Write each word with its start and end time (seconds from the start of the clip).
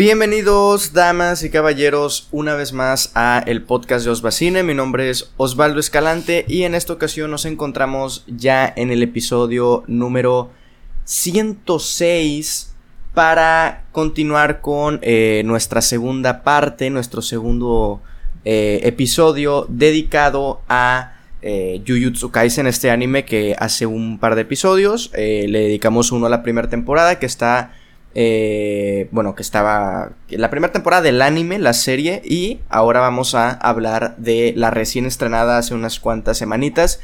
Bienvenidos, 0.00 0.94
damas 0.94 1.42
y 1.42 1.50
caballeros, 1.50 2.26
una 2.32 2.54
vez 2.54 2.72
más 2.72 3.12
a 3.14 3.44
el 3.46 3.60
podcast 3.60 4.06
de 4.06 4.10
Osbacine. 4.10 4.62
Mi 4.62 4.72
nombre 4.72 5.10
es 5.10 5.30
Osvaldo 5.36 5.78
Escalante 5.78 6.46
y 6.48 6.62
en 6.62 6.74
esta 6.74 6.94
ocasión 6.94 7.30
nos 7.30 7.44
encontramos 7.44 8.24
ya 8.26 8.72
en 8.76 8.90
el 8.92 9.02
episodio 9.02 9.84
número 9.88 10.52
106 11.04 12.74
para 13.12 13.84
continuar 13.92 14.62
con 14.62 15.00
eh, 15.02 15.42
nuestra 15.44 15.82
segunda 15.82 16.44
parte, 16.44 16.88
nuestro 16.88 17.20
segundo 17.20 18.00
eh, 18.46 18.80
episodio 18.84 19.66
dedicado 19.68 20.62
a 20.70 21.12
eh, 21.42 21.82
Jujutsu 21.86 22.30
Kaisen, 22.30 22.66
este 22.66 22.90
anime 22.90 23.26
que 23.26 23.54
hace 23.58 23.84
un 23.84 24.18
par 24.18 24.34
de 24.34 24.40
episodios 24.40 25.10
le 25.12 25.46
dedicamos 25.46 26.10
uno 26.10 26.24
a 26.24 26.30
la 26.30 26.42
primera 26.42 26.70
temporada 26.70 27.18
que 27.18 27.26
está 27.26 27.74
eh, 28.14 29.08
bueno, 29.12 29.34
que 29.34 29.42
estaba 29.42 30.12
la 30.28 30.50
primera 30.50 30.72
temporada 30.72 31.02
del 31.02 31.22
anime, 31.22 31.58
la 31.58 31.72
serie, 31.72 32.22
y 32.24 32.60
ahora 32.68 33.00
vamos 33.00 33.34
a 33.34 33.50
hablar 33.50 34.16
de 34.16 34.52
la 34.56 34.70
recién 34.70 35.06
estrenada 35.06 35.58
hace 35.58 35.74
unas 35.74 36.00
cuantas 36.00 36.38
semanitas, 36.38 37.00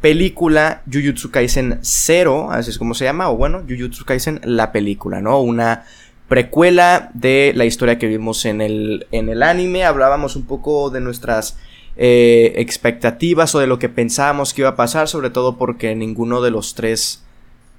película 0.00 0.82
Jujutsu 0.90 1.30
Kaisen 1.30 1.78
0, 1.82 2.48
así 2.50 2.70
es 2.70 2.78
como 2.78 2.94
se 2.94 3.04
llama, 3.04 3.30
o 3.30 3.36
bueno, 3.36 3.62
Jujutsu 3.68 4.04
Kaisen 4.04 4.40
la 4.44 4.72
película, 4.72 5.20
¿no? 5.20 5.40
Una 5.40 5.84
precuela 6.28 7.10
de 7.14 7.52
la 7.56 7.64
historia 7.64 7.98
que 7.98 8.06
vimos 8.06 8.44
en 8.44 8.60
el, 8.60 9.06
en 9.12 9.28
el 9.28 9.42
anime, 9.42 9.84
hablábamos 9.84 10.36
un 10.36 10.44
poco 10.44 10.90
de 10.90 11.00
nuestras 11.00 11.56
eh, 11.96 12.52
expectativas 12.56 13.54
o 13.54 13.58
de 13.58 13.66
lo 13.66 13.78
que 13.78 13.88
pensábamos 13.88 14.54
que 14.54 14.62
iba 14.62 14.70
a 14.70 14.76
pasar, 14.76 15.08
sobre 15.08 15.30
todo 15.30 15.56
porque 15.56 15.94
ninguno 15.96 16.40
de 16.40 16.50
los 16.50 16.74
tres 16.74 17.24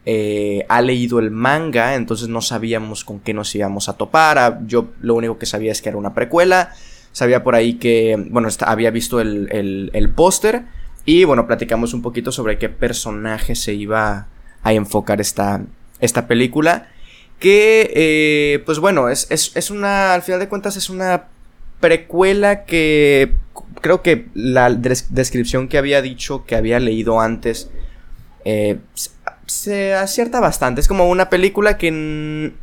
eh, 0.06 0.66
ha 0.68 0.82
leído 0.82 1.20
el 1.20 1.30
manga, 1.30 1.96
entonces 1.96 2.28
no 2.28 2.42
sabíamos 2.42 3.06
con 3.06 3.20
qué 3.20 3.34
nos 3.34 3.54
íbamos 3.54 3.90
a 3.90 3.94
topar. 3.94 4.38
Ah, 4.40 4.60
yo 4.66 4.90
lo 5.02 5.16
único 5.16 5.38
que 5.38 5.46
sabía 5.46 5.72
es 5.72 5.82
que 5.82 5.90
era 5.90 5.98
una 5.98 6.14
precuela. 6.14 6.74
Sabía 7.12 7.44
por 7.44 7.56
ahí 7.56 7.74
que, 7.74 8.16
bueno, 8.30 8.48
había 8.62 8.90
visto 8.90 9.20
el, 9.20 9.90
el, 9.94 10.10
póster. 10.12 10.64
Y 11.06 11.24
bueno, 11.26 11.46
platicamos 11.46 11.94
un 11.94 12.02
poquito 12.02 12.32
sobre 12.32 12.58
qué 12.58 12.70
personaje 12.70 13.56
se 13.56 13.74
iba 13.74 14.28
a 14.64 14.74
enfocar 14.74 15.20
esta, 15.22 15.62
esta 16.00 16.28
película. 16.28 16.88
Que, 17.40 17.92
eh, 17.96 18.64
pues 18.66 18.80
bueno, 18.80 19.10
es, 19.10 19.28
es, 19.30 19.52
es, 19.56 19.72
una, 19.72 20.14
al 20.14 20.22
final 20.22 20.40
de 20.40 20.48
cuentas 20.48 20.78
es 20.78 20.90
una 20.90 21.28
precuela 21.80 22.66
que 22.66 23.34
creo 23.82 24.04
que 24.04 24.28
la 24.36 24.70
descripción 24.70 25.68
que 25.68 25.80
había 25.80 26.02
dicho 26.04 26.46
que 26.46 26.56
había 26.56 26.80
leído 26.80 27.20
antes 27.20 27.72
eh, 28.46 28.78
se 29.46 29.94
acierta 29.94 30.40
bastante. 30.40 30.82
Es 30.82 30.88
como 30.88 31.10
una 31.10 31.30
película 31.30 31.78
que 31.78 32.54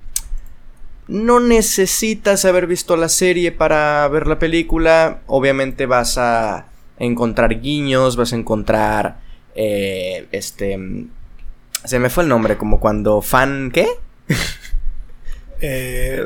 no 1.08 1.40
necesitas 1.40 2.44
haber 2.44 2.66
visto 2.66 2.96
la 2.96 3.08
serie 3.08 3.52
para 3.52 4.06
ver 4.08 4.26
la 4.26 4.38
película. 4.38 5.20
Obviamente 5.26 5.86
vas 5.86 6.18
a 6.18 6.66
encontrar 6.98 7.60
guiños, 7.60 8.16
vas 8.16 8.32
a 8.32 8.36
encontrar... 8.36 9.18
Eh, 9.54 10.28
este... 10.32 10.78
Se 11.84 11.98
me 11.98 12.10
fue 12.10 12.24
el 12.24 12.28
nombre, 12.28 12.58
como 12.58 12.80
cuando 12.80 13.22
fan... 13.22 13.70
¿Qué? 13.72 13.88
Eh, 15.60 16.22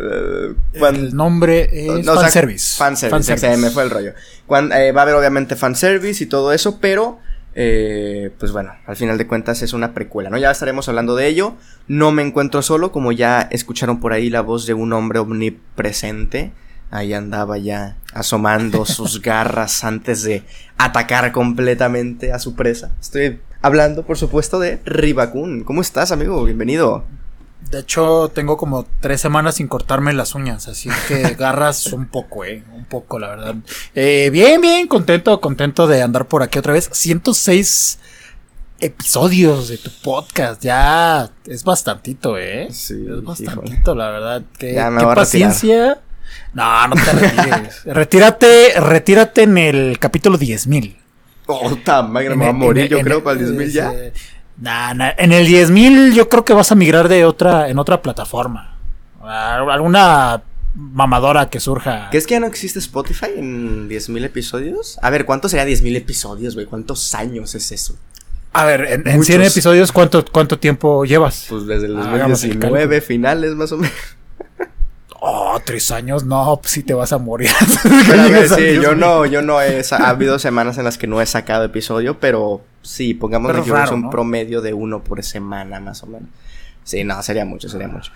el 0.75 1.17
nombre 1.17 1.71
es 1.73 2.05
fanservice. 2.05 2.77
fanservice. 2.77 3.39
Se 3.39 3.57
me 3.57 3.71
fue 3.71 3.85
el 3.85 3.89
rollo. 3.89 4.11
Eh, 4.11 4.93
va 4.93 5.01
a 5.01 5.03
haber 5.05 5.15
obviamente 5.15 5.57
fanservice 5.57 6.25
y 6.25 6.27
todo 6.27 6.53
eso, 6.53 6.81
pero 6.81 7.19
eh, 7.55 8.31
pues 8.39 8.53
bueno, 8.53 8.73
al 8.87 8.97
final 8.97 9.19
de 9.19 9.27
cuentas 9.27 9.63
es 9.63 9.73
una 9.73 9.93
precuela, 9.93 10.31
¿no? 10.31 10.39
Ya 10.39 10.51
estaremos 10.51 10.89
hablando 10.89 11.15
de 11.17 11.27
ello. 11.27 11.55
No 11.89 12.13
me 12.13 12.23
encuentro 12.23 12.63
solo, 12.63 12.93
como 12.93 13.13
ya 13.13 13.43
escucharon 13.43 14.01
por 14.01 14.13
ahí 14.13 14.31
la 14.31 14.41
voz 14.41 14.67
de 14.67 14.75
un 14.75 14.93
hombre 14.93 15.19
omnipresente. 15.19 16.53
Ahí 16.91 17.15
andaba 17.15 17.59
ya 17.59 17.97
asomando 18.15 18.85
sus 18.87 19.21
garras 19.23 19.85
antes 19.85 20.23
de 20.23 20.45
atacar 20.79 21.33
completamente 21.33 22.33
a 22.33 22.39
su 22.39 22.55
presa. 22.55 22.93
Estoy 23.01 23.41
hablando, 23.61 24.05
por 24.05 24.19
supuesto, 24.19 24.59
de 24.59 24.81
Ribakun. 24.85 25.65
¿Cómo 25.65 25.81
estás, 25.81 26.13
amigo? 26.13 26.43
Bienvenido. 26.45 27.05
De 27.73 27.81
hecho, 27.81 28.31
tengo 28.35 28.59
como 28.59 28.85
tres 29.01 29.23
semanas 29.23 29.55
sin 29.55 29.67
cortarme 29.67 30.13
las 30.13 30.35
uñas, 30.35 30.69
así 30.69 30.91
que 31.09 31.23
garras 31.39 31.87
un 31.95 32.05
poco, 32.05 32.45
eh, 32.45 32.63
un 32.75 32.85
poco, 32.85 33.19
la 33.19 33.29
verdad. 33.29 33.55
Eh, 33.95 34.29
bien, 34.31 34.61
bien, 34.61 34.87
contento, 34.87 35.41
contento 35.41 35.87
de 35.87 36.03
andar 36.03 36.29
por 36.29 36.43
aquí 36.43 36.59
otra 36.59 36.75
vez. 36.75 36.91
106 36.93 37.99
episodios 38.79 39.69
de 39.69 39.79
tu 39.79 39.91
podcast, 40.03 40.63
ya 40.63 41.31
es 41.47 41.65
bastantito, 41.65 42.37
eh. 42.37 42.69
Sí, 42.71 43.07
es 43.09 43.25
bastantito, 43.25 43.95
la 43.95 44.11
verdad. 44.11 44.43
Qué, 44.59 44.75
paciencia. 45.15 45.99
No, 46.53 46.89
no 46.89 46.95
te 46.95 47.11
retires. 47.11 47.85
retírate, 47.87 48.81
retírate 48.81 49.45
en 49.45 49.57
el 49.57 49.99
capítulo 49.99 50.39
10.000. 50.39 50.95
Oh, 51.47 51.71
me 52.03 52.29
voy 52.35 52.47
a 52.47 52.53
morir, 52.53 52.91
yo 52.91 53.01
creo, 53.01 53.25
para 53.25 53.41
el 53.41 53.57
10.000 53.57 53.71
ya. 53.71 53.93
Nah, 54.63 54.93
En 55.19 55.33
el 55.33 55.49
10.000 55.49 56.13
yo 56.13 56.29
creo 56.29 56.45
que 56.45 56.53
vas 56.53 56.71
a 56.71 56.77
migrar 56.77 57.09
de 57.09 57.25
otra, 57.25 57.69
en 57.69 57.81
otra 57.81 58.01
plataforma. 58.01 58.77
Alguna 59.21 60.41
mamadora 60.75 61.51
que 61.51 61.59
surja. 61.59 62.09
¿Qué 62.13 62.19
es 62.19 62.29
que 62.29 62.35
ya 62.35 62.41
no 62.41 62.47
existe 62.47 62.79
Spotify 62.79 63.27
en 63.37 63.89
10.000 63.89 64.25
episodios? 64.25 65.01
A 65.03 65.11
ver, 65.11 65.25
¿cuánto 65.25 65.49
sería 65.49 65.67
10.000 65.67 65.97
episodios, 65.97 66.55
güey? 66.55 66.67
¿Cuántos 66.67 67.13
años 67.17 67.57
es 67.57 67.73
eso? 67.73 67.97
A 68.53 68.65
ver, 68.65 69.03
en, 69.05 69.25
100 69.25 69.43
episodios, 69.43 69.91
¿cuánto, 69.91 70.25
¿cuánto 70.31 70.57
tiempo 70.57 71.05
llevas? 71.05 71.47
Pues 71.49 71.67
desde 71.67 71.87
el 71.87 71.97
2019, 71.97 73.01
finales 73.01 73.57
más 73.57 73.73
o 73.73 73.79
menos. 73.79 73.97
Oh, 75.25 75.61
tres 75.65 75.91
años, 75.91 76.25
no, 76.25 76.59
pues 76.61 76.73
sí 76.73 76.85
te 76.85 76.95
vas 76.95 77.13
a 77.13 77.19
morir. 77.19 77.51
sí, 78.57 78.75
yo 78.81 78.95
no, 78.95 79.27
yo 79.27 79.43
no 79.43 79.61
he, 79.61 79.83
ha 79.91 80.09
habido 80.09 80.39
semanas 80.39 80.79
en 80.79 80.85
las 80.85 80.99
que 80.99 81.07
no 81.07 81.21
he 81.21 81.27
sacado 81.27 81.65
episodio, 81.65 82.19
pero 82.21 82.63
sí, 82.83 83.15
pongamos 83.15 83.53
que 83.53 83.61
es 83.61 83.91
un 83.91 84.11
promedio 84.11 84.61
de 84.61 84.75
uno 84.75 85.03
por 85.03 85.23
semana, 85.23 85.81
más 85.81 86.03
o 86.03 86.07
menos. 86.07 86.29
Sí, 86.85 87.05
no, 87.05 87.23
sería 87.23 87.45
mucho, 87.45 87.69
sería 87.69 87.89
mucho. 87.89 88.13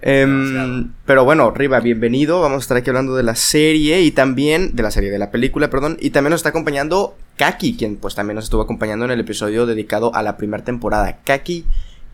Em, 0.00 0.92
pero 1.06 1.24
bueno, 1.24 1.50
Riva, 1.50 1.80
bienvenido. 1.80 2.40
Vamos 2.40 2.58
a 2.58 2.60
estar 2.60 2.76
aquí 2.76 2.90
hablando 2.90 3.16
de 3.16 3.22
la 3.22 3.34
serie 3.34 4.02
y 4.02 4.12
también 4.12 4.76
de 4.76 4.82
la 4.82 4.90
serie, 4.90 5.10
de 5.10 5.18
la 5.18 5.30
película, 5.30 5.70
perdón. 5.70 5.96
Y 6.00 6.10
también 6.10 6.30
nos 6.30 6.40
está 6.40 6.50
acompañando 6.50 7.16
Kaki, 7.36 7.76
quien 7.76 7.96
pues 7.96 8.14
también 8.14 8.36
nos 8.36 8.44
estuvo 8.44 8.62
acompañando 8.62 9.04
en 9.04 9.10
el 9.12 9.20
episodio 9.20 9.66
dedicado 9.66 10.14
a 10.14 10.22
la 10.22 10.36
primera 10.36 10.64
temporada. 10.64 11.18
Kaki, 11.24 11.64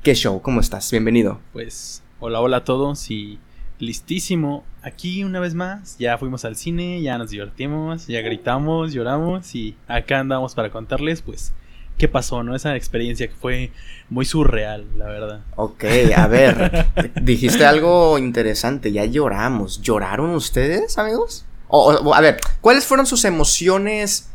¿qué 0.03 0.15
show? 0.15 0.41
¿Cómo 0.41 0.61
estás? 0.61 0.91
Bienvenido. 0.91 1.41
Pues, 1.53 2.03
hola, 2.21 2.41
hola 2.41 2.59
a 2.59 2.65
todos 2.65 3.11
y 3.11 3.39
listísimo. 3.79 4.65
Aquí 4.83 5.25
una 5.25 5.41
vez 5.41 5.55
más, 5.55 5.99
ya 5.99 6.17
fuimos 6.19 6.45
al 6.45 6.57
cine, 6.57 7.03
ya 7.03 7.19
nos 7.19 7.31
divertimos, 7.31 8.07
ya 8.07 8.21
gritamos, 8.21 8.93
lloramos 8.93 9.55
y 9.55 9.77
acá 9.89 10.21
andamos 10.21 10.55
para 10.55 10.71
contarles 10.71 11.23
pues 11.23 11.53
qué 11.99 12.09
pasó, 12.09 12.43
¿no? 12.43 12.55
Esa 12.55 12.77
experiencia 12.77 13.29
que 13.29 13.35
fue 13.35 13.71
muy 14.11 14.25
surreal, 14.25 14.87
la 14.97 15.07
verdad. 15.07 15.41
Ok, 15.57 15.85
a 16.17 16.27
ver, 16.27 16.87
dijiste 17.23 17.65
algo 17.65 18.19
interesante, 18.19 18.93
ya 18.93 19.05
lloramos. 19.05 19.81
¿Lloraron 19.83 20.31
ustedes, 20.31 20.99
amigos? 20.99 21.45
O, 21.69 22.15
a 22.15 22.21
ver, 22.21 22.39
¿cuáles 22.61 22.85
fueron 22.85 23.07
sus 23.07 23.25
emociones 23.25 24.29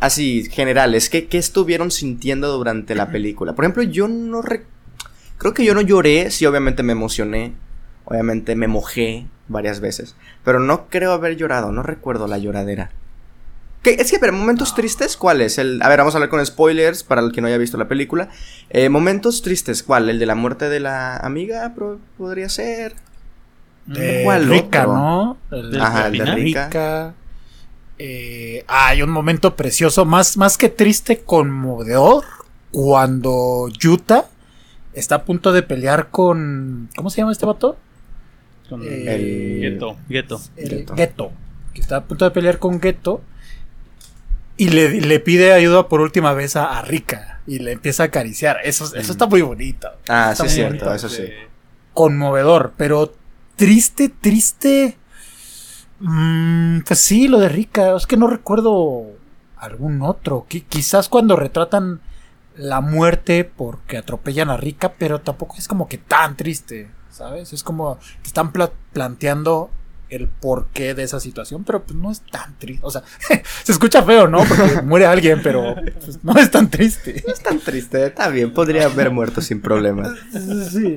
así 0.00 0.48
generales? 0.50 1.08
¿Qué, 1.08 1.26
¿Qué, 1.26 1.38
estuvieron 1.38 1.90
sintiendo 1.90 2.56
durante 2.56 2.94
la 2.94 3.10
película? 3.10 3.54
Por 3.54 3.64
ejemplo, 3.64 3.82
yo 3.82 4.08
no... 4.08 4.42
Creo 5.38 5.54
que 5.54 5.64
yo 5.64 5.74
no 5.74 5.80
lloré, 5.80 6.30
sí, 6.30 6.46
obviamente 6.46 6.82
me 6.82 6.92
emocioné. 6.92 7.52
Obviamente 8.04 8.54
me 8.54 8.68
mojé 8.68 9.26
varias 9.48 9.80
veces. 9.80 10.14
Pero 10.44 10.60
no 10.60 10.88
creo 10.88 11.12
haber 11.12 11.36
llorado, 11.36 11.72
no 11.72 11.82
recuerdo 11.82 12.26
la 12.26 12.38
lloradera. 12.38 12.90
¿Qué? 13.84 13.96
Es 14.00 14.10
que, 14.10 14.18
pero 14.18 14.32
momentos 14.32 14.74
tristes, 14.74 15.16
¿cuál 15.16 15.40
es? 15.42 15.58
El, 15.58 15.80
a 15.82 15.88
ver, 15.88 15.98
vamos 15.98 16.14
a 16.14 16.16
hablar 16.16 16.30
con 16.30 16.44
spoilers 16.44 17.04
para 17.04 17.20
el 17.20 17.30
que 17.30 17.40
no 17.40 17.46
haya 17.46 17.58
visto 17.58 17.76
la 17.76 17.86
película. 17.86 18.30
Eh, 18.70 18.88
momentos 18.88 19.42
tristes, 19.42 19.84
¿cuál? 19.84 20.08
¿El 20.08 20.18
de 20.18 20.26
la 20.26 20.34
muerte 20.34 20.68
de 20.68 20.80
la 20.80 21.18
amiga? 21.18 21.72
podría 22.18 22.48
ser. 22.48 22.96
¿Cuál 24.24 24.48
Rica, 24.48 24.86
¿no? 24.86 25.36
El 25.50 25.80
Ajá, 25.80 26.06
el 26.06 26.18
de 26.18 26.24
Rica. 26.24 27.14
Eh, 27.98 28.64
hay 28.66 29.02
un 29.02 29.10
momento 29.10 29.54
precioso, 29.54 30.04
más, 30.04 30.36
más 30.36 30.58
que 30.58 30.68
triste, 30.68 31.20
conmovedor, 31.20 32.24
cuando 32.72 33.68
Yuta 33.68 34.26
está 34.94 35.16
a 35.16 35.24
punto 35.24 35.52
de 35.52 35.62
pelear 35.62 36.08
con... 36.10 36.88
¿Cómo 36.96 37.10
se 37.10 37.18
llama 37.18 37.32
este 37.32 37.46
vato? 37.46 37.76
el 38.70 39.60
Geto. 39.60 39.96
Geto. 40.08 40.40
Geto. 40.96 41.32
Que 41.72 41.80
está 41.80 41.96
a 41.96 42.04
punto 42.04 42.24
de 42.24 42.30
pelear 42.30 42.58
con 42.58 42.80
Geto. 42.80 43.20
Y 44.56 44.68
le, 44.68 45.20
pide 45.20 45.52
ayuda 45.52 45.88
por 45.88 46.00
última 46.00 46.32
vez 46.32 46.56
a, 46.56 46.80
Rika. 46.82 47.40
Y 47.46 47.58
le 47.58 47.72
empieza 47.72 48.04
a 48.04 48.06
acariciar. 48.06 48.58
Eso, 48.64 48.84
eso 48.94 49.12
está 49.12 49.26
muy 49.26 49.42
bonito. 49.42 49.88
Ah, 50.08 50.34
sí, 50.36 50.46
es 50.46 50.54
cierto, 50.54 50.94
eso 50.94 51.08
sí. 51.08 51.24
Conmovedor, 51.92 52.72
pero 52.76 53.12
triste, 53.56 54.08
triste. 54.08 54.96
Mm, 56.00 56.80
pues 56.80 57.00
sí, 57.00 57.28
lo 57.28 57.38
de 57.40 57.48
Rika. 57.48 57.96
Es 57.96 58.06
que 58.06 58.16
no 58.16 58.28
recuerdo 58.28 59.06
algún 59.56 60.02
otro. 60.02 60.46
quizás 60.48 61.08
cuando 61.08 61.36
retratan 61.36 62.00
la 62.56 62.80
muerte 62.80 63.44
porque 63.44 63.98
atropellan 63.98 64.50
a 64.50 64.56
Rika, 64.56 64.92
pero 64.92 65.20
tampoco 65.20 65.56
es 65.58 65.66
como 65.66 65.88
que 65.88 65.98
tan 65.98 66.36
triste. 66.36 66.90
¿sabes? 67.14 67.52
Es 67.52 67.62
como 67.62 67.98
que 68.22 68.26
están 68.26 68.52
planteando 68.92 69.70
el 70.10 70.28
porqué 70.28 70.94
de 70.94 71.02
esa 71.02 71.20
situación, 71.20 71.64
pero 71.64 71.84
pues 71.84 71.96
no 71.98 72.10
es 72.10 72.20
tan 72.20 72.58
triste. 72.58 72.84
O 72.84 72.90
sea, 72.90 73.02
se 73.64 73.72
escucha 73.72 74.02
feo, 74.02 74.28
¿no? 74.28 74.44
Porque 74.44 74.82
muere 74.84 75.06
alguien, 75.06 75.40
pero 75.42 75.74
pues, 76.04 76.22
no 76.22 76.34
es 76.36 76.50
tan 76.50 76.70
triste. 76.70 77.22
No 77.26 77.32
es 77.32 77.42
tan 77.42 77.58
triste, 77.58 78.06
está 78.06 78.28
bien, 78.28 78.52
podría 78.52 78.86
haber 78.86 79.10
muerto 79.10 79.40
sin 79.40 79.60
problemas. 79.60 80.12
Sí. 80.74 80.96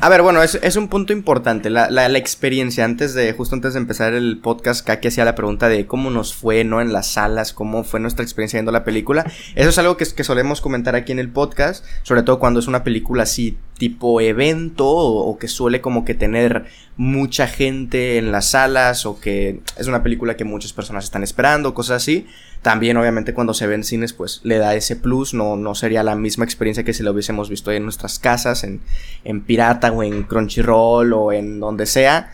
A 0.00 0.08
ver, 0.08 0.22
bueno, 0.22 0.42
es, 0.42 0.76
un 0.76 0.88
punto 0.88 1.12
importante, 1.12 1.70
la, 1.70 1.90
la, 1.90 2.06
experiencia. 2.18 2.84
Antes 2.84 3.14
de, 3.14 3.32
justo 3.32 3.54
antes 3.54 3.74
de 3.74 3.80
empezar 3.80 4.14
el 4.14 4.38
podcast, 4.38 4.84
Kaki 4.86 5.08
hacía 5.08 5.24
la 5.24 5.34
pregunta 5.34 5.68
de 5.68 5.86
cómo 5.86 6.10
nos 6.10 6.34
fue, 6.34 6.64
¿no? 6.64 6.80
En 6.80 6.92
las 6.92 7.08
salas, 7.12 7.52
cómo 7.52 7.84
fue 7.84 8.00
nuestra 8.00 8.24
experiencia 8.24 8.58
viendo 8.58 8.72
la 8.72 8.84
película. 8.84 9.24
Eso 9.54 9.68
es 9.68 9.78
algo 9.78 9.96
que, 9.96 10.06
que 10.06 10.24
solemos 10.24 10.60
comentar 10.60 10.94
aquí 10.94 11.12
en 11.12 11.18
el 11.18 11.30
podcast, 11.30 11.84
sobre 12.02 12.22
todo 12.22 12.38
cuando 12.38 12.60
es 12.60 12.66
una 12.66 12.84
película 12.84 13.24
así 13.24 13.56
tipo 13.80 14.20
evento 14.20 14.86
o, 14.86 15.38
que 15.38 15.48
suele 15.48 15.80
como 15.80 16.04
que 16.04 16.12
tener 16.12 16.66
mucha 16.98 17.46
gente 17.46 18.18
en 18.18 18.30
las 18.30 18.50
salas 18.50 19.06
o 19.06 19.18
que 19.18 19.60
es 19.78 19.86
una 19.86 20.02
película 20.02 20.36
que 20.36 20.44
muchas 20.44 20.74
personas 20.74 21.04
están 21.04 21.22
esperando, 21.22 21.72
cosas 21.72 22.02
así. 22.02 22.26
También 22.60 22.98
obviamente 22.98 23.32
cuando 23.32 23.54
se 23.54 23.66
ven 23.66 23.82
cines 23.82 24.12
pues 24.12 24.42
le 24.44 24.58
da 24.58 24.74
ese 24.74 24.96
plus, 24.96 25.32
no, 25.32 25.56
no 25.56 25.74
sería 25.74 26.02
la 26.02 26.14
misma 26.14 26.44
experiencia 26.44 26.84
que 26.84 26.92
si 26.92 27.02
lo 27.02 27.12
hubiésemos 27.12 27.48
visto 27.48 27.72
en 27.72 27.84
nuestras 27.84 28.18
casas, 28.18 28.64
en, 28.64 28.82
en 29.24 29.40
Pirata 29.40 29.90
o 29.92 30.02
en 30.02 30.24
Crunchyroll 30.24 31.14
o 31.14 31.32
en 31.32 31.58
donde 31.58 31.86
sea. 31.86 32.32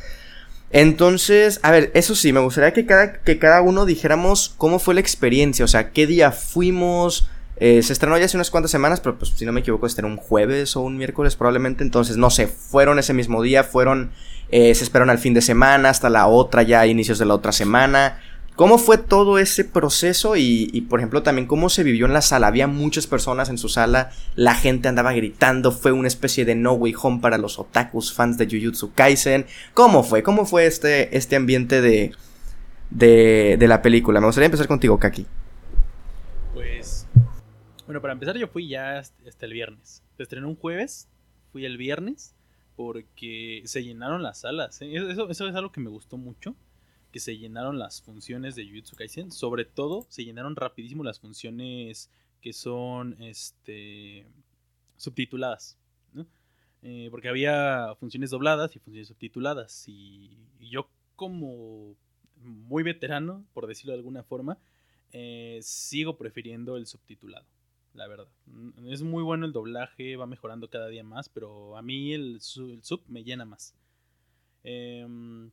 Entonces, 0.72 1.60
a 1.62 1.70
ver, 1.70 1.92
eso 1.94 2.16
sí, 2.16 2.32
me 2.32 2.40
gustaría 2.40 2.72
que 2.72 2.86
cada, 2.86 3.12
que 3.12 3.38
cada 3.38 3.62
uno 3.62 3.86
dijéramos 3.86 4.52
cómo 4.58 4.80
fue 4.80 4.94
la 4.94 5.00
experiencia, 5.00 5.64
o 5.64 5.68
sea, 5.68 5.90
qué 5.92 6.08
día 6.08 6.32
fuimos, 6.32 7.28
eh, 7.56 7.82
se 7.82 7.92
estrenó 7.92 8.18
ya 8.18 8.26
hace 8.26 8.36
unas 8.36 8.50
cuantas 8.50 8.70
semanas, 8.70 9.00
pero 9.00 9.18
pues 9.18 9.32
si 9.34 9.44
no 9.44 9.52
me 9.52 9.60
equivoco, 9.60 9.86
estrenó 9.86 10.08
un 10.08 10.16
jueves 10.16 10.76
o 10.76 10.80
un 10.82 10.96
miércoles 10.96 11.36
probablemente. 11.36 11.82
Entonces, 11.82 12.16
no 12.16 12.30
sé, 12.30 12.46
fueron 12.46 12.98
ese 12.98 13.14
mismo 13.14 13.42
día, 13.42 13.64
fueron, 13.64 14.10
eh, 14.50 14.74
se 14.74 14.84
esperaron 14.84 15.10
al 15.10 15.18
fin 15.18 15.34
de 15.34 15.42
semana, 15.42 15.90
hasta 15.90 16.10
la 16.10 16.26
otra, 16.26 16.62
ya 16.62 16.86
inicios 16.86 17.18
de 17.18 17.24
la 17.24 17.34
otra 17.34 17.52
semana. 17.52 18.20
¿Cómo 18.56 18.78
fue 18.78 18.96
todo 18.96 19.38
ese 19.38 19.64
proceso? 19.64 20.34
Y, 20.34 20.86
por 20.88 20.98
ejemplo, 20.98 21.22
también 21.22 21.46
cómo 21.46 21.68
se 21.68 21.82
vivió 21.82 22.06
en 22.06 22.14
la 22.14 22.22
sala. 22.22 22.46
Había 22.46 22.66
muchas 22.66 23.06
personas 23.06 23.50
en 23.50 23.58
su 23.58 23.68
sala, 23.68 24.12
la 24.34 24.54
gente 24.54 24.88
andaba 24.88 25.12
gritando, 25.12 25.72
fue 25.72 25.92
una 25.92 26.08
especie 26.08 26.46
de 26.46 26.54
No 26.54 26.72
Way 26.72 26.94
Home 27.02 27.20
para 27.20 27.36
los 27.36 27.58
otakus 27.58 28.14
fans 28.14 28.38
de 28.38 28.46
Jujutsu 28.46 28.94
Kaisen. 28.94 29.44
¿Cómo 29.74 30.02
fue? 30.02 30.22
¿Cómo 30.22 30.46
fue 30.46 30.64
este, 30.64 31.14
este 31.14 31.36
ambiente 31.36 31.82
de, 31.82 32.12
de, 32.88 33.56
de 33.58 33.68
la 33.68 33.82
película? 33.82 34.20
Me 34.20 34.26
gustaría 34.26 34.46
empezar 34.46 34.68
contigo, 34.68 34.98
Kaki. 34.98 35.26
Bueno, 37.86 38.00
para 38.00 38.14
empezar 38.14 38.36
yo 38.36 38.48
fui 38.48 38.66
ya 38.66 38.98
hasta 38.98 39.46
el 39.46 39.52
viernes. 39.52 40.02
Se 40.16 40.24
estrenó 40.24 40.48
un 40.48 40.56
jueves, 40.56 41.08
fui 41.52 41.64
el 41.64 41.76
viernes 41.76 42.34
porque 42.74 43.62
se 43.64 43.84
llenaron 43.84 44.24
las 44.24 44.40
salas. 44.40 44.82
¿eh? 44.82 44.92
Eso, 44.92 45.30
es 45.30 45.40
algo 45.40 45.70
que 45.70 45.80
me 45.80 45.88
gustó 45.88 46.16
mucho, 46.16 46.56
que 47.12 47.20
se 47.20 47.38
llenaron 47.38 47.78
las 47.78 48.02
funciones 48.02 48.56
de 48.56 48.66
Jujutsu 48.66 48.96
Kaisen. 48.96 49.30
Sobre 49.30 49.64
todo, 49.64 50.04
se 50.08 50.24
llenaron 50.24 50.56
rapidísimo 50.56 51.04
las 51.04 51.20
funciones 51.20 52.10
que 52.42 52.52
son 52.52 53.22
este 53.22 54.26
subtituladas. 54.96 55.78
Eh, 56.82 57.08
porque 57.10 57.28
había 57.28 57.94
funciones 57.98 58.30
dobladas 58.30 58.74
y 58.74 58.80
funciones 58.80 59.08
subtituladas. 59.08 59.84
Y, 59.88 60.36
yo 60.60 60.90
como 61.14 61.94
muy 62.42 62.82
veterano, 62.82 63.44
por 63.54 63.68
decirlo 63.68 63.92
de 63.92 63.98
alguna 63.98 64.24
forma, 64.24 64.58
eh, 65.12 65.60
sigo 65.62 66.18
prefiriendo 66.18 66.76
el 66.76 66.86
subtitulado 66.86 67.46
la 67.96 68.06
verdad. 68.06 68.28
Mm, 68.46 68.88
es 68.88 69.02
muy 69.02 69.22
bueno 69.22 69.46
el 69.46 69.52
doblaje, 69.52 70.16
va 70.16 70.26
mejorando 70.26 70.68
cada 70.68 70.88
día 70.88 71.04
más, 71.04 71.28
pero 71.28 71.76
a 71.76 71.82
mí 71.82 72.12
el, 72.12 72.40
sub 72.40 73.02
me 73.08 73.24
llena 73.24 73.44
más. 73.44 73.74
Em, 74.64 75.50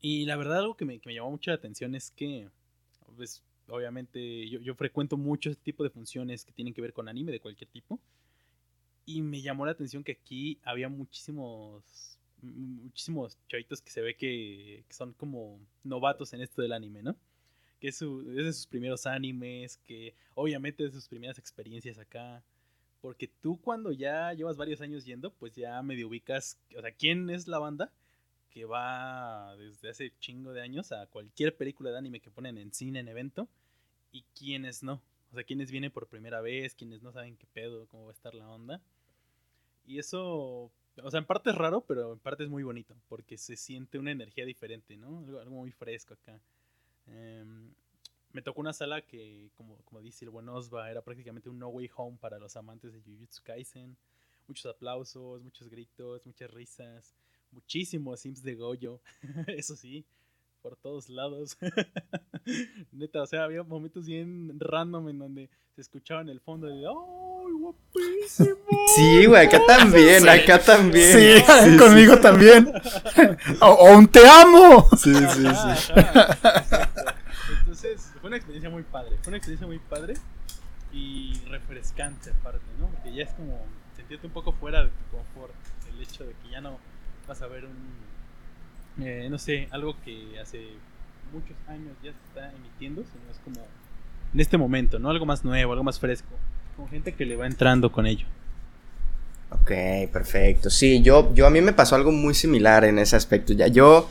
y 0.00 0.26
la 0.26 0.36
verdad 0.36 0.58
algo 0.58 0.76
que 0.76 0.84
me, 0.84 0.98
que 0.98 1.08
me, 1.08 1.14
llamó 1.14 1.30
mucho 1.30 1.50
la 1.50 1.56
atención 1.56 1.94
es 1.94 2.10
que, 2.10 2.48
pues, 3.16 3.42
obviamente 3.68 4.48
yo, 4.48 4.60
yo, 4.60 4.74
frecuento 4.74 5.16
mucho 5.16 5.50
este 5.50 5.62
tipo 5.62 5.82
de 5.84 5.90
funciones 5.90 6.44
que 6.44 6.52
tienen 6.52 6.74
que 6.74 6.82
ver 6.82 6.92
con 6.92 7.08
anime 7.08 7.32
de 7.32 7.40
cualquier 7.40 7.70
tipo. 7.70 8.00
Y 9.06 9.22
me 9.22 9.40
llamó 9.40 9.66
la 9.66 9.72
atención 9.72 10.02
que 10.04 10.12
aquí 10.12 10.58
había 10.64 10.88
muchísimos, 10.88 12.18
muchísimos 12.42 13.38
chavitos 13.48 13.80
que 13.80 13.90
se 13.90 14.00
ve 14.00 14.16
que, 14.16 14.84
que 14.88 14.94
son 14.94 15.12
como 15.14 15.60
novatos 15.84 16.32
en 16.32 16.40
esto 16.42 16.62
del 16.62 16.72
anime, 16.72 17.02
¿no? 17.02 17.16
Que 17.80 17.88
es, 17.88 18.00
de 18.00 18.52
sus 18.52 18.66
primeros 18.66 19.06
animes, 19.06 19.78
que 19.78 20.14
obviamente 20.34 20.84
de 20.84 20.90
sus 20.90 21.08
primeras 21.08 21.38
experiencias 21.38 21.98
acá. 21.98 22.42
Porque 23.00 23.28
tú 23.28 23.60
cuando 23.60 23.92
ya 23.92 24.32
llevas 24.32 24.56
varios 24.56 24.80
años 24.80 25.04
yendo, 25.04 25.30
pues 25.32 25.54
ya 25.54 25.80
medio 25.82 26.08
ubicas, 26.08 26.58
o 26.76 26.80
sea, 26.80 26.92
quién 26.92 27.30
es 27.30 27.46
la 27.46 27.58
banda 27.58 27.92
que 28.50 28.64
va 28.64 29.54
desde 29.56 29.90
hace 29.90 30.12
chingo 30.18 30.52
de 30.52 30.62
años 30.62 30.90
a 30.90 31.06
cualquier 31.08 31.54
película 31.54 31.90
de 31.90 31.98
anime 31.98 32.20
que 32.20 32.30
ponen 32.30 32.56
en 32.56 32.72
cine, 32.72 33.00
en 33.00 33.08
evento, 33.08 33.48
y 34.12 34.24
quiénes 34.34 34.82
no. 34.82 35.02
O 35.30 35.34
sea, 35.34 35.44
quiénes 35.44 35.70
vienen 35.70 35.90
por 35.90 36.06
primera 36.06 36.40
vez, 36.40 36.74
quiénes 36.74 37.02
no 37.02 37.12
saben 37.12 37.36
qué 37.36 37.46
pedo, 37.52 37.86
cómo 37.88 38.06
va 38.06 38.12
a 38.12 38.14
estar 38.14 38.34
la 38.34 38.48
onda. 38.48 38.80
Y 39.86 39.98
eso, 39.98 40.70
o 41.02 41.10
sea, 41.10 41.18
en 41.18 41.26
parte 41.26 41.50
es 41.50 41.56
raro, 41.56 41.82
pero 41.82 42.14
en 42.14 42.18
parte 42.18 42.44
es 42.44 42.48
muy 42.48 42.62
bonito, 42.62 42.96
porque 43.08 43.36
se 43.36 43.56
siente 43.56 43.98
una 43.98 44.10
energía 44.10 44.46
diferente, 44.46 44.96
¿no? 44.96 45.18
algo 45.38 45.56
muy 45.56 45.70
fresco 45.70 46.14
acá. 46.14 46.40
Em, 47.06 47.70
me 48.32 48.42
tocó 48.42 48.60
una 48.60 48.72
sala 48.72 49.00
que, 49.00 49.50
como, 49.56 49.78
como 49.84 50.02
dice 50.02 50.24
el 50.24 50.30
buen 50.30 50.48
Osva, 50.48 50.90
era 50.90 51.00
prácticamente 51.02 51.48
un 51.48 51.58
No 51.58 51.68
Way 51.68 51.90
Home 51.96 52.18
para 52.20 52.38
los 52.38 52.56
amantes 52.56 52.92
de 52.92 53.00
Jujutsu 53.00 53.42
Kaisen. 53.42 53.96
Muchos 54.46 54.66
aplausos, 54.66 55.42
muchos 55.42 55.68
gritos, 55.68 56.26
muchas 56.26 56.50
risas, 56.50 57.14
muchísimos 57.50 58.20
sims 58.20 58.42
de 58.42 58.54
Goyo, 58.54 59.00
eso 59.48 59.74
sí, 59.74 60.04
por 60.62 60.76
todos 60.76 61.08
lados. 61.08 61.56
Neta, 62.92 63.22
o 63.22 63.26
sea, 63.26 63.44
había 63.44 63.62
momentos 63.62 64.06
bien 64.06 64.58
random 64.60 65.08
en 65.08 65.18
donde 65.18 65.50
se 65.74 65.80
escuchaba 65.80 66.20
en 66.20 66.28
el 66.28 66.40
fondo 66.40 66.66
de 66.66 66.86
¡Ay, 66.86 67.52
guapísimo! 67.52 68.56
Sí, 68.94 69.26
güey, 69.26 69.46
acá 69.46 69.60
también, 69.66 70.28
acá 70.28 70.58
también. 70.58 71.12
Sí, 71.12 71.76
conmigo 71.76 72.18
también. 72.18 72.72
o, 73.60 73.96
un 73.96 74.06
te 74.08 74.26
amo. 74.26 74.88
Sí, 74.96 75.12
sí, 75.12 75.44
sí. 75.44 75.92
Fue 78.26 78.30
una 78.30 78.38
experiencia 78.38 78.70
muy 78.70 78.82
padre. 78.82 79.16
Fue 79.22 79.28
una 79.30 79.36
experiencia 79.36 79.68
muy 79.68 79.78
padre 79.78 80.14
y 80.92 81.40
refrescante 81.48 82.30
aparte, 82.30 82.66
¿no? 82.80 82.88
Porque 82.88 83.14
ya 83.14 83.22
es 83.22 83.30
como 83.34 83.56
sentirte 83.94 84.26
un 84.26 84.32
poco 84.32 84.50
fuera 84.50 84.82
de 84.82 84.88
tu 84.88 85.16
confort. 85.16 85.54
El 85.94 86.02
hecho 86.02 86.24
de 86.24 86.32
que 86.42 86.50
ya 86.50 86.60
no 86.60 86.76
vas 87.28 87.40
a 87.40 87.46
ver 87.46 87.66
un, 87.66 89.04
eh, 89.04 89.28
no 89.30 89.38
sé, 89.38 89.68
algo 89.70 89.94
que 90.04 90.40
hace 90.40 90.70
muchos 91.32 91.56
años 91.68 91.92
ya 92.02 92.10
se 92.10 92.18
está 92.26 92.52
emitiendo, 92.56 93.04
sino 93.04 93.30
es 93.30 93.38
como 93.44 93.64
en 94.34 94.40
este 94.40 94.58
momento, 94.58 94.98
¿no? 94.98 95.10
Algo 95.10 95.24
más 95.24 95.44
nuevo, 95.44 95.70
algo 95.70 95.84
más 95.84 96.00
fresco. 96.00 96.34
Con 96.76 96.88
gente 96.88 97.14
que 97.14 97.26
le 97.26 97.36
va 97.36 97.46
entrando 97.46 97.92
con 97.92 98.08
ello. 98.08 98.26
Ok, 99.50 99.70
perfecto. 100.12 100.68
Sí, 100.68 101.00
yo, 101.00 101.32
yo 101.32 101.46
a 101.46 101.50
mí 101.50 101.60
me 101.60 101.72
pasó 101.72 101.94
algo 101.94 102.10
muy 102.10 102.34
similar 102.34 102.84
en 102.84 102.98
ese 102.98 103.14
aspecto. 103.14 103.52
Ya 103.52 103.68
yo 103.68 104.08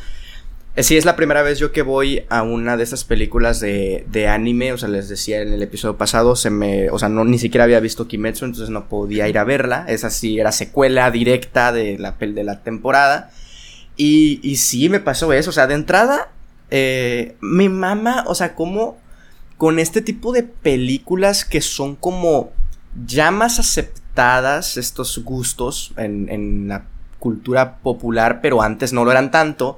sí, 0.84 0.98
es 0.98 1.06
la 1.06 1.16
primera 1.16 1.42
vez 1.42 1.58
yo 1.60 1.72
que 1.72 1.82
voy 1.82 2.26
a 2.30 2.44
una 2.44 2.76
de 2.76 2.84
esas 2.84 3.06
películas 3.06 3.60
de, 3.60 4.06
de, 4.10 4.28
anime, 4.28 4.74
o 4.74 4.78
sea, 4.78 4.90
les 4.90 5.08
decía 5.08 5.42
en 5.42 5.54
el 5.54 5.62
episodio 5.62 5.98
pasado, 5.98 6.36
se 6.36 6.50
me, 6.50 6.90
o 6.90 7.00
sea, 7.00 7.08
no, 7.08 7.24
ni 7.24 7.40
siquiera 7.40 7.64
había 7.64 7.80
visto 7.80 8.08
Kimetsu, 8.08 8.46
entonces 8.46 8.70
no 8.70 8.90
podía 8.90 9.28
ir 9.30 9.38
a 9.38 9.46
verla, 9.46 9.86
esa 9.88 10.10
sí 10.10 10.40
era 10.40 10.52
secuela 10.52 11.10
directa 11.12 11.72
de 11.72 11.98
la, 11.98 12.12
de 12.20 12.44
la 12.44 12.62
temporada, 12.62 13.32
y, 13.96 14.42
y 14.44 14.58
sí 14.58 14.90
me 14.90 15.00
pasó 15.00 15.32
eso, 15.32 15.50
o 15.50 15.54
sea, 15.54 15.68
de 15.68 15.76
entrada, 15.76 16.30
eh, 16.72 17.38
mi 17.40 17.70
mamá, 17.70 18.26
o 18.28 18.36
sea, 18.36 18.56
como 18.56 18.98
con 19.58 19.80
este 19.80 20.02
tipo 20.02 20.34
de 20.34 20.44
películas 20.44 21.46
que 21.46 21.62
son 21.62 21.96
como 21.96 22.52
ya 23.06 23.32
más 23.32 23.60
aceptadas, 23.60 24.76
estos 24.76 25.20
gustos 25.24 25.94
en, 25.96 26.28
en 26.30 26.68
la 26.68 26.86
cultura 27.20 27.78
popular, 27.78 28.40
pero 28.42 28.62
antes 28.62 28.94
no 28.94 29.06
lo 29.06 29.12
eran 29.12 29.32
tanto, 29.32 29.78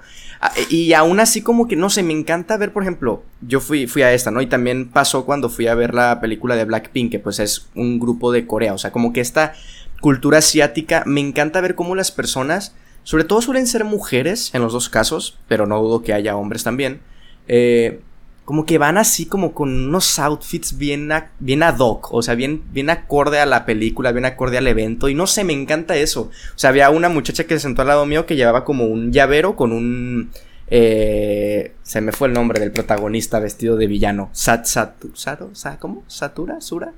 y 0.69 0.93
aún 0.93 1.19
así 1.19 1.41
como 1.41 1.67
que, 1.67 1.75
no 1.75 1.89
sé, 1.89 2.03
me 2.03 2.13
encanta 2.13 2.57
ver, 2.57 2.71
por 2.71 2.83
ejemplo, 2.83 3.23
yo 3.41 3.59
fui, 3.59 3.87
fui 3.87 4.03
a 4.03 4.13
esta, 4.13 4.31
¿no? 4.31 4.41
Y 4.41 4.47
también 4.47 4.89
pasó 4.89 5.25
cuando 5.25 5.49
fui 5.49 5.67
a 5.67 5.75
ver 5.75 5.93
la 5.93 6.19
película 6.21 6.55
de 6.55 6.65
Blackpink, 6.65 7.11
que 7.11 7.19
pues 7.19 7.39
es 7.39 7.67
un 7.75 7.99
grupo 7.99 8.31
de 8.31 8.45
Corea, 8.45 8.73
o 8.73 8.77
sea, 8.77 8.91
como 8.91 9.13
que 9.13 9.21
esta 9.21 9.53
cultura 9.99 10.39
asiática, 10.39 11.03
me 11.05 11.21
encanta 11.21 11.61
ver 11.61 11.75
cómo 11.75 11.95
las 11.95 12.11
personas, 12.11 12.75
sobre 13.03 13.23
todo 13.23 13.41
suelen 13.41 13.67
ser 13.67 13.83
mujeres 13.83 14.51
en 14.53 14.61
los 14.61 14.73
dos 14.73 14.89
casos, 14.89 15.39
pero 15.47 15.65
no 15.65 15.81
dudo 15.81 16.03
que 16.03 16.13
haya 16.13 16.35
hombres 16.35 16.63
también, 16.63 17.01
eh, 17.47 18.01
como 18.47 18.65
que 18.65 18.77
van 18.77 18.97
así 18.97 19.25
como 19.25 19.53
con 19.53 19.89
unos 19.89 20.19
outfits 20.19 20.77
bien, 20.77 21.11
bien 21.39 21.63
ad 21.63 21.79
hoc, 21.79 22.13
o 22.13 22.21
sea, 22.21 22.33
bien, 22.33 22.63
bien 22.71 22.89
acorde 22.89 23.41
a 23.41 23.45
la 23.45 23.65
película, 23.65 24.13
bien 24.13 24.23
acorde 24.23 24.57
al 24.57 24.67
evento, 24.67 25.09
y 25.09 25.15
no 25.15 25.27
sé, 25.27 25.43
me 25.43 25.51
encanta 25.51 25.97
eso. 25.97 26.21
O 26.21 26.57
sea, 26.57 26.69
había 26.69 26.89
una 26.89 27.09
muchacha 27.09 27.43
que 27.43 27.55
se 27.55 27.59
sentó 27.59 27.81
al 27.81 27.89
lado 27.89 28.05
mío 28.05 28.25
que 28.25 28.37
llevaba 28.37 28.63
como 28.63 28.85
un 28.85 29.11
llavero 29.11 29.57
con 29.57 29.73
un... 29.73 30.29
Eh, 30.69 31.73
se 31.83 31.99
me 31.99 32.13
fue 32.13 32.29
el 32.29 32.35
nombre 32.35 32.61
del 32.61 32.71
protagonista 32.71 33.39
vestido 33.39 33.75
de 33.75 33.87
villano. 33.87 34.29
Sat, 34.31 34.63
Satu, 34.65 35.11
Sato, 35.13 35.51
¿cómo? 35.79 36.05
¿Satura? 36.07 36.61
¿Sura? 36.61 36.93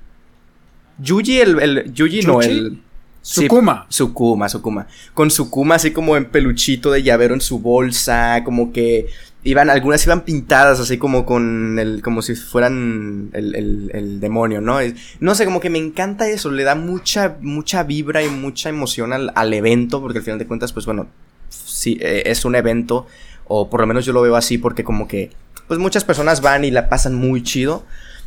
Yuji, 1.00 1.40
el, 1.40 1.60
el 1.60 1.92
Yuji, 1.92 2.22
no, 2.28 2.44
el... 2.44 2.80
Sí, 3.22 3.42
Sukuma. 3.42 3.86
Sukuma, 3.90 4.50
Sukuma. 4.50 4.88
Con 5.14 5.30
Sukuma 5.30 5.76
así 5.76 5.92
como 5.92 6.16
en 6.16 6.26
peluchito 6.26 6.92
de 6.92 7.04
llavero 7.04 7.34
en 7.34 7.42
su 7.42 7.60
bolsa, 7.60 8.44
como 8.46 8.72
que 8.72 9.08
iban, 9.44 9.70
algunas 9.70 10.06
iban 10.06 10.22
pintadas 10.22 10.80
así 10.80 10.98
como 10.98 11.26
con 11.26 11.80
el, 11.80 12.02
como 12.02 12.22
si 12.22 12.36
fueran 12.36 13.30
el, 13.34 13.56
el- 13.56 13.92
el 13.94 14.20
demonio, 14.20 14.62
¿no? 14.62 14.80
No 15.20 15.36
sé, 15.36 15.46
como 15.46 15.60
que 15.60 15.70
me 15.70 15.80
encanta 15.80 16.28
eso, 16.30 16.52
le 16.52 16.64
da 16.64 16.76
mucha, 16.76 17.38
mucha 17.42 17.84
vibra 17.84 18.24
y 18.24 18.30
mucha 18.30 18.70
emoción 18.70 19.14
al, 19.14 19.32
al 19.36 19.54
evento, 19.54 20.02
porque 20.02 20.20
al 20.20 20.24
final 20.24 20.40
de 20.40 20.48
cuentas, 20.48 20.74
pues 20.74 20.86
bueno, 20.86 21.08
sí, 21.50 21.98
eh, 22.02 22.24
es 22.26 22.44
un 22.46 22.56
evento, 22.56 23.08
o 23.48 23.70
por 23.70 23.82
lo 23.82 23.88
menos 23.88 24.06
yo 24.06 24.14
lo 24.14 24.22
veo 24.22 24.36
así, 24.36 24.58
porque 24.58 24.84
como 24.84 25.08
que, 25.08 25.32
pues 25.68 25.80
muchas 25.80 26.04
personas 26.04 26.42
van 26.42 26.66
y 26.66 26.72
la 26.72 26.90
pasan 26.90 27.16
muy 27.16 27.42
chido. 27.44 27.86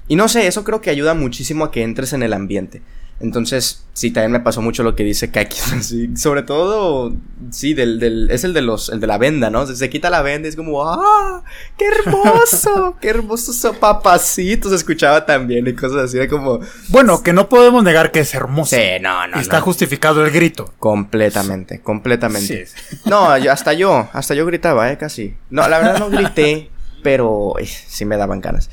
Y 0.09 0.17
no 0.17 0.29
sé, 0.29 0.47
eso 0.47 0.65
creo 0.65 0.81
que 0.81 0.91
ayuda 0.91 1.15
muchísimo 1.15 1.65
a 1.65 1.71
que 1.71 1.83
entres 1.83 2.13
en 2.13 2.23
el 2.23 2.33
ambiente. 2.33 2.83
Entonces, 3.23 3.85
sí, 3.93 4.11
también 4.11 4.33
me 4.33 4.41
pasó 4.41 4.61
mucho 4.61 4.83
lo 4.83 4.97
que 4.97 5.05
dice 5.05 5.31
Kaki. 5.31 5.57
sí, 5.81 6.17
sobre 6.17 6.43
todo, 6.43 7.15
sí, 7.51 7.73
del, 7.73 8.01
del, 8.01 8.29
es 8.33 8.43
el 8.45 8.53
de 8.53 8.63
los, 8.63 8.89
el 8.89 8.99
de 9.01 9.07
la 9.07 9.17
venda, 9.17 9.49
¿no? 9.49 9.65
Se, 9.67 9.77
se 9.77 9.89
quita 9.89 10.11
la 10.11 10.23
venda 10.23 10.49
y 10.49 10.51
es 10.51 10.57
como, 10.57 10.83
¡ah! 10.91 11.45
¡Qué 11.79 11.87
hermoso! 11.87 12.97
¡Qué 13.01 13.09
hermoso 13.11 13.53
su 13.53 13.73
papacito! 13.75 14.69
Se 14.69 14.75
escuchaba 14.75 15.25
también 15.25 15.67
y 15.69 15.73
cosas 15.75 15.99
así, 16.05 16.17
era 16.17 16.29
como, 16.29 16.59
Bueno, 16.89 17.23
que 17.23 17.33
no 17.33 17.49
podemos 17.49 17.85
negar 17.85 18.11
que 18.11 18.21
es 18.21 18.35
hermoso. 18.35 18.75
sí, 18.75 18.83
no, 19.01 19.27
no, 19.29 19.39
está 19.41 19.59
no. 19.59 19.65
justificado 19.65 20.25
el 20.25 20.33
grito. 20.33 20.75
Completamente, 20.81 21.81
completamente. 21.81 22.67
Sí. 22.67 22.99
No, 23.07 23.39
yo- 23.39 23.53
hasta 23.53 23.73
yo, 23.73 24.09
hasta 24.13 24.35
yo 24.35 24.45
gritaba, 24.47 24.91
eh, 24.91 24.99
casi. 24.99 25.37
No, 25.49 25.69
la 25.69 25.79
verdad 25.79 25.99
no 26.01 26.11
grité, 26.11 26.71
pero 27.05 27.59
eh, 27.61 27.67
sí 27.67 28.05
me 28.05 28.17
daban 28.17 28.41
ganas. 28.41 28.69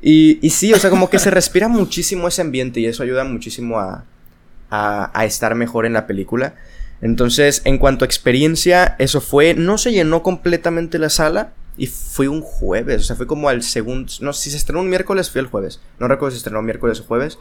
Y, 0.00 0.38
sí, 0.50 0.72
o 0.72 0.78
sea, 0.78 0.90
como 0.90 1.10
que 1.10 1.18
se 1.18 1.30
respira 1.30 1.68
muchísimo 1.68 2.28
ese 2.28 2.42
ambiente 2.42 2.80
y 2.80 2.86
eso 2.86 3.02
ayuda 3.02 3.24
muchísimo 3.24 3.78
a, 3.80 4.04
a, 4.70 5.10
a 5.18 5.24
estar 5.24 5.54
mejor 5.54 5.86
en 5.86 5.92
la 5.92 6.06
película. 6.06 6.54
Entonces, 7.00 7.62
en 7.64 7.78
cuanto 7.78 8.04
a 8.04 8.06
experiencia, 8.06 8.96
eso 8.98 9.20
fue, 9.20 9.54
no 9.54 9.78
se 9.78 9.92
llenó 9.92 10.22
completamente 10.22 10.98
la 10.98 11.10
sala 11.10 11.52
y 11.76 11.86
fue 11.86 12.28
un 12.28 12.42
jueves, 12.42 13.02
o 13.02 13.04
sea, 13.04 13.16
fue 13.16 13.26
como 13.26 13.48
al 13.48 13.62
segundo, 13.62 14.12
no, 14.20 14.32
si 14.32 14.50
se 14.50 14.56
estrenó 14.56 14.80
un 14.80 14.88
miércoles, 14.88 15.30
fui 15.30 15.40
el 15.40 15.46
jueves. 15.46 15.80
No 16.00 16.08
recuerdo 16.08 16.32
si 16.32 16.36
se 16.36 16.40
estrenó 16.40 16.60
miércoles 16.62 17.00
o 17.00 17.04
jueves, 17.04 17.38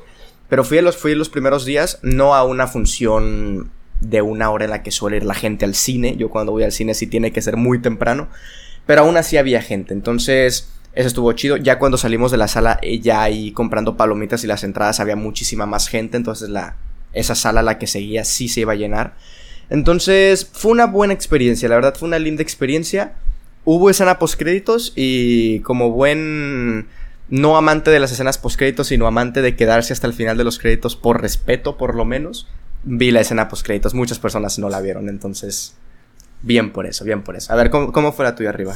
pero 0.47 0.63
fui 0.63 0.77
a 0.77 0.81
los, 0.81 0.97
fui 0.97 1.15
los 1.15 1.29
primeros 1.29 1.65
días, 1.65 1.99
no 2.03 2.35
a 2.35 2.43
una 2.43 2.67
función 2.67 3.71
de 3.99 4.21
una 4.21 4.49
hora 4.51 4.65
en 4.65 4.71
la 4.71 4.83
que 4.83 4.91
suele 4.91 5.17
ir 5.17 5.25
la 5.25 5.33
gente 5.33 5.65
al 5.65 5.73
cine. 5.73 6.15
Yo 6.17 6.29
cuando 6.29 6.51
voy 6.51 6.63
al 6.63 6.71
cine 6.71 6.93
sí 6.93 7.07
tiene 7.07 7.31
que 7.31 7.41
ser 7.41 7.57
muy 7.57 7.79
temprano. 7.79 8.27
Pero 8.85 9.01
aún 9.01 9.17
así 9.17 9.37
había 9.37 9.61
gente. 9.61 9.93
Entonces, 9.93 10.69
eso 10.98 11.08
estuvo 11.10 11.32
chido. 11.34 11.58
Ya 11.58 11.77
cuando 11.77 11.96
salimos 11.96 12.32
de 12.32 12.38
la 12.38 12.48
sala, 12.48 12.80
eh, 12.82 13.00
ya 13.00 13.22
ahí 13.22 13.51
comprando 13.51 13.96
palomitas 13.96 14.44
y 14.44 14.48
las 14.48 14.63
entradas 14.63 15.00
había 15.00 15.16
muchísima 15.16 15.68
más 15.68 15.89
gente. 15.89 16.18
Entonces 16.18 16.50
la, 16.50 16.75
esa 17.13 17.36
sala 17.36 17.62
la 17.62 17.77
que 17.77 17.86
seguía 17.86 18.25
sí 18.25 18.50
se 18.50 18.62
iba 18.62 18.74
a 18.74 18.77
llenar. 18.77 19.13
Entonces, 19.70 20.50
fue 20.51 20.72
una 20.72 20.88
buena 20.88 21.13
experiencia. 21.13 21.70
La 21.70 21.75
verdad 21.75 21.94
fue 21.96 22.08
una 22.08 22.18
linda 22.18 22.42
experiencia. 22.42 23.13
Hubo 23.63 23.92
escena 23.92 24.18
postcréditos 24.18 24.94
y 24.96 25.60
como 25.60 25.92
buen 25.92 26.88
no 27.30 27.58
amante 27.58 27.92
de 27.92 28.00
las 28.00 28.12
escenas 28.12 28.39
postcréditos, 28.39 28.88
sino 28.88 29.06
amante 29.06 29.44
de 29.44 29.56
quedarse 29.56 29.94
hasta 29.94 30.08
el 30.08 30.13
final 30.13 30.36
de 30.36 30.46
los 30.46 30.58
créditos 30.58 30.96
por 30.96 31.22
respeto, 31.22 31.77
por 31.77 31.94
lo 31.94 32.06
menos, 32.06 32.48
vi 32.84 33.12
la 33.12 33.22
escena 33.22 33.50
postcréditos. 33.50 33.94
Muchas 33.94 34.18
personas 34.18 34.58
no 34.58 34.70
la 34.70 34.82
vieron, 34.82 35.10
entonces, 35.10 35.75
bien 36.42 36.72
por 36.72 36.88
eso, 36.88 37.06
bien 37.06 37.22
por 37.22 37.36
eso. 37.36 37.54
A 37.54 37.56
ver, 37.56 37.70
¿cómo, 37.70 37.92
cómo 37.92 38.13
fue 38.13 38.25
la 38.25 38.34
tuya 38.34 38.50
arriba? 38.50 38.74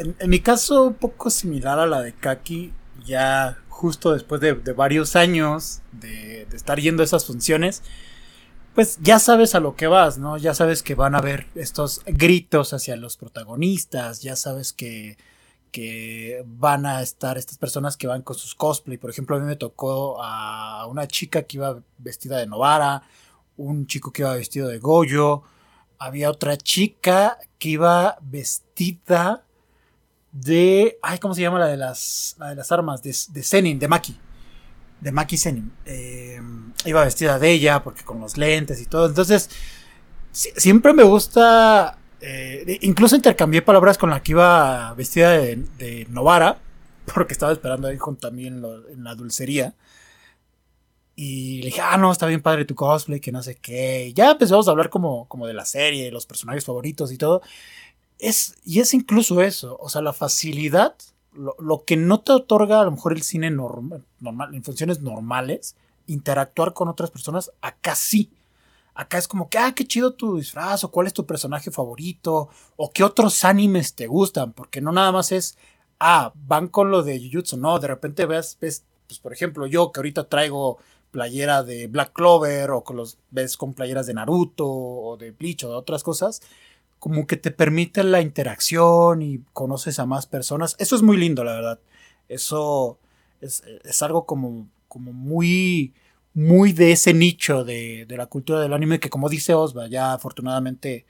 En, 0.00 0.30
mi 0.30 0.40
caso, 0.40 0.84
un 0.84 0.94
poco 0.94 1.30
similar 1.30 1.78
a 1.78 1.86
la 1.86 2.00
de 2.00 2.14
Kaki, 2.14 2.72
ya 3.04 3.58
justo 3.68 4.12
después 4.12 4.40
de, 4.40 4.54
varios 4.72 5.14
años 5.14 5.82
de, 5.92 6.46
de 6.46 6.56
estar 6.56 6.80
yendo 6.80 7.02
a 7.02 7.04
esas 7.04 7.26
funciones, 7.26 7.82
pues 8.74 8.98
ya 9.02 9.18
sabes 9.18 9.54
a 9.54 9.60
lo 9.60 9.76
que 9.76 9.88
vas, 9.88 10.18
¿no? 10.18 10.38
Ya 10.38 10.54
sabes 10.54 10.82
que 10.82 10.94
van 10.94 11.14
a 11.14 11.18
haber 11.18 11.46
estos 11.54 12.02
gritos 12.06 12.72
hacia 12.72 12.96
los 12.96 13.16
protagonistas, 13.16 14.22
ya 14.22 14.36
sabes 14.36 14.72
que, 14.72 15.18
que 15.70 16.42
van 16.46 16.86
a 16.86 17.02
estar 17.02 17.36
estas 17.36 17.58
personas 17.58 17.96
que 17.96 18.06
van 18.06 18.22
con 18.22 18.36
sus 18.36 18.54
cosplay. 18.54 18.96
Por 18.96 19.10
ejemplo, 19.10 19.36
a 19.36 19.40
mí 19.40 19.46
me 19.46 19.56
tocó 19.56 20.22
a 20.22 20.86
una 20.86 21.06
chica 21.08 21.42
que 21.42 21.58
iba 21.58 21.82
vestida 21.98 22.38
de 22.38 22.46
Novara, 22.46 23.02
un 23.56 23.86
chico 23.86 24.12
que 24.12 24.22
iba 24.22 24.34
vestido 24.34 24.68
de 24.68 24.78
Goyo, 24.78 25.42
había 25.98 26.30
otra 26.30 26.56
chica 26.56 27.38
que 27.58 27.70
iba 27.70 28.16
vestida 28.22 29.44
de. 30.32 30.98
Ay, 31.02 31.18
¿cómo 31.18 31.34
se 31.34 31.42
llama 31.42 31.58
la 31.58 31.66
de 31.66 31.76
las, 31.76 32.36
las 32.38 32.72
armas? 32.72 33.02
De, 33.02 33.14
de 33.30 33.42
Zenin, 33.42 33.78
de 33.78 33.88
Maki. 33.88 34.16
De 35.00 35.12
Maki 35.12 35.36
Zenin. 35.38 35.72
Eh, 35.86 36.40
iba 36.84 37.04
vestida 37.04 37.38
de 37.38 37.50
ella, 37.52 37.82
porque 37.82 38.04
con 38.04 38.20
los 38.20 38.36
lentes 38.36 38.80
y 38.80 38.86
todo. 38.86 39.06
Entonces, 39.06 39.50
si- 40.32 40.50
siempre 40.56 40.92
me 40.92 41.02
gusta. 41.04 41.98
eh, 42.20 42.78
incluso 42.82 43.16
intercambié 43.16 43.62
palabras 43.62 43.96
con 43.98 44.10
la 44.10 44.22
que 44.22 44.32
iba 44.32 44.92
vestida 44.94 45.30
de, 45.32 45.64
Novara, 46.10 46.58
porque 47.14 47.32
estaba 47.32 47.52
esperando 47.52 47.88
a 47.88 47.90
en, 48.48 48.60
lo- 48.60 48.88
en 48.88 49.04
la 49.04 49.14
dulcería. 49.14 49.74
Y 51.16 51.58
le 51.60 51.66
dije, 51.66 51.80
ah, 51.82 51.98
no, 51.98 52.10
está 52.12 52.26
bien 52.26 52.40
padre 52.40 52.64
tu 52.64 52.74
cosplay, 52.74 53.20
que 53.20 53.30
no 53.32 53.42
sé 53.42 53.56
qué. 53.56 54.06
Y 54.08 54.12
ya 54.14 54.30
empezamos 54.30 54.66
a 54.68 54.70
hablar 54.70 54.88
como, 54.88 55.28
como 55.28 55.46
de 55.46 55.52
la 55.52 55.66
serie, 55.66 56.10
los 56.10 56.24
personajes 56.24 56.64
favoritos 56.64 57.12
y 57.12 57.18
todo. 57.18 57.42
Es, 58.20 58.56
y 58.64 58.80
es 58.80 58.92
incluso 58.94 59.40
eso, 59.42 59.76
o 59.80 59.88
sea, 59.88 60.02
la 60.02 60.12
facilidad, 60.12 60.94
lo, 61.32 61.56
lo 61.58 61.84
que 61.84 61.96
no 61.96 62.20
te 62.20 62.32
otorga 62.32 62.80
a 62.80 62.84
lo 62.84 62.90
mejor 62.90 63.12
el 63.12 63.22
cine 63.22 63.50
normal, 63.50 64.04
normal, 64.20 64.54
en 64.54 64.62
funciones 64.62 65.00
normales, 65.00 65.74
interactuar 66.06 66.74
con 66.74 66.88
otras 66.88 67.10
personas, 67.10 67.50
acá 67.60 67.94
sí. 67.94 68.30
Acá 68.94 69.16
es 69.16 69.28
como 69.28 69.48
que, 69.48 69.56
ah, 69.56 69.72
qué 69.74 69.86
chido 69.86 70.12
tu 70.12 70.36
disfraz, 70.36 70.84
o 70.84 70.90
cuál 70.90 71.06
es 71.06 71.14
tu 71.14 71.24
personaje 71.24 71.70
favorito, 71.70 72.50
o 72.76 72.92
qué 72.92 73.04
otros 73.04 73.44
animes 73.44 73.94
te 73.94 74.06
gustan, 74.06 74.52
porque 74.52 74.80
no 74.80 74.92
nada 74.92 75.12
más 75.12 75.32
es, 75.32 75.56
ah, 76.00 76.32
van 76.34 76.68
con 76.68 76.90
lo 76.90 77.02
de 77.02 77.18
Jujutsu, 77.18 77.56
no, 77.56 77.78
de 77.78 77.88
repente 77.88 78.26
ves, 78.26 78.58
ves, 78.60 78.84
pues 79.06 79.18
por 79.20 79.32
ejemplo, 79.32 79.66
yo 79.66 79.92
que 79.92 80.00
ahorita 80.00 80.28
traigo 80.28 80.78
playera 81.10 81.62
de 81.62 81.86
Black 81.86 82.12
Clover, 82.12 82.70
o 82.72 82.84
que 82.84 82.94
los 82.94 83.18
ves 83.30 83.56
con 83.56 83.74
playeras 83.74 84.06
de 84.06 84.14
Naruto, 84.14 84.66
o 84.68 85.16
de 85.16 85.30
Bleach, 85.30 85.64
o 85.64 85.68
de 85.70 85.74
otras 85.76 86.02
cosas, 86.02 86.42
como 87.00 87.26
que 87.26 87.38
te 87.38 87.50
permite 87.50 88.04
la 88.04 88.20
interacción 88.20 89.22
y 89.22 89.40
conoces 89.54 89.98
a 89.98 90.06
más 90.06 90.26
personas. 90.26 90.76
Eso 90.78 90.94
es 90.94 91.02
muy 91.02 91.16
lindo, 91.16 91.42
la 91.42 91.54
verdad. 91.54 91.80
Eso 92.28 92.98
es, 93.40 93.62
es 93.82 94.02
algo 94.02 94.26
como, 94.26 94.68
como 94.86 95.12
muy, 95.12 95.94
muy 96.34 96.72
de 96.72 96.92
ese 96.92 97.14
nicho 97.14 97.64
de, 97.64 98.04
de 98.06 98.16
la 98.18 98.26
cultura 98.26 98.60
del 98.60 98.74
anime 98.74 99.00
que 99.00 99.08
como 99.08 99.30
dice 99.30 99.54
Osva, 99.54 99.88
ya 99.88 100.12
afortunadamente 100.12 101.06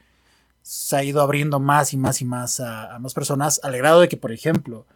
se 0.62 0.96
ha 0.96 1.02
ido 1.02 1.20
abriendo 1.22 1.58
más 1.58 1.92
y 1.92 1.96
más 1.96 2.22
y 2.22 2.24
más 2.24 2.60
a, 2.60 2.94
a 2.94 2.98
más 3.00 3.12
personas, 3.12 3.60
al 3.64 3.76
grado 3.76 4.00
de 4.00 4.08
que, 4.08 4.16
por 4.16 4.30
ejemplo, 4.30 4.86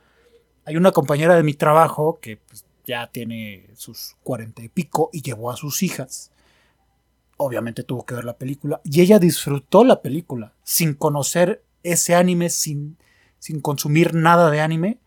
hay 0.64 0.76
una 0.76 0.92
compañera 0.92 1.34
de 1.34 1.42
mi 1.42 1.54
trabajo 1.54 2.20
que 2.22 2.36
pues, 2.36 2.64
ya 2.86 3.08
tiene 3.08 3.66
sus 3.74 4.14
cuarenta 4.22 4.62
y 4.62 4.68
pico 4.68 5.10
y 5.12 5.22
llevó 5.22 5.50
a 5.50 5.56
sus 5.56 5.82
hijas 5.82 6.30
obviamente 7.36 7.82
tuvo 7.82 8.04
que 8.04 8.14
ver 8.14 8.24
la 8.24 8.36
película 8.36 8.80
y 8.84 9.00
ella 9.00 9.18
disfrutó 9.18 9.84
la 9.84 10.02
película 10.02 10.54
sin 10.62 10.94
conocer 10.94 11.64
ese 11.82 12.14
anime, 12.14 12.50
sin, 12.50 12.96
sin 13.38 13.60
consumir 13.60 14.14
nada 14.14 14.50
de 14.50 14.60
anime. 14.60 14.98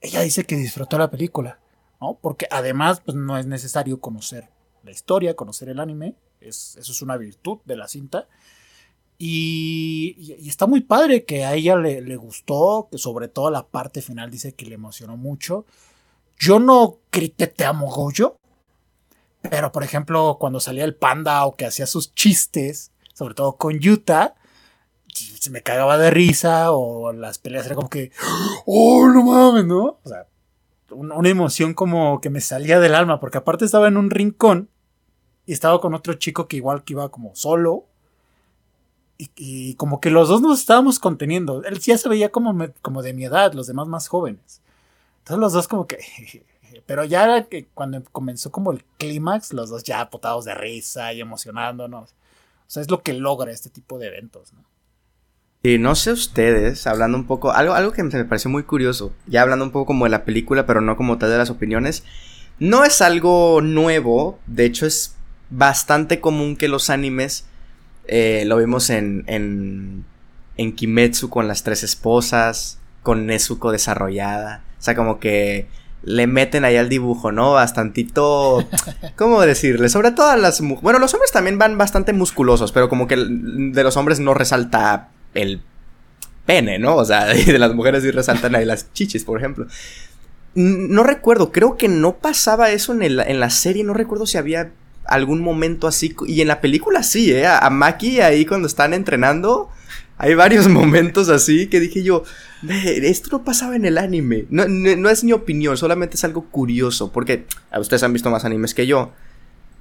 Ella 0.00 0.20
dice 0.20 0.44
que 0.44 0.56
disfrutó 0.56 0.98
la 0.98 1.10
película, 1.10 1.58
¿no? 2.00 2.18
Porque 2.20 2.46
además 2.50 3.00
pues, 3.00 3.16
no 3.16 3.38
es 3.38 3.46
necesario 3.46 4.00
conocer 4.00 4.48
la 4.82 4.90
historia, 4.90 5.34
conocer 5.34 5.68
el 5.68 5.80
anime, 5.80 6.14
es, 6.40 6.76
eso 6.76 6.92
es 6.92 7.02
una 7.02 7.16
virtud 7.16 7.58
de 7.64 7.76
la 7.76 7.88
cinta. 7.88 8.28
Y, 9.16 10.36
está 10.46 10.66
muy 10.66 10.80
padre 10.80 11.24
que 11.24 11.44
a 11.44 11.54
ella 11.54 11.76
le, 11.76 12.00
le 12.00 12.16
gustó, 12.16 12.88
que 12.90 12.98
sobre 12.98 13.28
todo 13.28 13.50
la 13.50 13.66
parte 13.66 14.02
final 14.02 14.30
dice 14.30 14.54
que 14.54 14.66
le 14.66 14.74
emocionó 14.74 15.16
mucho. 15.16 15.64
Yo 16.38 16.58
no 16.58 16.98
grité 17.10 17.46
te 17.46 17.64
amo 17.64 17.90
Goyo, 17.90 18.36
pero, 19.50 19.72
por 19.72 19.82
ejemplo, 19.84 20.36
cuando 20.40 20.60
salía 20.60 20.84
el 20.84 20.94
panda 20.94 21.44
o 21.46 21.56
que 21.56 21.66
hacía 21.66 21.86
sus 21.86 22.14
chistes, 22.14 22.92
sobre 23.12 23.34
todo 23.34 23.56
con 23.56 23.78
Yuta, 23.78 24.34
se 25.14 25.50
me 25.50 25.62
cagaba 25.62 25.98
de 25.98 26.10
risa 26.10 26.72
o 26.72 27.12
las 27.12 27.38
peleas 27.38 27.66
era 27.66 27.74
como 27.74 27.88
que, 27.90 28.10
oh, 28.66 29.06
no 29.08 29.22
mames, 29.22 29.64
¿no? 29.66 29.98
O 30.02 30.08
sea, 30.08 30.26
un- 30.90 31.12
una 31.12 31.28
emoción 31.28 31.74
como 31.74 32.20
que 32.20 32.30
me 32.30 32.40
salía 32.40 32.80
del 32.80 32.94
alma, 32.94 33.20
porque 33.20 33.38
aparte 33.38 33.64
estaba 33.64 33.88
en 33.88 33.96
un 33.96 34.10
rincón 34.10 34.70
y 35.46 35.52
estaba 35.52 35.80
con 35.80 35.94
otro 35.94 36.14
chico 36.14 36.48
que 36.48 36.56
igual 36.56 36.84
que 36.84 36.94
iba 36.94 37.10
como 37.10 37.34
solo. 37.34 37.84
Y, 39.16 39.74
como 39.76 40.00
que 40.00 40.10
los 40.10 40.28
dos 40.28 40.40
nos 40.42 40.58
estábamos 40.58 40.98
conteniendo. 40.98 41.62
Él 41.64 41.78
ya 41.78 41.96
se 41.96 42.08
veía 42.08 42.30
como, 42.32 42.52
como 42.82 43.00
de 43.00 43.12
mi 43.14 43.24
edad, 43.24 43.52
los 43.52 43.68
demás 43.68 43.86
más 43.86 44.08
jóvenes. 44.08 44.60
Entonces 45.18 45.40
los 45.40 45.52
dos 45.52 45.68
como 45.68 45.86
que... 45.86 45.98
Pero 46.86 47.04
ya 47.04 47.44
que 47.44 47.66
cuando 47.74 48.02
comenzó 48.04 48.50
como 48.50 48.72
el 48.72 48.84
clímax, 48.98 49.52
los 49.52 49.70
dos 49.70 49.84
ya 49.84 50.10
potados 50.10 50.44
de 50.44 50.54
risa 50.54 51.12
y 51.12 51.20
emocionándonos. 51.20 52.10
O 52.66 52.70
sea, 52.70 52.82
es 52.82 52.90
lo 52.90 53.02
que 53.02 53.12
logra 53.12 53.52
este 53.52 53.70
tipo 53.70 53.98
de 53.98 54.08
eventos, 54.08 54.52
¿no? 54.52 54.64
Y 55.66 55.78
no 55.78 55.94
sé 55.94 56.12
ustedes, 56.12 56.86
hablando 56.86 57.16
un 57.16 57.26
poco, 57.26 57.50
algo, 57.50 57.72
algo 57.72 57.92
que 57.92 58.02
me 58.02 58.24
pareció 58.26 58.50
muy 58.50 58.64
curioso, 58.64 59.14
ya 59.26 59.40
hablando 59.40 59.64
un 59.64 59.70
poco 59.70 59.86
como 59.86 60.04
de 60.04 60.10
la 60.10 60.26
película, 60.26 60.66
pero 60.66 60.82
no 60.82 60.94
como 60.94 61.16
tal 61.16 61.30
de 61.30 61.38
las 61.38 61.48
opiniones, 61.48 62.04
no 62.58 62.84
es 62.84 63.00
algo 63.00 63.62
nuevo, 63.62 64.38
de 64.46 64.66
hecho 64.66 64.84
es 64.84 65.16
bastante 65.48 66.20
común 66.20 66.56
que 66.56 66.68
los 66.68 66.90
animes, 66.90 67.46
eh, 68.06 68.44
lo 68.46 68.58
vimos 68.58 68.90
en, 68.90 69.24
en, 69.26 70.04
en 70.58 70.74
Kimetsu 70.74 71.30
con 71.30 71.48
las 71.48 71.62
tres 71.62 71.82
esposas, 71.82 72.78
con 73.02 73.24
Nezuko 73.24 73.72
desarrollada, 73.72 74.64
o 74.78 74.82
sea, 74.82 74.94
como 74.94 75.18
que 75.18 75.66
le 76.04 76.26
meten 76.26 76.64
ahí 76.64 76.76
al 76.76 76.88
dibujo, 76.88 77.32
¿no? 77.32 77.52
Bastantito, 77.52 78.66
¿cómo 79.16 79.40
decirle? 79.42 79.88
Sobre 79.88 80.10
todo 80.10 80.36
las 80.36 80.60
mujeres, 80.60 80.82
bueno, 80.82 80.98
los 80.98 81.14
hombres 81.14 81.32
también 81.32 81.58
van 81.58 81.78
bastante 81.78 82.12
musculosos, 82.12 82.72
pero 82.72 82.88
como 82.88 83.06
que 83.06 83.16
de 83.16 83.82
los 83.82 83.96
hombres 83.96 84.20
no 84.20 84.34
resalta 84.34 85.08
el 85.32 85.62
pene, 86.44 86.78
¿no? 86.78 86.96
O 86.96 87.04
sea, 87.04 87.24
de 87.26 87.58
las 87.58 87.74
mujeres 87.74 88.02
sí 88.02 88.10
resaltan 88.10 88.54
ahí 88.54 88.64
las 88.64 88.92
chichis, 88.92 89.24
por 89.24 89.38
ejemplo. 89.38 89.66
No 90.54 91.02
recuerdo, 91.02 91.50
creo 91.50 91.76
que 91.76 91.88
no 91.88 92.16
pasaba 92.16 92.70
eso 92.70 92.92
en, 92.92 93.02
en 93.02 93.40
la 93.40 93.50
serie, 93.50 93.82
no 93.82 93.94
recuerdo 93.94 94.26
si 94.26 94.38
había 94.38 94.70
algún 95.06 95.42
momento 95.42 95.86
así, 95.86 96.14
y 96.26 96.40
en 96.42 96.48
la 96.48 96.60
película 96.60 97.02
sí, 97.02 97.32
¿eh? 97.32 97.46
A, 97.46 97.58
a 97.58 97.70
Maki 97.70 98.20
ahí 98.20 98.44
cuando 98.44 98.66
están 98.66 98.94
entrenando, 98.94 99.70
hay 100.18 100.34
varios 100.34 100.68
momentos 100.68 101.30
así 101.30 101.66
que 101.68 101.80
dije 101.80 102.02
yo, 102.02 102.24
esto 102.70 103.28
no 103.32 103.44
pasaba 103.44 103.76
en 103.76 103.84
el 103.84 103.98
anime. 103.98 104.46
No, 104.50 104.66
no, 104.68 105.08
es 105.08 105.24
mi 105.24 105.32
opinión, 105.32 105.76
solamente 105.76 106.16
es 106.16 106.24
algo 106.24 106.44
curioso. 106.46 107.12
Porque 107.12 107.46
ustedes 107.78 108.02
han 108.02 108.12
visto 108.12 108.30
más 108.30 108.44
animes 108.44 108.74
que 108.74 108.86
yo. 108.86 109.12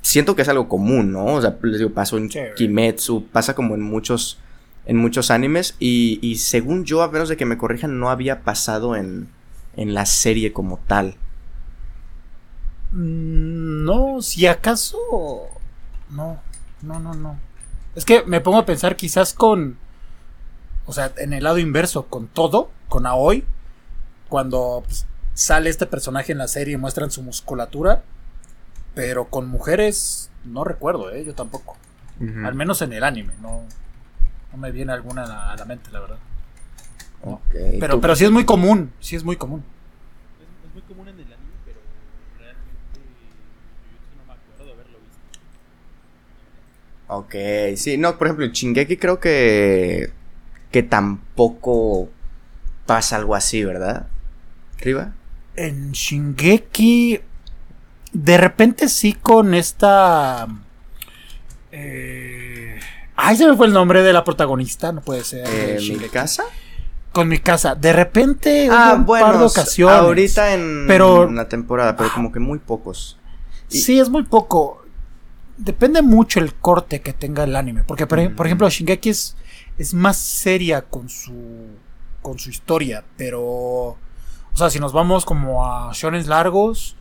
Siento 0.02 0.36
que 0.36 0.42
es 0.42 0.50
algo 0.50 0.68
común, 0.68 1.12
¿no? 1.12 1.26
O 1.26 1.42
sea, 1.42 1.58
les 1.62 1.78
digo, 1.78 1.92
pasó 1.92 2.18
en 2.18 2.30
Kimetsu, 2.56 3.28
pasa 3.32 3.56
como 3.56 3.76
en 3.76 3.82
muchos, 3.82 4.40
en 4.86 4.98
muchos 4.98 5.32
animes. 5.32 5.76
Y, 5.80 6.20
y, 6.22 6.38
según 6.38 6.84
yo, 6.84 7.04
a 7.04 7.12
menos 7.12 7.30
de 7.30 7.38
que 7.38 7.46
me 7.46 7.58
corrijan, 7.58 8.00
no 8.00 8.10
había 8.10 8.42
pasado 8.42 8.96
en, 8.96 9.30
en 9.78 9.94
la 9.94 10.06
serie 10.06 10.52
como 10.52 10.80
tal. 10.88 11.16
Mm, 12.92 13.86
no, 13.86 14.22
si 14.22 14.46
acaso. 14.46 14.98
No, 16.10 16.40
no, 16.82 17.00
no, 17.00 17.14
no. 17.14 17.40
Es 17.96 18.06
que 18.06 18.24
me 18.24 18.42
pongo 18.42 18.58
a 18.58 18.66
pensar 18.66 18.96
quizás 18.96 19.34
con 19.34 19.78
o 20.86 20.94
sea, 20.94 21.12
en 21.18 21.34
el 21.34 21.44
lado 21.44 21.60
inverso, 21.60 22.08
con 22.08 22.28
todo, 22.28 22.72
con 22.90 23.06
Aoi, 23.06 23.46
cuando 24.30 24.84
pues, 24.86 25.06
sale 25.34 25.70
este 25.70 25.86
personaje 25.86 26.32
en 26.32 26.38
la 26.38 26.48
serie 26.48 26.74
y 26.74 26.78
muestran 26.78 27.12
su 27.12 27.22
musculatura, 27.22 28.04
pero 28.94 29.26
con 29.26 29.48
mujeres 29.48 30.30
no 30.44 30.64
recuerdo, 30.64 31.12
¿eh? 31.12 31.24
yo 31.26 31.34
tampoco. 31.34 31.78
Al 32.20 32.54
menos 32.54 32.82
en 32.82 32.94
el 32.94 33.04
anime, 33.04 33.34
no, 33.42 33.64
no 34.52 34.58
me 34.58 34.72
viene 34.72 34.94
alguna 34.94 35.52
a 35.52 35.58
la 35.58 35.66
mente, 35.66 35.90
la 35.92 36.00
verdad. 36.00 36.18
pero, 37.80 38.00
pero 38.00 38.16
sí 38.16 38.24
es 38.24 38.32
muy 38.32 38.46
común, 38.46 38.94
sí 39.00 39.16
es 39.16 39.24
muy 39.24 39.36
común. 39.36 39.64
Es, 40.40 40.74
muy 40.74 40.84
común 40.84 41.08
en 41.10 41.16
el 41.16 41.26
anime, 41.26 41.54
pero 41.66 41.80
realmente 42.40 43.00
yo 43.92 44.22
no 44.22 44.26
me 44.26 44.34
acuerdo 44.34 44.66
de 44.66 44.72
haberlo 44.72 45.00
visto. 45.00 45.40
Ok, 47.08 47.76
sí, 47.78 47.98
no, 47.98 48.18
por 48.18 48.28
ejemplo, 48.28 48.46
en 48.46 48.52
Shingeki 48.52 48.98
creo 48.98 49.20
que 49.20 50.14
que 50.74 50.82
tampoco 50.82 52.10
pasa 52.88 53.18
algo 53.18 53.36
así, 53.36 53.64
¿verdad? 53.64 54.08
¿Riva? 54.80 55.14
En 55.56 55.92
Shingeki, 55.92 57.22
de 58.12 58.38
repente 58.38 58.90
sí 58.90 59.14
con 59.14 59.54
esta... 59.54 60.48
Eh... 61.72 62.80
Ay, 63.16 63.38
se 63.38 63.48
me 63.48 63.56
fue 63.56 63.68
el 63.68 63.74
nombre 63.74 64.02
de 64.02 64.14
la 64.14 64.24
protagonista, 64.24 64.92
no 64.92 65.02
puede 65.02 65.24
ser. 65.24 65.46
Eh, 65.48 65.78
¿Mi 65.80 66.10
casa? 66.10 66.44
Con 67.12 67.28
mi 67.28 67.38
casa. 67.38 67.76
De 67.76 67.94
repente, 67.94 68.68
ah, 68.72 68.96
un 68.98 69.06
par 69.06 69.38
de 69.38 69.46
ocasiones. 69.46 69.96
Ahorita 69.96 70.56
en 70.56 70.86
pero, 70.88 71.28
una 71.28 71.48
temporada, 71.48 71.96
pero 71.96 72.12
como 72.12 72.32
que 72.32 72.40
muy 72.40 72.58
pocos. 72.58 73.20
Sí, 73.68 74.00
es 74.00 74.10
muy 74.10 74.24
poco. 74.24 74.84
Depende 75.56 76.02
mucho 76.02 76.40
el 76.40 76.56
corte 76.56 77.02
que 77.02 77.14
tenga 77.14 77.44
el 77.44 77.56
anime. 77.56 77.84
Porque, 77.84 78.08
por, 78.08 78.34
por 78.34 78.48
ejemplo, 78.48 78.68
Shingeki 78.68 79.10
es 79.12 79.36
es 79.78 79.94
más 79.94 80.18
seria 80.18 80.82
con 80.84 81.10
su 81.10 81.68
con 82.22 82.40
su 82.40 82.50
historia, 82.50 83.04
pero 83.18 83.42
o 83.42 83.98
sea, 84.56 84.70
si 84.70 84.80
nos 84.80 84.94
vamos 84.94 85.26
como 85.26 85.66
a 85.66 85.92
shonen 85.94 86.28
largos 86.28 86.96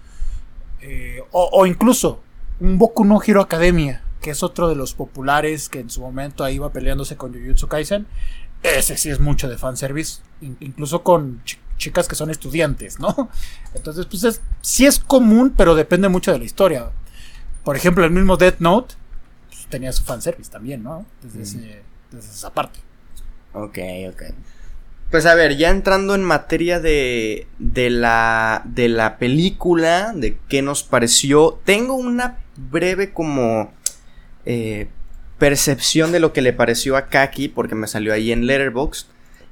eh, 0.81 1.23
o, 1.31 1.65
incluso 1.65 2.21
un 2.59 2.79
Boku 2.79 3.05
no 3.05 3.21
Hero 3.25 3.41
Academia, 3.41 4.03
que 4.21 4.31
es 4.31 4.43
otro 4.43 4.69
de 4.69 4.75
los 4.75 4.95
populares 4.95 5.69
que 5.69 5.79
en 5.79 5.91
su 5.91 6.01
momento 6.01 6.43
ahí 6.43 6.57
iba 6.57 6.73
peleándose 6.73 7.17
con 7.17 7.33
Jujutsu 7.33 7.69
Kaisen, 7.69 8.07
ese 8.63 8.97
sí 8.97 9.11
es 9.11 9.21
mucho 9.21 9.49
de 9.49 9.59
fanservice, 9.59 10.23
incluso 10.41 11.03
con 11.03 11.43
chicas 11.77 12.09
que 12.09 12.15
son 12.15 12.31
estudiantes, 12.31 12.99
¿no? 12.99 13.29
Entonces, 13.75 14.07
pues 14.07 14.25
es, 14.25 14.41
sí 14.61 14.87
es 14.87 14.99
común, 14.99 15.53
pero 15.57 15.75
depende 15.75 16.09
mucho 16.09 16.33
de 16.33 16.39
la 16.39 16.45
historia. 16.45 16.91
Por 17.65 17.77
ejemplo, 17.77 18.05
el 18.05 18.11
mismo 18.11 18.37
Death 18.37 18.59
Note 18.61 18.95
pues, 19.49 19.67
tenía 19.67 19.93
su 19.93 20.05
fanservice 20.05 20.51
también, 20.51 20.83
¿no? 20.83 21.07
Desde 21.23 21.43
ese 21.43 21.83
esa 22.18 22.53
parte. 22.53 22.81
Ok, 23.53 23.79
ok. 24.09 24.22
Pues 25.11 25.27
a 25.27 25.35
ver, 25.35 25.59
ya 25.59 25.70
entrando 25.70 26.14
en 26.14 26.25
materia 26.25 26.81
de, 26.81 27.46
de, 27.59 27.90
la, 27.90 28.62
de 28.64 28.88
la 28.88 29.18
película, 29.18 30.12
de 30.14 30.38
qué 30.48 30.62
nos 30.62 30.83
pareció, 30.85 31.61
tengo 31.64 31.94
una 31.94 32.38
breve 32.57 33.12
como 33.12 33.72
eh, 34.46 34.88
percepción 35.38 36.12
de 36.12 36.20
lo 36.20 36.33
que 36.33 36.40
le 36.40 36.53
pareció 36.53 36.96
a 36.96 37.09
Kaki, 37.09 37.48
porque 37.48 37.75
me 37.75 37.88
salió 37.88 38.14
ahí 38.14 38.33
en 38.33 38.46
Letterboxd. 38.46 39.09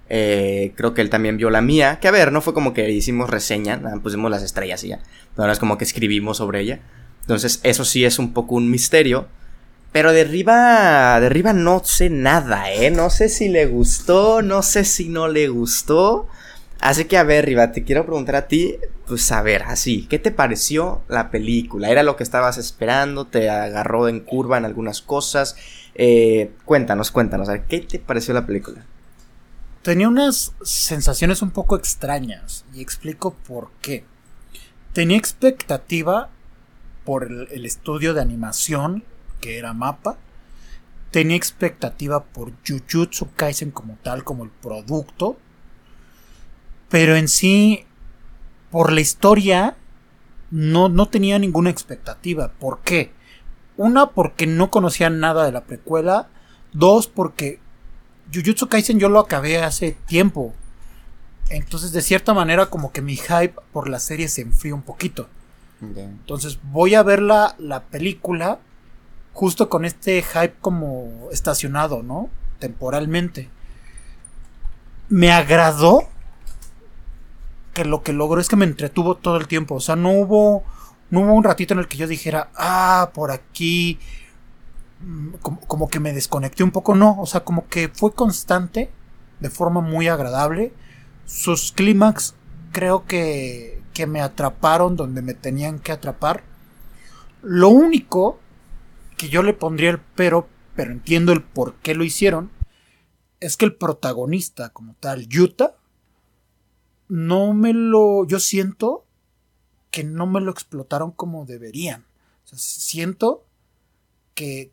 Eh, 0.08 0.72
creo 0.76 0.94
que 0.94 1.02
él 1.02 1.10
también 1.10 1.36
vio 1.36 1.50
la 1.50 1.60
mía. 1.60 1.98
Que 2.00 2.08
a 2.08 2.10
ver, 2.10 2.32
no 2.32 2.40
fue 2.40 2.54
como 2.54 2.72
que 2.72 2.90
hicimos 2.90 3.28
reseña, 3.28 3.80
pusimos 4.02 4.30
las 4.30 4.42
estrellas 4.42 4.82
y 4.84 4.88
ya. 4.88 5.00
Ahora 5.36 5.52
es 5.52 5.58
como 5.58 5.78
que 5.78 5.84
escribimos 5.84 6.38
sobre 6.38 6.60
ella. 6.60 6.80
Entonces, 7.20 7.60
eso 7.62 7.84
sí 7.84 8.04
es 8.04 8.18
un 8.18 8.32
poco 8.32 8.54
un 8.54 8.70
misterio. 8.70 9.28
Pero 9.92 10.12
de 10.12 10.20
arriba, 10.20 11.18
de 11.18 11.26
arriba 11.26 11.52
no 11.52 11.82
sé 11.84 12.10
nada, 12.10 12.72
¿eh? 12.72 12.90
No 12.90 13.10
sé 13.10 13.28
si 13.28 13.48
le 13.48 13.66
gustó, 13.66 14.40
no 14.40 14.62
sé 14.62 14.84
si 14.84 15.08
no 15.08 15.26
le 15.26 15.48
gustó. 15.48 16.28
Así 16.80 17.06
que 17.06 17.18
a 17.18 17.24
ver, 17.24 17.44
Riva, 17.44 17.72
te 17.72 17.82
quiero 17.82 18.06
preguntar 18.06 18.36
a 18.36 18.46
ti, 18.46 18.76
pues 19.06 19.30
a 19.32 19.42
ver, 19.42 19.64
así, 19.64 20.06
¿qué 20.08 20.18
te 20.18 20.30
pareció 20.30 21.02
la 21.08 21.30
película? 21.30 21.90
¿Era 21.90 22.02
lo 22.02 22.16
que 22.16 22.22
estabas 22.22 22.56
esperando? 22.56 23.26
¿Te 23.26 23.50
agarró 23.50 24.08
en 24.08 24.20
curva 24.20 24.56
en 24.56 24.64
algunas 24.64 25.02
cosas? 25.02 25.56
Eh, 25.94 26.52
cuéntanos, 26.64 27.10
cuéntanos, 27.10 27.48
¿qué 27.68 27.80
te 27.80 27.98
pareció 27.98 28.32
la 28.32 28.46
película? 28.46 28.86
Tenía 29.82 30.08
unas 30.08 30.52
sensaciones 30.62 31.42
un 31.42 31.50
poco 31.50 31.76
extrañas 31.76 32.64
y 32.72 32.80
explico 32.80 33.34
por 33.34 33.70
qué. 33.82 34.04
Tenía 34.92 35.18
expectativa 35.18 36.30
por 37.04 37.24
el 37.24 37.66
estudio 37.66 38.14
de 38.14 38.20
animación 38.20 39.04
que 39.40 39.58
era 39.58 39.72
Mapa. 39.72 40.18
Tenía 41.10 41.36
expectativa 41.36 42.22
por 42.22 42.52
Jujutsu 42.66 43.32
Kaisen 43.34 43.70
como 43.72 43.96
tal, 44.02 44.22
como 44.22 44.44
el 44.44 44.50
producto. 44.50 45.36
Pero 46.88 47.16
en 47.16 47.28
sí, 47.28 47.84
por 48.70 48.92
la 48.92 49.00
historia, 49.00 49.76
no, 50.50 50.88
no 50.88 51.08
tenía 51.08 51.38
ninguna 51.38 51.70
expectativa. 51.70 52.52
¿Por 52.52 52.80
qué? 52.80 53.12
Una, 53.76 54.10
porque 54.10 54.46
no 54.46 54.70
conocía 54.70 55.10
nada 55.10 55.44
de 55.44 55.52
la 55.52 55.64
precuela. 55.64 56.28
Dos, 56.72 57.08
porque 57.08 57.58
Jujutsu 58.32 58.68
Kaisen 58.68 59.00
yo 59.00 59.08
lo 59.08 59.18
acabé 59.18 59.58
hace 59.58 59.96
tiempo. 60.06 60.54
Entonces, 61.48 61.90
de 61.92 62.02
cierta 62.02 62.32
manera, 62.32 62.66
como 62.66 62.92
que 62.92 63.02
mi 63.02 63.16
hype 63.16 63.54
por 63.72 63.88
la 63.88 63.98
serie 63.98 64.28
se 64.28 64.42
enfrió 64.42 64.74
un 64.74 64.82
poquito. 64.82 65.28
Entonces, 65.82 66.58
voy 66.62 66.94
a 66.94 67.02
ver 67.02 67.22
la, 67.22 67.56
la 67.58 67.84
película 67.84 68.60
justo 69.32 69.68
con 69.68 69.84
este 69.84 70.22
hype 70.22 70.54
como 70.60 71.28
estacionado, 71.32 72.02
¿no? 72.02 72.28
Temporalmente. 72.58 73.48
Me 75.08 75.32
agradó 75.32 76.08
que 77.74 77.84
lo 77.84 78.02
que 78.02 78.12
logró 78.12 78.40
es 78.40 78.48
que 78.48 78.56
me 78.56 78.64
entretuvo 78.64 79.16
todo 79.16 79.36
el 79.36 79.48
tiempo. 79.48 79.76
O 79.76 79.80
sea, 79.80 79.96
no 79.96 80.12
hubo, 80.12 80.64
no 81.10 81.20
hubo 81.20 81.34
un 81.34 81.44
ratito 81.44 81.74
en 81.74 81.80
el 81.80 81.88
que 81.88 81.96
yo 81.96 82.06
dijera, 82.06 82.50
ah, 82.56 83.10
por 83.14 83.30
aquí, 83.30 83.98
mm, 85.00 85.34
como, 85.42 85.60
como 85.60 85.88
que 85.88 86.00
me 86.00 86.12
desconecté 86.12 86.62
un 86.62 86.70
poco. 86.70 86.94
No, 86.94 87.20
o 87.20 87.26
sea, 87.26 87.44
como 87.44 87.66
que 87.68 87.88
fue 87.88 88.12
constante, 88.12 88.90
de 89.40 89.50
forma 89.50 89.80
muy 89.80 90.08
agradable. 90.08 90.72
Sus 91.24 91.72
clímax 91.72 92.34
creo 92.72 93.06
que, 93.06 93.82
que 93.94 94.06
me 94.06 94.20
atraparon 94.20 94.96
donde 94.96 95.22
me 95.22 95.34
tenían 95.34 95.78
que 95.78 95.92
atrapar. 95.92 96.42
Lo 97.42 97.68
único 97.68 98.38
que 99.20 99.28
yo 99.28 99.42
le 99.42 99.52
pondría 99.52 99.90
el 99.90 100.00
pero, 100.16 100.48
pero 100.74 100.92
entiendo 100.92 101.32
el 101.32 101.42
por 101.42 101.74
qué 101.82 101.94
lo 101.94 102.04
hicieron, 102.04 102.50
es 103.38 103.58
que 103.58 103.66
el 103.66 103.74
protagonista 103.74 104.70
como 104.70 104.96
tal, 104.98 105.28
Yuta, 105.28 105.76
no 107.08 107.52
me 107.52 107.74
lo, 107.74 108.26
yo 108.26 108.40
siento 108.40 109.04
que 109.90 110.04
no 110.04 110.26
me 110.26 110.40
lo 110.40 110.50
explotaron 110.50 111.10
como 111.10 111.44
deberían. 111.44 112.06
siento 112.46 113.44
que, 114.34 114.72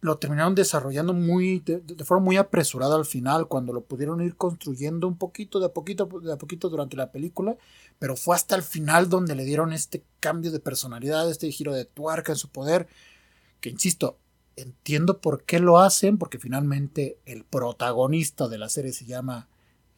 lo 0.00 0.18
terminaron 0.18 0.54
desarrollando 0.54 1.12
muy, 1.14 1.58
de, 1.60 1.80
de, 1.80 2.04
forma 2.04 2.26
muy 2.26 2.36
apresurada 2.36 2.94
al 2.94 3.06
final, 3.06 3.48
cuando 3.48 3.72
lo 3.72 3.80
pudieron 3.80 4.20
ir 4.20 4.36
construyendo 4.36 5.08
un 5.08 5.16
poquito, 5.16 5.60
de 5.60 5.66
a 5.66 5.68
poquito, 5.70 6.06
de 6.22 6.32
a 6.32 6.36
poquito 6.36 6.68
durante 6.68 6.96
la 6.96 7.10
película, 7.10 7.56
pero 7.98 8.16
fue 8.16 8.36
hasta 8.36 8.54
el 8.54 8.62
final 8.62 9.08
donde 9.08 9.34
le 9.34 9.44
dieron 9.44 9.72
este 9.72 10.04
cambio 10.20 10.52
de 10.52 10.60
personalidad, 10.60 11.28
este 11.28 11.50
giro 11.50 11.72
de 11.72 11.86
tuerca 11.86 12.32
en 12.32 12.38
su 12.38 12.48
poder, 12.50 12.86
que 13.60 13.70
insisto, 13.70 14.18
entiendo 14.56 15.20
por 15.20 15.44
qué 15.44 15.58
lo 15.60 15.78
hacen, 15.78 16.18
porque 16.18 16.38
finalmente 16.38 17.18
el 17.24 17.44
protagonista 17.44 18.48
de 18.48 18.58
la 18.58 18.68
serie 18.68 18.92
se 18.92 19.06
llama 19.06 19.48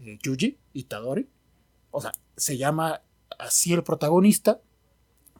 eh, 0.00 0.18
Yuji 0.22 0.58
Itadori. 0.72 1.28
O 1.90 2.00
sea, 2.00 2.12
se 2.36 2.56
llama 2.56 3.02
así 3.38 3.72
el 3.72 3.82
protagonista. 3.82 4.60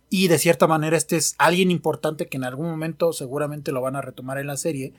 Y 0.09 0.27
de 0.29 0.39
cierta 0.39 0.67
manera 0.67 0.97
este 0.97 1.17
es 1.17 1.37
alguien 1.39 1.71
importante 1.71 2.27
que 2.27 2.37
en 2.37 2.45
algún 2.45 2.69
momento 2.69 3.13
seguramente 3.13 3.71
lo 3.71 3.81
van 3.81 3.95
a 3.95 4.03
retomar 4.03 4.39
en 4.39 4.49
la 4.49 4.57
serie 4.57 4.93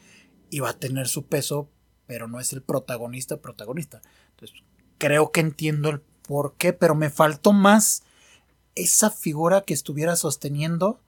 y 0.50 0.60
va 0.60 0.70
a 0.70 0.80
tener 0.80 1.08
su 1.08 1.26
peso, 1.26 1.70
pero 2.08 2.28
no 2.28 2.40
es 2.40 2.54
el 2.54 2.62
protagonista 2.62 3.42
protagonista. 3.42 4.02
Entonces, 4.32 4.64
creo 4.98 5.32
que 5.32 5.42
entiendo 5.42 5.90
el 5.90 6.00
por 6.00 6.56
qué, 6.56 6.72
pero 6.72 6.96
me 6.96 7.10
faltó 7.10 7.52
más 7.52 8.04
esa 8.76 9.10
figura 9.10 9.62
que 9.62 9.74
estuviera 9.74 10.16
sosteniendo 10.16 11.02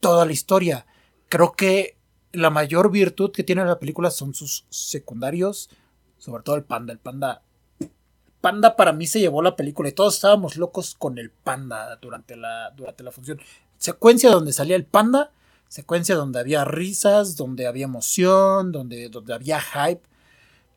toda 0.00 0.26
la 0.26 0.32
historia. 0.32 0.86
Creo 1.28 1.52
que 1.52 1.96
la 2.32 2.50
mayor 2.50 2.90
virtud 2.90 3.32
que 3.32 3.44
tiene 3.44 3.64
la 3.64 3.78
película 3.78 4.10
son 4.10 4.34
sus 4.34 4.64
secundarios, 4.70 5.70
sobre 6.18 6.42
todo 6.42 6.56
el 6.56 6.64
panda. 6.64 6.92
El 6.92 6.98
panda, 6.98 7.42
panda 8.40 8.76
para 8.76 8.92
mí 8.92 9.06
se 9.06 9.20
llevó 9.20 9.42
la 9.42 9.56
película 9.56 9.88
y 9.88 9.92
todos 9.92 10.16
estábamos 10.16 10.56
locos 10.56 10.94
con 10.94 11.18
el 11.18 11.30
panda 11.30 11.96
durante 11.96 12.36
la, 12.36 12.70
durante 12.76 13.02
la 13.02 13.12
función. 13.12 13.40
Secuencia 13.78 14.30
donde 14.30 14.52
salía 14.52 14.76
el 14.76 14.84
panda, 14.84 15.32
secuencia 15.68 16.14
donde 16.14 16.40
había 16.40 16.64
risas, 16.64 17.36
donde 17.36 17.66
había 17.66 17.84
emoción, 17.84 18.72
donde, 18.72 19.08
donde 19.08 19.34
había 19.34 19.60
hype. 19.60 20.02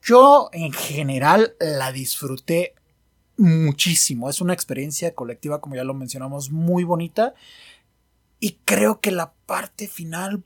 Yo 0.04 0.50
en 0.54 0.74
general 0.74 1.56
la 1.60 1.92
disfruté 1.92 2.76
muchísimo. 3.38 4.30
Es 4.30 4.42
una 4.42 4.54
experiencia 4.54 5.14
colectiva, 5.14 5.62
como 5.62 5.76
ya 5.76 5.84
lo 5.84 5.94
mencionamos, 5.94 6.52
muy 6.52 6.84
bonita. 6.84 7.34
Y 8.42 8.58
creo 8.66 9.00
que 9.00 9.12
la 9.12 9.34
parte 9.46 9.88
final 9.88 10.44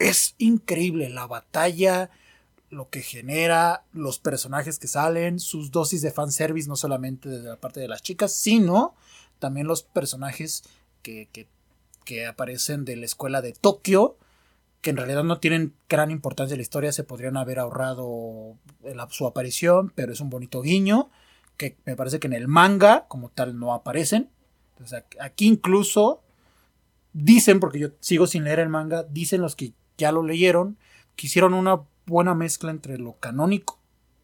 es 0.00 0.34
increíble. 0.36 1.08
La 1.08 1.28
batalla, 1.28 2.10
lo 2.70 2.90
que 2.90 3.02
genera, 3.02 3.84
los 3.92 4.18
personajes 4.18 4.80
que 4.80 4.88
salen, 4.88 5.38
sus 5.38 5.70
dosis 5.70 6.02
de 6.02 6.10
fanservice, 6.10 6.68
no 6.68 6.74
solamente 6.74 7.28
desde 7.28 7.48
la 7.48 7.56
parte 7.56 7.78
de 7.78 7.86
las 7.86 8.02
chicas, 8.02 8.34
sino 8.34 8.96
también 9.38 9.68
los 9.68 9.84
personajes 9.84 10.64
que, 11.02 11.28
que, 11.32 11.46
que 12.04 12.26
aparecen 12.26 12.84
de 12.84 12.96
la 12.96 13.06
escuela 13.06 13.42
de 13.42 13.52
Tokio, 13.52 14.16
que 14.80 14.90
en 14.90 14.96
realidad 14.96 15.22
no 15.22 15.38
tienen 15.38 15.72
gran 15.88 16.10
importancia 16.10 16.54
en 16.54 16.58
la 16.58 16.62
historia, 16.62 16.90
se 16.90 17.04
podrían 17.04 17.36
haber 17.36 17.60
ahorrado 17.60 18.56
su 19.10 19.26
aparición, 19.26 19.92
pero 19.94 20.12
es 20.12 20.20
un 20.20 20.30
bonito 20.30 20.62
guiño, 20.62 21.10
que 21.56 21.76
me 21.84 21.94
parece 21.94 22.18
que 22.18 22.26
en 22.26 22.32
el 22.32 22.48
manga 22.48 23.06
como 23.06 23.28
tal 23.28 23.56
no 23.56 23.72
aparecen. 23.72 24.30
Entonces 24.72 25.04
aquí 25.20 25.46
incluso 25.46 26.22
dicen, 27.12 27.60
porque 27.60 27.78
yo 27.78 27.88
sigo 28.00 28.26
sin 28.26 28.44
leer 28.44 28.60
el 28.60 28.68
manga, 28.68 29.02
dicen 29.04 29.40
los 29.40 29.56
que 29.56 29.72
ya 29.96 30.12
lo 30.12 30.22
leyeron, 30.22 30.78
que 31.16 31.26
hicieron 31.26 31.54
una 31.54 31.82
buena 32.06 32.34
mezcla 32.34 32.70
entre 32.70 32.98
lo 32.98 33.18
canónico 33.18 33.78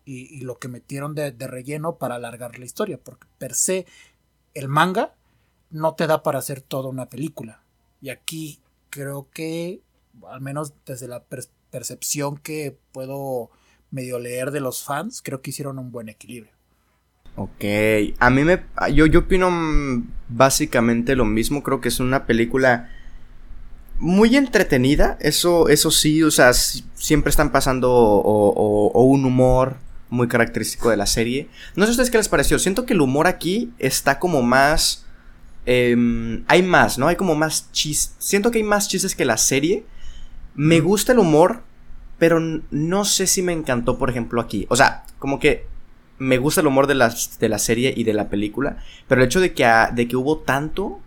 y, 0.05 0.40
lo 0.40 0.59
que 0.59 0.68
metieron 0.68 1.14
de, 1.14 1.33
relleno 1.33 1.96
para 1.96 2.14
alargar 2.14 2.59
la 2.59 2.64
historia, 2.64 2.99
porque 2.99 3.27
per 3.38 3.55
se 3.55 3.87
el 4.55 4.68
manga 4.68 5.14
no 5.70 5.94
te 5.94 6.07
da 6.07 6.22
para 6.22 6.38
hacer 6.38 6.61
toda 6.61 6.88
una 6.88 7.09
película. 7.09 7.62
Y 8.01 8.11
aquí 8.11 8.61
creo 8.90 9.29
que, 9.31 9.83
al 10.29 10.40
menos 10.40 10.75
desde 10.87 11.09
la 11.09 11.25
percepción 11.70 12.38
que 12.38 12.79
puedo 12.92 13.51
medio 13.90 14.18
leer 14.18 14.53
de 14.53 14.61
los 14.61 14.83
fans, 14.83 15.22
creo 15.22 15.42
que 15.42 15.51
hicieron 15.51 15.79
un 15.79 15.90
buen 15.90 16.09
equilibrio. 16.09 16.55
Ok, 17.37 17.64
a 18.18 18.31
mí 18.31 18.44
me... 18.44 18.62
Yo, 18.94 19.05
yo 19.05 19.20
opino 19.20 19.51
básicamente 20.29 21.14
lo 21.14 21.27
mismo, 21.27 21.62
creo 21.62 21.83
que 21.83 21.88
es 21.88 22.01
una 22.01 22.25
película 22.25 22.90
muy 23.99 24.37
entretenida, 24.37 25.16
eso, 25.20 25.68
eso 25.68 25.90
sí, 25.90 26.22
o 26.22 26.31
sea, 26.31 26.53
siempre 26.53 27.31
están 27.31 27.53
pasando 27.53 27.92
o, 27.92 29.03
un 29.05 29.25
humor 29.25 29.77
muy 30.09 30.29
característico 30.29 30.90
de 30.90 30.96
la 30.96 31.07
serie. 31.07 31.49
No 31.75 31.85
sé 31.85 31.90
a 31.90 31.92
ustedes 31.92 32.11
qué 32.11 32.18
les 32.18 32.29
pareció, 32.29 32.59
siento 32.59 32.87
que 32.87 32.94
el 32.94 33.01
humor 33.03 33.27
aquí 33.27 33.72
está 33.79 34.18
como 34.18 34.42
más... 34.42 35.05
Em, 35.66 36.44
hay 36.46 36.62
más, 36.62 36.96
¿no? 36.96 37.09
Hay 37.09 37.16
como 37.16 37.35
más 37.35 37.72
chistes. 37.72 38.14
Siento 38.18 38.51
que 38.53 38.59
hay 38.59 38.64
más 38.64 38.88
chistes 38.88 39.16
que 39.16 39.25
la 39.25 39.37
serie. 39.37 39.85
Me 40.55 40.79
gusta 40.79 41.11
el 41.11 41.18
humor, 41.18 41.64
pero 42.18 42.38
no 42.70 43.05
sé 43.05 43.27
si 43.27 43.42
me 43.42 43.53
encantó, 43.53 43.99
por 43.99 44.09
ejemplo, 44.09 44.40
aquí. 44.40 44.66
O 44.68 44.77
sea, 44.77 45.05
como 45.18 45.40
que 45.40 45.66
me 46.18 46.38
gusta 46.38 46.61
el 46.61 46.66
humor 46.66 46.87
de 46.87 46.94
la, 46.94 47.14
de 47.38 47.48
la 47.48 47.59
serie 47.59 47.92
y 47.96 48.05
de 48.05 48.14
la 48.14 48.29
película, 48.29 48.79
pero 49.09 49.20
el 49.20 49.26
hecho 49.26 49.40
de 49.40 49.52
que, 49.52 49.66
de 49.94 50.09
que 50.09 50.16
hubo 50.16 50.38
tanto, 50.38 51.00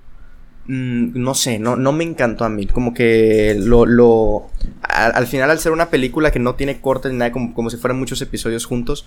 mm, 0.65 1.19
no 1.19 1.33
sé, 1.33 1.59
no, 1.59 1.75
no 1.75 1.91
me 1.91 2.03
encantó 2.03 2.45
a 2.45 2.49
mí. 2.49 2.67
Como 2.67 2.93
que 2.93 3.55
lo, 3.59 3.85
lo 3.85 4.49
al 4.81 5.27
final 5.27 5.49
al 5.49 5.59
ser 5.59 5.71
una 5.71 5.89
película 5.89 6.31
que 6.31 6.39
no 6.39 6.55
tiene 6.55 6.81
cortes 6.81 7.11
ni 7.11 7.17
nada, 7.17 7.31
como, 7.31 7.53
como 7.53 7.69
si 7.69 7.77
fueran 7.77 7.99
muchos 7.99 8.21
episodios 8.21 8.65
juntos, 8.65 9.05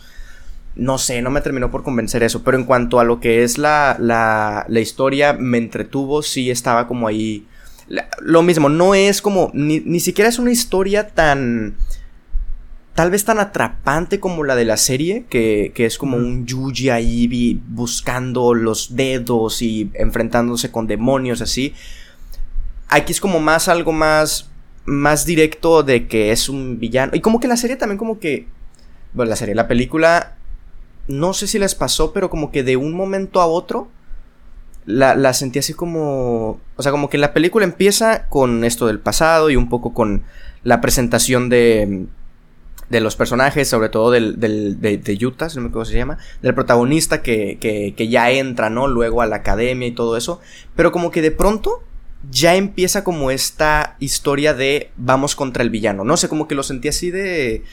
no 0.75 0.99
sé, 0.99 1.21
no 1.23 1.31
me 1.31 1.41
terminó 1.43 1.71
por 1.71 1.83
convencer 1.83 2.23
eso, 2.23 2.43
pero 2.43 2.57
en 2.57 2.65
cuanto 2.65 2.99
a 2.99 3.05
lo 3.05 3.21
que 3.21 3.43
es 3.43 3.59
la, 3.59 3.97
la, 4.01 4.65
la 4.69 4.81
historia, 4.81 5.35
me 5.35 5.59
entretuvo, 5.59 6.23
sí 6.23 6.51
estaba 6.51 6.89
como 6.89 7.07
ahí. 7.07 7.47
lo 8.21 8.43
mismo, 8.43 8.69
no 8.69 8.95
es 8.95 9.21
como, 9.21 9.51
ni, 9.55 9.81
ni 9.81 10.01
siquiera 10.01 10.29
es 10.31 10.39
una 10.39 10.51
historia 10.51 11.09
tan 11.09 11.77
tal 12.95 13.11
vez 13.11 13.25
tan 13.25 13.39
atrapante 13.39 14.21
como 14.21 14.45
la 14.45 14.55
de 14.55 14.65
la 14.65 14.77
serie, 14.77 15.25
que, 15.29 15.73
que 15.75 15.87
es 15.87 15.97
como 15.97 16.17
un 16.17 16.47
Yuji 16.47 16.91
ahí 16.91 17.61
buscando 17.69 18.55
los 18.55 18.97
dedos 18.97 19.63
y 19.63 19.91
enfrentándose 19.95 20.71
con 20.71 20.87
demonios 20.87 21.41
así. 21.41 21.75
Aquí 22.89 23.13
es 23.13 23.21
como 23.21 23.41
más 23.41 23.69
algo 23.69 23.93
más 23.93 24.49
más 24.85 25.25
directo 25.25 25.85
de 25.85 26.09
que 26.09 26.33
es 26.33 26.49
un 26.49 26.79
villano. 26.81 27.13
Y 27.15 27.21
como 27.21 27.41
que 27.41 27.49
la 27.49 27.57
serie 27.57 27.77
también 27.77 27.99
como 27.99 28.19
que 28.19 28.47
bueno, 29.15 29.31
la 29.31 29.37
serie, 29.37 29.55
la 29.55 29.69
película 29.69 30.37
no 31.09 31.33
sé 31.33 31.47
si 31.47 31.59
les 31.59 31.75
pasó, 31.75 32.13
pero 32.13 32.31
como 32.31 32.51
que 32.51 32.63
de 32.63 32.77
un 32.77 32.93
momento 32.95 33.41
a 33.41 33.47
otro 33.47 33.89
la, 34.85 35.15
la 35.15 35.33
sentí 35.33 35.61
así 35.61 35.73
como 35.73 36.61
o 36.77 36.83
sea, 36.83 36.93
como 36.93 37.09
que 37.09 37.17
la 37.17 37.33
película 37.33 37.65
empieza 37.65 38.29
con 38.29 38.65
esto 38.65 38.87
del 38.87 38.99
pasado 38.99 39.49
y 39.49 39.57
un 39.57 39.69
poco 39.69 39.95
con 39.95 40.25
la 40.63 40.81
presentación 40.81 41.49
de 41.49 42.07
de 42.93 43.01
los 43.01 43.17
personajes, 43.17 43.71
sobre 43.71 43.89
todo 43.89 44.11
del, 44.11 44.39
del 44.39 44.79
de, 44.79 44.99
de, 44.99 45.27
Utah, 45.27 45.49
si 45.49 45.57
no 45.57 45.63
me 45.63 45.69
acuerdo 45.69 45.85
cómo 45.87 45.93
se 45.93 45.97
llama, 45.97 46.19
del 46.43 46.55
protagonista 46.55 47.23
que, 47.23 47.57
que, 47.59 47.95
que, 47.97 48.09
ya 48.09 48.31
entra, 48.31 48.69
¿no? 48.69 48.87
Luego 48.87 49.23
a 49.23 49.27
la 49.27 49.37
academia 49.37 49.89
y 49.89 49.93
todo 49.93 50.19
eso. 50.19 50.43
Pero 50.77 50.93
como 50.93 51.11
que 51.11 51.23
de 51.23 51.31
pronto 51.31 51.83
ya 52.31 52.55
empieza 52.55 53.03
como 53.03 53.31
esta 53.31 53.97
historia 53.99 54.53
de 54.53 54.91
vamos 54.99 55.35
contra 55.35 55.63
el 55.63 55.71
villano, 55.71 56.05
no 56.05 56.19
sé, 56.19 56.29
como 56.29 56.47
que 56.47 56.55
lo 56.55 56.63
sentí 56.63 56.89
así 56.89 57.11
de... 57.11 57.65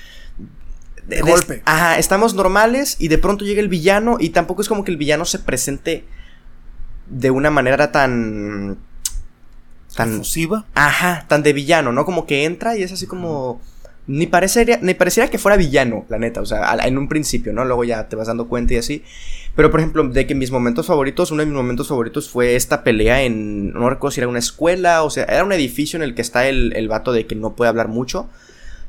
De, 1.05 1.21
golpe. 1.21 1.63
ajá, 1.65 1.97
estamos 1.97 2.33
normales 2.35 2.95
y 2.97 3.09
de 3.09 3.17
pronto 3.17 3.43
llega 3.43 3.59
el 3.59 3.67
villano 3.67 4.17
y 4.21 4.29
tampoco 4.29 4.61
es 4.61 4.69
como 4.69 4.85
que 4.85 4.91
el 4.91 4.97
villano 4.97 5.25
se 5.25 5.39
presente 5.39 6.05
de 7.07 7.29
una 7.29 7.51
manera 7.51 7.91
tan... 7.91 8.77
Tan... 9.95 10.15
Fusiva. 10.15 10.65
Ajá, 10.75 11.25
tan 11.27 11.43
de 11.43 11.51
villano, 11.51 11.91
¿no? 11.91 12.05
Como 12.05 12.25
que 12.25 12.45
entra 12.45 12.77
y 12.77 12.83
es 12.83 12.93
así 12.93 13.05
como... 13.05 13.59
Ni 14.09 14.25
parecería, 14.25 14.79
ni 14.81 14.95
pareciera 14.95 15.29
que 15.29 15.37
fuera 15.37 15.55
villano, 15.55 16.03
la 16.09 16.17
neta. 16.17 16.41
O 16.41 16.45
sea, 16.45 16.75
en 16.83 16.97
un 16.97 17.07
principio, 17.07 17.53
¿no? 17.53 17.63
Luego 17.63 17.83
ya 17.83 18.09
te 18.09 18.15
vas 18.15 18.25
dando 18.25 18.47
cuenta 18.47 18.73
y 18.73 18.77
así. 18.77 19.03
Pero, 19.55 19.69
por 19.69 19.79
ejemplo, 19.79 20.03
de 20.03 20.25
que 20.25 20.33
mis 20.33 20.49
momentos 20.49 20.87
favoritos, 20.87 21.29
uno 21.29 21.41
de 21.41 21.45
mis 21.45 21.55
momentos 21.55 21.89
favoritos 21.89 22.27
fue 22.27 22.55
esta 22.55 22.83
pelea 22.83 23.21
en. 23.21 23.71
No 23.71 23.87
recuerdo 23.87 24.11
si 24.11 24.21
era 24.21 24.27
una 24.27 24.39
escuela, 24.39 25.03
o 25.03 25.11
sea, 25.11 25.25
era 25.25 25.43
un 25.43 25.51
edificio 25.51 25.97
en 25.97 26.01
el 26.01 26.15
que 26.15 26.23
está 26.23 26.47
el, 26.47 26.73
el 26.75 26.87
vato 26.87 27.11
de 27.11 27.27
que 27.27 27.35
no 27.35 27.55
puede 27.55 27.69
hablar 27.69 27.87
mucho. 27.87 28.27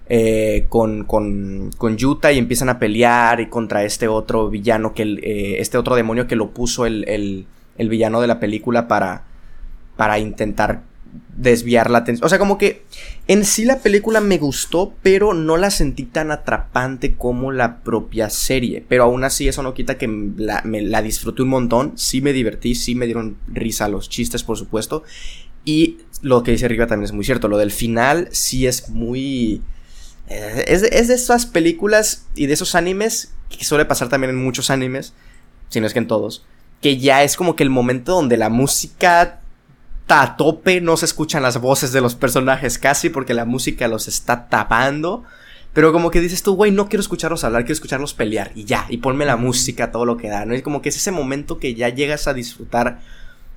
Eh, 0.08 0.64
con, 0.70 1.04
con, 1.04 1.70
con 1.76 1.96
Yuta 1.98 2.32
y 2.32 2.38
empiezan 2.38 2.70
a 2.70 2.78
pelear 2.78 3.40
y 3.40 3.48
contra 3.48 3.84
este 3.84 4.08
otro 4.08 4.48
villano 4.48 4.92
que 4.94 5.02
eh, 5.02 5.60
este 5.60 5.78
otro 5.78 5.94
demonio 5.96 6.26
que 6.26 6.34
lo 6.34 6.50
puso 6.50 6.86
el, 6.86 7.04
el, 7.08 7.46
el 7.78 7.88
villano 7.90 8.20
de 8.20 8.26
la 8.26 8.40
película 8.40 8.88
para, 8.88 9.24
para 9.96 10.18
intentar 10.18 10.82
desviar 11.36 11.90
la 11.90 11.98
atención. 11.98 12.26
O 12.26 12.28
sea, 12.28 12.38
como 12.38 12.58
que 12.58 12.84
en 13.26 13.44
sí 13.44 13.64
la 13.64 13.78
película 13.78 14.20
me 14.20 14.38
gustó, 14.38 14.94
pero 15.02 15.34
no 15.34 15.56
la 15.56 15.70
sentí 15.70 16.04
tan 16.04 16.30
atrapante 16.30 17.14
como 17.14 17.52
la 17.52 17.80
propia 17.80 18.30
serie. 18.30 18.84
Pero 18.88 19.04
aún 19.04 19.24
así 19.24 19.48
eso 19.48 19.62
no 19.62 19.74
quita 19.74 19.98
que 19.98 20.08
la, 20.36 20.62
me 20.64 20.82
la 20.82 21.02
disfruté 21.02 21.42
un 21.42 21.48
montón. 21.48 21.92
Sí 21.96 22.20
me 22.20 22.32
divertí, 22.32 22.74
sí 22.74 22.94
me 22.94 23.06
dieron 23.06 23.36
risa 23.48 23.88
los 23.88 24.08
chistes, 24.08 24.42
por 24.42 24.56
supuesto. 24.56 25.02
Y 25.64 25.98
lo 26.22 26.42
que 26.42 26.52
dice 26.52 26.66
arriba 26.66 26.86
también 26.86 27.06
es 27.06 27.12
muy 27.12 27.24
cierto. 27.24 27.48
Lo 27.48 27.58
del 27.58 27.70
final 27.70 28.28
sí 28.32 28.66
es 28.66 28.88
muy... 28.90 29.62
Eh, 30.28 30.64
es, 30.68 30.82
es 30.82 31.08
de 31.08 31.14
esas 31.14 31.46
películas 31.46 32.26
y 32.34 32.46
de 32.46 32.54
esos 32.54 32.74
animes, 32.74 33.32
que 33.48 33.64
suele 33.64 33.84
pasar 33.84 34.08
también 34.08 34.30
en 34.30 34.42
muchos 34.42 34.70
animes, 34.70 35.12
si 35.68 35.80
no 35.80 35.86
es 35.86 35.92
que 35.92 35.98
en 35.98 36.06
todos, 36.06 36.44
que 36.80 36.98
ya 36.98 37.22
es 37.24 37.36
como 37.36 37.56
que 37.56 37.62
el 37.62 37.70
momento 37.70 38.12
donde 38.14 38.36
la 38.36 38.48
música 38.48 39.39
a 40.10 40.36
tope, 40.36 40.80
no 40.80 40.96
se 40.96 41.04
escuchan 41.04 41.42
las 41.42 41.60
voces 41.60 41.92
de 41.92 42.00
los 42.00 42.14
personajes 42.14 42.78
casi 42.78 43.10
porque 43.10 43.34
la 43.34 43.44
música 43.44 43.88
los 43.88 44.08
está 44.08 44.48
tapando. 44.48 45.24
Pero 45.72 45.92
como 45.92 46.10
que 46.10 46.20
dices 46.20 46.42
tú, 46.42 46.54
güey, 46.54 46.72
no 46.72 46.88
quiero 46.88 47.00
escucharlos 47.00 47.44
hablar, 47.44 47.62
quiero 47.62 47.74
escucharlos 47.74 48.12
pelear 48.12 48.50
y 48.56 48.64
ya, 48.64 48.86
y 48.88 48.96
ponme 48.96 49.24
la 49.24 49.36
música, 49.36 49.92
todo 49.92 50.04
lo 50.04 50.16
que 50.16 50.28
da, 50.28 50.44
¿no? 50.44 50.54
Es 50.54 50.62
como 50.62 50.82
que 50.82 50.88
es 50.88 50.96
ese 50.96 51.12
momento 51.12 51.58
que 51.58 51.74
ya 51.74 51.88
llegas 51.88 52.26
a 52.26 52.34
disfrutar 52.34 53.00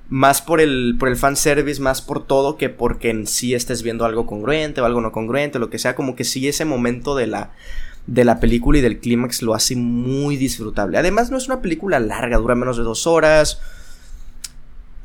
más 0.08 0.42
por 0.42 0.60
el, 0.60 0.96
por 0.98 1.08
el 1.08 1.16
fanservice, 1.16 1.80
más 1.80 2.02
por 2.02 2.24
todo 2.24 2.56
que 2.56 2.68
porque 2.68 3.10
en 3.10 3.26
sí 3.26 3.54
estés 3.54 3.82
viendo 3.82 4.04
algo 4.04 4.26
congruente 4.26 4.80
o 4.80 4.84
algo 4.84 5.00
no 5.00 5.10
congruente, 5.10 5.58
lo 5.58 5.70
que 5.70 5.78
sea, 5.80 5.96
como 5.96 6.14
que 6.14 6.22
sí 6.24 6.46
ese 6.46 6.64
momento 6.64 7.16
de 7.16 7.26
la, 7.26 7.50
de 8.06 8.24
la 8.24 8.38
película 8.38 8.78
y 8.78 8.82
del 8.82 9.00
clímax 9.00 9.42
lo 9.42 9.54
hace 9.54 9.74
muy 9.74 10.36
disfrutable. 10.36 10.98
Además 10.98 11.30
no 11.32 11.36
es 11.36 11.46
una 11.46 11.62
película 11.62 11.98
larga, 11.98 12.36
dura 12.36 12.54
menos 12.54 12.76
de 12.76 12.84
dos 12.84 13.08
horas. 13.08 13.60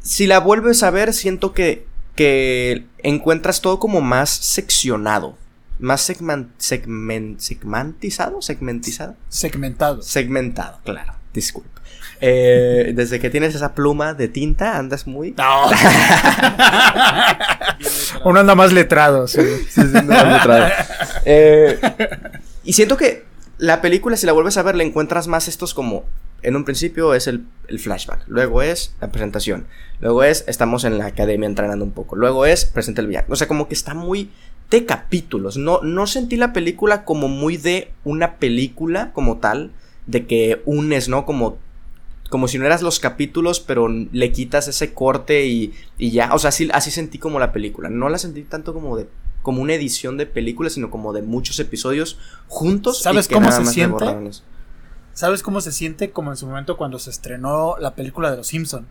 Si 0.10 0.26
la 0.26 0.39
vuelves 0.39 0.82
a 0.82 0.89
ver, 0.89 1.13
siento 1.13 1.54
que, 1.54 1.86
que 2.15 2.88
encuentras 2.98 3.62
todo 3.62 3.78
como 3.78 4.02
más 4.02 4.32
seccionado. 4.32 5.38
Más 5.78 6.02
segment, 6.02 6.50
segmentizado, 6.58 8.41
segmentizado. 8.41 9.15
Segmentado. 9.30 10.02
Segmentado, 10.02 10.80
claro. 10.84 11.13
Disculpe. 11.32 11.69
Eh, 12.22 12.91
desde 12.95 13.19
que 13.19 13.30
tienes 13.30 13.54
esa 13.54 13.76
pluma 13.76 14.15
de 14.15 14.30
tinta, 14.30 14.80
andas 14.80 15.06
muy. 15.06 15.36
No. 15.38 15.69
Uno 18.26 18.39
anda 18.39 18.56
más 18.56 18.74
letrado, 18.74 19.28
sí. 19.28 19.41
sí, 19.69 19.84
sí 19.84 20.02
más 20.08 20.26
letrado. 20.26 20.69
Eh, 21.24 21.80
y 22.63 22.74
siento 22.74 22.98
que 22.98 23.26
la 23.60 23.80
película, 23.80 24.17
si 24.17 24.26
la 24.26 24.32
vuelves 24.32 24.58
a 24.58 24.63
ver, 24.63 24.76
le 24.76 24.86
encuentras 24.86 25.28
más 25.28 25.48
estos 25.48 25.76
como. 25.76 26.06
En 26.41 26.56
un 26.56 26.65
principio 26.65 27.13
es 27.13 27.28
el, 27.28 27.45
el, 27.67 27.80
flashback, 27.80 28.23
luego 28.28 28.62
es 28.62 28.95
la 29.02 29.12
presentación, 29.12 29.67
luego 30.02 30.23
es 30.23 30.45
estamos 30.47 30.84
en 30.84 30.97
la 30.97 31.08
academia 31.08 31.47
entrenando 31.47 31.86
un 31.86 31.91
poco, 31.91 32.15
luego 32.15 32.45
es 32.45 32.65
presenta 32.65 33.02
el 33.02 33.08
villano. 33.08 33.28
O 33.30 33.36
sea, 33.36 33.47
como 33.47 33.67
que 33.67 33.73
está 33.73 33.93
muy 33.93 34.30
de 34.69 34.86
capítulos. 34.86 35.58
No, 35.58 35.82
no 35.82 36.08
sentí 36.08 36.38
la 36.38 36.54
película 36.54 37.04
como 37.06 37.28
muy 37.28 37.58
de 37.58 37.91
una 38.04 38.36
película 38.36 39.12
como 39.13 39.38
tal, 39.38 39.71
de 40.08 40.25
que 40.25 40.62
unes, 40.65 41.10
¿no? 41.10 41.25
Como 41.25 41.58
como 42.30 42.47
si 42.47 42.60
no 42.60 42.65
eras 42.65 42.84
los 42.84 42.99
capítulos, 42.99 43.60
pero 43.60 43.88
le 43.88 44.32
quitas 44.32 44.67
ese 44.67 44.93
corte 44.93 45.47
y, 45.47 45.73
y 45.97 46.12
ya. 46.12 46.34
O 46.34 46.39
sea, 46.39 46.49
así, 46.49 46.69
así 46.73 46.91
sentí 46.91 47.17
como 47.17 47.39
la 47.39 47.52
película. 47.52 47.89
No 47.89 48.08
la 48.08 48.19
sentí 48.19 48.43
tanto 48.43 48.73
como 48.73 48.95
de 48.97 49.08
como 49.41 49.62
una 49.62 49.73
edición 49.73 50.17
de 50.17 50.25
película, 50.25 50.69
sino 50.69 50.91
como 50.91 51.13
de 51.13 51.21
muchos 51.21 51.60
episodios 51.60 52.19
juntos. 52.47 53.02
¿Sabes 53.02 53.28
cómo 53.28 53.52
se 53.52 53.65
siente? 53.65 54.06
¿Sabes 55.19 55.43
cómo 55.43 55.60
se 55.60 55.73
siente 55.73 56.12
como 56.12 56.32
en 56.32 56.38
su 56.38 56.47
momento 56.47 56.77
cuando 56.77 56.97
se 56.97 57.10
estrenó 57.10 57.75
la 57.77 57.93
película 57.93 58.32
de 58.32 58.38
Los 58.38 58.47
Simpson? 58.47 58.88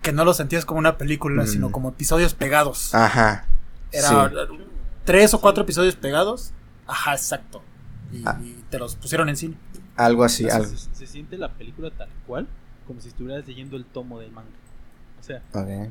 Que 0.00 0.12
no 0.12 0.24
lo 0.24 0.32
sentías 0.32 0.64
como 0.64 0.78
una 0.78 0.96
película, 0.96 1.44
sino 1.44 1.70
mm. 1.70 1.72
como 1.72 1.88
episodios 1.88 2.34
pegados. 2.34 2.94
Ajá. 2.94 3.48
Era 3.90 4.30
tres 5.04 5.34
o 5.34 5.40
cuatro 5.40 5.64
episodios 5.64 5.96
pegados. 5.96 6.52
Ajá, 6.86 7.14
exacto. 7.14 7.62
Y, 8.12 8.22
Ah. 8.24 8.38
y 8.40 8.62
te 8.70 8.78
los 8.78 8.94
pusieron 8.94 9.28
en 9.28 9.36
cine. 9.36 9.56
Algo 9.96 10.22
así, 10.22 10.48
algo. 10.48 10.66
se, 10.66 10.94
se 10.94 11.06
siente 11.08 11.36
la 11.36 11.48
película 11.52 11.90
tal 11.90 12.10
cual, 12.28 12.46
como 12.86 13.00
si 13.00 13.08
estuvieras 13.08 13.44
leyendo 13.48 13.76
el 13.76 13.84
tomo 13.84 14.20
del 14.20 14.30
manga. 14.30 14.50
O 15.18 15.24
sea, 15.24 15.42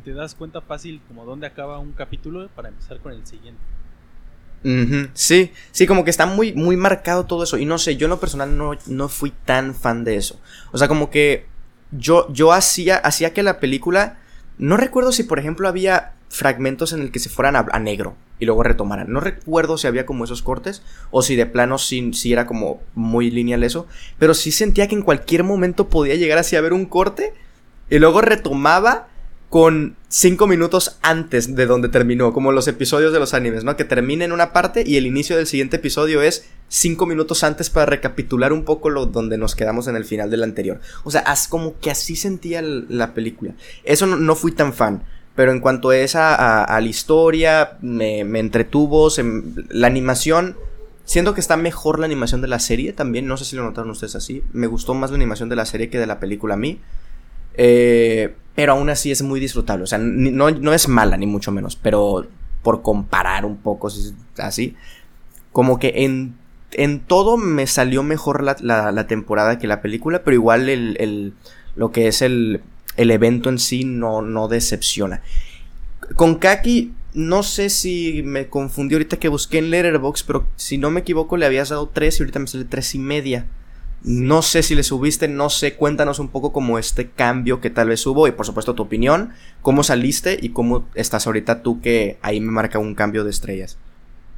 te 0.06 0.13
das 0.13 0.36
cuenta 0.36 0.62
fácil 0.62 1.01
como 1.10 1.25
dónde 1.25 1.47
acaba 1.47 1.80
un 1.80 1.91
capítulo 1.91 2.47
para 2.56 2.69
empezar 2.69 3.01
con 3.01 3.12
el 3.12 3.27
siguiente. 3.27 3.60
Sí, 5.13 5.52
sí, 5.71 5.88
como 5.88 6.04
que 6.04 6.12
está 6.12 6.26
muy, 6.26 6.54
muy 6.54 6.78
marcado 6.78 7.26
todo 7.26 7.43
eso. 7.43 7.58
Y 7.58 7.65
no 7.65 7.78
sé, 7.78 7.97
yo 7.97 8.06
en 8.06 8.12
lo 8.12 8.19
personal 8.19 8.58
no, 8.58 8.74
no 8.88 9.10
fui 9.10 9.34
tan 9.45 9.74
fan 9.74 10.04
de 10.04 10.17
eso. 10.17 10.39
O 10.71 10.78
sea, 10.78 10.88
como 10.88 11.10
que 11.10 11.45
yo, 11.91 12.32
yo 12.32 12.54
hacía, 12.54 12.97
hacía 12.97 13.34
que 13.34 13.43
la 13.43 13.60
película. 13.60 14.17
No 14.58 14.78
recuerdo 14.78 15.12
si, 15.12 15.24
por 15.24 15.39
ejemplo, 15.39 15.67
había 15.67 16.13
fragmentos 16.30 16.93
en 16.93 17.02
el 17.02 17.12
que 17.12 17.19
se 17.19 17.30
fueran 17.30 17.56
a, 17.56 17.80
negro 17.80 18.15
y 18.39 18.45
luego 18.45 18.63
retomaran. 18.63 19.12
No 19.12 19.19
recuerdo 19.19 19.78
si 19.78 19.88
había 19.88 20.06
como 20.06 20.24
esos 20.24 20.41
cortes 20.41 20.82
o 21.12 21.21
si 21.21 21.36
de 21.36 21.45
plano 21.45 21.78
sí, 21.78 22.12
sí 22.13 22.32
era 22.32 22.45
como 22.45 22.82
muy 22.95 23.30
lineal 23.32 23.63
eso. 23.63 23.88
Pero 24.17 24.34
sí 24.34 24.52
sentía 24.52 24.88
que 24.88 24.95
en 24.95 25.02
cualquier 25.02 25.43
momento 25.43 25.89
podía 25.89 26.15
llegar 26.15 26.38
así 26.38 26.56
a 26.56 26.62
ver 26.62 26.74
un 26.74 26.86
corte 26.86 27.34
y 27.89 28.00
luego 28.00 28.21
retomaba 28.21 29.10
con 29.52 29.98
cinco 30.08 30.48
minutos 30.48 30.98
antes 31.02 31.58
de 31.58 31.66
donde 31.66 31.90
terminó, 31.90 32.32
como 32.32 32.54
los 32.54 32.70
episodios 32.70 33.12
de 33.12 33.20
los 33.20 33.34
animes, 33.34 33.66
¿no? 33.66 33.76
Que 33.76 33.84
termina 33.84 34.24
en 34.24 34.32
una 34.32 34.54
parte 34.54 34.82
y 34.88 34.96
el 34.96 35.06
inicio 35.06 35.36
del 35.36 35.46
siguiente 35.46 35.76
episodio 35.76 36.22
es 36.22 36.48
cinco 36.70 37.06
minutos 37.06 37.44
antes 37.44 37.70
para 37.70 37.86
recapitular 37.86 38.54
un 38.54 38.64
poco 38.64 38.90
lo 38.90 39.08
donde 39.08 39.38
nos 39.38 39.54
quedamos 39.54 39.90
en 39.90 39.98
el 39.98 40.06
final 40.06 40.32
del 40.32 40.44
anterior. 40.44 40.80
O 41.04 41.12
sea, 41.12 41.20
as, 41.20 41.50
como 41.50 41.78
que 41.82 41.92
así 41.92 42.16
sentía 42.16 42.62
la 42.62 43.14
película. 43.14 43.54
Eso 43.84 44.08
no, 44.08 44.36
fui 44.36 44.54
tan 44.54 44.72
fan. 44.72 45.04
Pero 45.36 45.52
en 45.52 45.60
cuanto 45.60 45.90
a 45.90 45.98
esa, 45.98 46.64
a, 46.64 46.80
la 46.80 46.88
historia, 46.88 47.78
me, 47.82 48.22
entretuvo, 48.22 49.10
la 49.68 49.88
animación, 49.88 50.56
siento 51.04 51.34
que 51.34 51.42
está 51.42 51.58
mejor 51.58 52.00
la 52.00 52.06
animación 52.06 52.40
de 52.40 52.48
la 52.48 52.60
serie 52.60 52.94
también, 52.94 53.28
no 53.28 53.36
sé 53.36 53.44
si 53.44 53.58
lo 53.58 53.64
notaron 53.64 53.92
ustedes 53.92 54.16
así, 54.16 54.44
me 54.54 54.68
gustó 54.68 54.94
más 54.94 55.12
la 55.12 55.18
animación 55.18 55.50
de 55.50 55.58
la 55.58 55.66
serie 55.66 55.90
que 55.90 56.00
de 56.00 56.08
la 56.08 56.22
película 56.22 56.54
a 56.54 56.58
mí. 56.58 56.80
Eh, 57.56 58.34
pero 58.56 58.74
aún 58.74 58.90
así 58.90 59.12
es 59.12 59.22
muy 59.22 59.40
disfrutable. 59.40 59.84
O 59.84 59.88
sea, 59.88 59.98
no, 60.00 60.52
no 60.52 60.74
es 60.74 60.88
mala, 60.88 61.18
ni 61.18 61.26
mucho 61.28 61.52
menos. 61.52 61.76
Pero 61.76 62.28
por 62.64 62.82
comparar 62.82 63.46
un 63.46 63.58
poco, 63.58 63.90
así. 64.38 64.76
Como 65.52 65.80
que 65.80 65.94
en, 66.06 66.36
en 66.72 67.00
todo 67.00 67.38
me 67.38 67.68
salió 67.68 68.04
mejor 68.04 68.44
la, 68.44 68.56
la- 68.62 68.92
la 68.92 69.08
temporada 69.08 69.58
que 69.60 69.68
la 69.68 69.82
película. 69.82 70.24
Pero 70.24 70.36
igual 70.36 70.70
el, 70.70 70.98
el- 71.00 71.34
lo 71.76 71.92
que 71.92 72.08
es 72.08 72.22
el, 72.22 72.62
el 72.98 73.12
evento 73.12 73.50
en 73.50 73.60
sí 73.60 73.84
no, 73.86 74.22
no 74.22 74.48
decepciona. 74.48 75.22
Con 76.16 76.36
Kaki, 76.36 76.94
no 77.14 77.44
sé 77.44 77.70
si 77.70 78.22
me 78.24 78.48
confundí 78.48 78.96
ahorita 78.96 79.18
que 79.18 79.30
busqué 79.30 79.58
en 79.60 79.70
Letterboxd. 79.70 80.26
Pero 80.28 80.46
si 80.58 80.78
no 80.78 80.92
me 80.92 81.02
equivoco, 81.02 81.38
le 81.38 81.46
habías 81.46 81.70
dado 81.70 81.88
3 81.90 82.20
y 82.20 82.24
ahorita 82.24 82.40
me 82.40 82.48
sale 82.48 82.66
3 82.66 82.96
y 82.96 83.00
media. 83.00 83.46
No 84.04 84.42
sé 84.42 84.64
si 84.64 84.74
le 84.74 84.82
subiste, 84.82 85.28
no 85.28 85.50
sé, 85.52 85.76
cuéntanos 85.76 86.18
un 86.18 86.30
poco 86.30 86.52
como 86.52 86.80
este 86.80 87.12
cambio 87.12 87.62
que 87.62 87.70
tal 87.70 87.90
vez 87.90 88.06
hubo 88.08 88.28
y 88.28 88.32
por 88.32 88.48
supuesto 88.48 88.74
tu 88.74 88.84
opinión, 88.84 89.34
cómo 89.62 89.84
saliste 89.84 90.40
y 90.42 90.50
cómo 90.50 90.88
estás 90.96 91.28
ahorita 91.28 91.62
tú 91.62 91.82
que 91.82 92.18
ahí 92.24 92.40
me 92.40 92.52
marca 92.52 92.80
un 92.80 92.96
cambio 92.96 93.24
de 93.24 93.30
estrellas. 93.30 93.78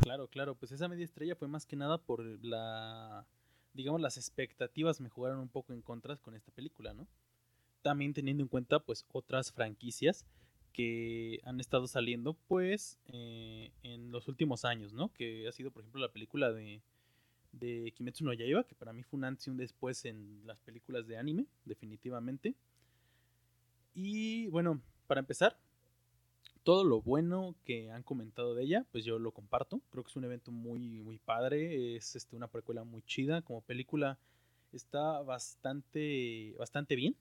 Claro, 0.02 0.28
claro, 0.28 0.56
pues 0.56 0.74
esa 0.74 0.90
media 0.90 1.06
estrella 1.06 1.36
fue 1.36 1.48
más 1.48 1.66
que 1.66 1.78
nada 1.78 1.98
por 1.98 2.22
la, 2.44 3.26
digamos, 3.74 4.02
las 4.02 4.18
expectativas 4.18 5.00
me 5.00 5.08
jugaron 5.08 5.40
un 5.40 5.48
poco 5.48 5.72
en 5.72 5.82
contra 5.82 6.18
con 6.18 6.36
esta 6.36 6.52
película, 6.52 6.94
¿no? 6.94 7.08
También 7.82 8.14
teniendo 8.14 8.44
en 8.44 8.50
cuenta, 8.50 8.80
pues, 8.80 9.06
otras 9.12 9.54
franquicias 9.54 10.26
que 10.74 11.40
han 11.46 11.60
estado 11.60 11.88
saliendo, 11.88 12.34
pues, 12.48 13.00
eh, 13.14 13.72
en 13.84 14.12
los 14.12 14.28
últimos 14.28 14.66
años, 14.66 14.94
¿no? 14.94 15.14
Que 15.14 15.48
ha 15.48 15.52
sido, 15.52 15.72
por 15.72 15.84
ejemplo, 15.84 16.02
la 16.02 16.12
película 16.12 16.52
de, 16.52 16.82
de 17.54 17.94
Kimetsu 17.96 18.26
no 18.26 18.34
Yaiba, 18.34 18.64
que 18.66 18.76
para 18.76 18.94
mí 18.94 19.04
fue 19.04 19.18
un 19.18 19.26
antes 19.26 19.48
y 19.48 19.50
un 19.50 19.58
después 19.58 20.04
en 20.06 20.46
las 20.46 20.60
películas 20.60 21.08
de 21.08 21.18
anime, 21.18 21.46
definitivamente. 21.66 22.56
Y 23.94 24.48
bueno, 24.48 24.82
para 25.08 25.20
empezar, 25.20 25.58
todo 26.64 26.84
lo 26.84 27.02
bueno 27.02 27.56
que 27.66 27.92
han 27.92 28.04
comentado 28.04 28.56
de 28.56 28.64
ella, 28.64 28.86
pues 28.92 29.06
yo 29.06 29.20
lo 29.20 29.32
comparto. 29.32 29.82
Creo 29.92 30.04
que 30.04 30.10
es 30.10 30.16
un 30.16 30.26
evento 30.26 30.52
muy, 30.52 31.02
muy 31.04 31.20
padre. 31.20 31.96
Es 31.96 32.16
este, 32.16 32.36
una 32.36 32.48
precuela 32.48 32.84
muy 32.84 33.02
chida. 33.04 33.42
Como 33.42 33.62
película 33.62 34.18
está 34.72 35.22
bastante, 35.22 36.56
bastante 36.58 36.96
bien. 36.96 37.16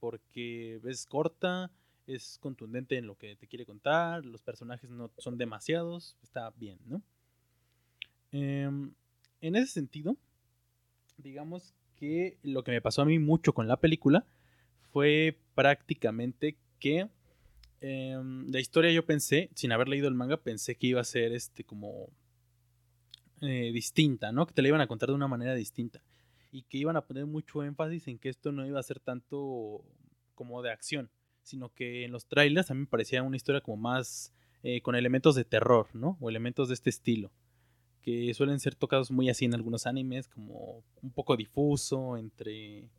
Porque 0.00 0.80
es 0.84 1.06
corta, 1.06 1.70
es 2.06 2.38
contundente 2.38 2.96
en 2.96 3.06
lo 3.06 3.16
que 3.16 3.36
te 3.36 3.46
quiere 3.46 3.66
contar. 3.66 4.24
Los 4.24 4.42
personajes 4.42 4.90
no 4.90 5.10
son 5.18 5.36
demasiados. 5.36 6.16
Está 6.22 6.50
bien, 6.50 6.78
¿no? 6.86 7.02
Em, 8.30 8.92
en 9.46 9.56
ese 9.56 9.66
sentido, 9.66 10.16
digamos 11.18 11.74
que 11.96 12.38
lo 12.42 12.64
que 12.64 12.72
me 12.72 12.80
pasó 12.80 13.02
a 13.02 13.04
mí 13.04 13.18
mucho 13.18 13.52
con 13.52 13.68
la 13.68 13.76
película 13.76 14.24
fue 14.90 15.36
prácticamente 15.54 16.56
que 16.80 17.08
em, 17.82 18.50
la 18.50 18.58
historia 18.58 18.90
yo 18.90 19.04
pensé, 19.04 19.50
sin 19.54 19.72
haber 19.72 19.88
leído 19.88 20.08
el 20.08 20.14
manga, 20.14 20.38
pensé 20.38 20.76
que 20.76 20.86
iba 20.86 21.02
a 21.02 21.04
ser 21.04 21.32
este 21.32 21.62
como 21.62 22.08
eh, 23.42 23.70
distinta, 23.70 24.32
¿no? 24.32 24.46
Que 24.46 24.54
te 24.54 24.62
la 24.62 24.68
iban 24.68 24.80
a 24.80 24.86
contar 24.86 25.10
de 25.10 25.14
una 25.14 25.28
manera 25.28 25.54
distinta. 25.54 26.00
Y 26.50 26.62
que 26.62 26.78
iban 26.78 26.96
a 26.96 27.02
poner 27.02 27.26
mucho 27.26 27.62
énfasis 27.62 28.08
en 28.08 28.18
que 28.18 28.30
esto 28.30 28.50
no 28.50 28.66
iba 28.66 28.80
a 28.80 28.82
ser 28.82 28.98
tanto 28.98 29.84
como 30.34 30.62
de 30.62 30.70
acción, 30.70 31.10
sino 31.42 31.68
que 31.68 32.06
en 32.06 32.12
los 32.12 32.24
trailers 32.26 32.70
a 32.70 32.74
mí 32.74 32.80
me 32.80 32.86
parecía 32.86 33.22
una 33.22 33.36
historia 33.36 33.60
como 33.60 33.76
más 33.76 34.32
eh, 34.62 34.80
con 34.80 34.94
elementos 34.94 35.34
de 35.34 35.44
terror, 35.44 35.88
¿no? 35.92 36.16
O 36.20 36.30
elementos 36.30 36.68
de 36.68 36.74
este 36.74 36.88
estilo. 36.88 37.30
Que 38.04 38.34
suelen 38.34 38.60
ser 38.60 38.74
tocados 38.74 39.10
muy 39.10 39.30
así 39.30 39.46
en 39.46 39.54
algunos 39.54 39.86
animes, 39.86 40.28
como 40.28 40.82
un 41.02 41.10
poco 41.10 41.36
difuso 41.36 42.18
entre, 42.18 42.90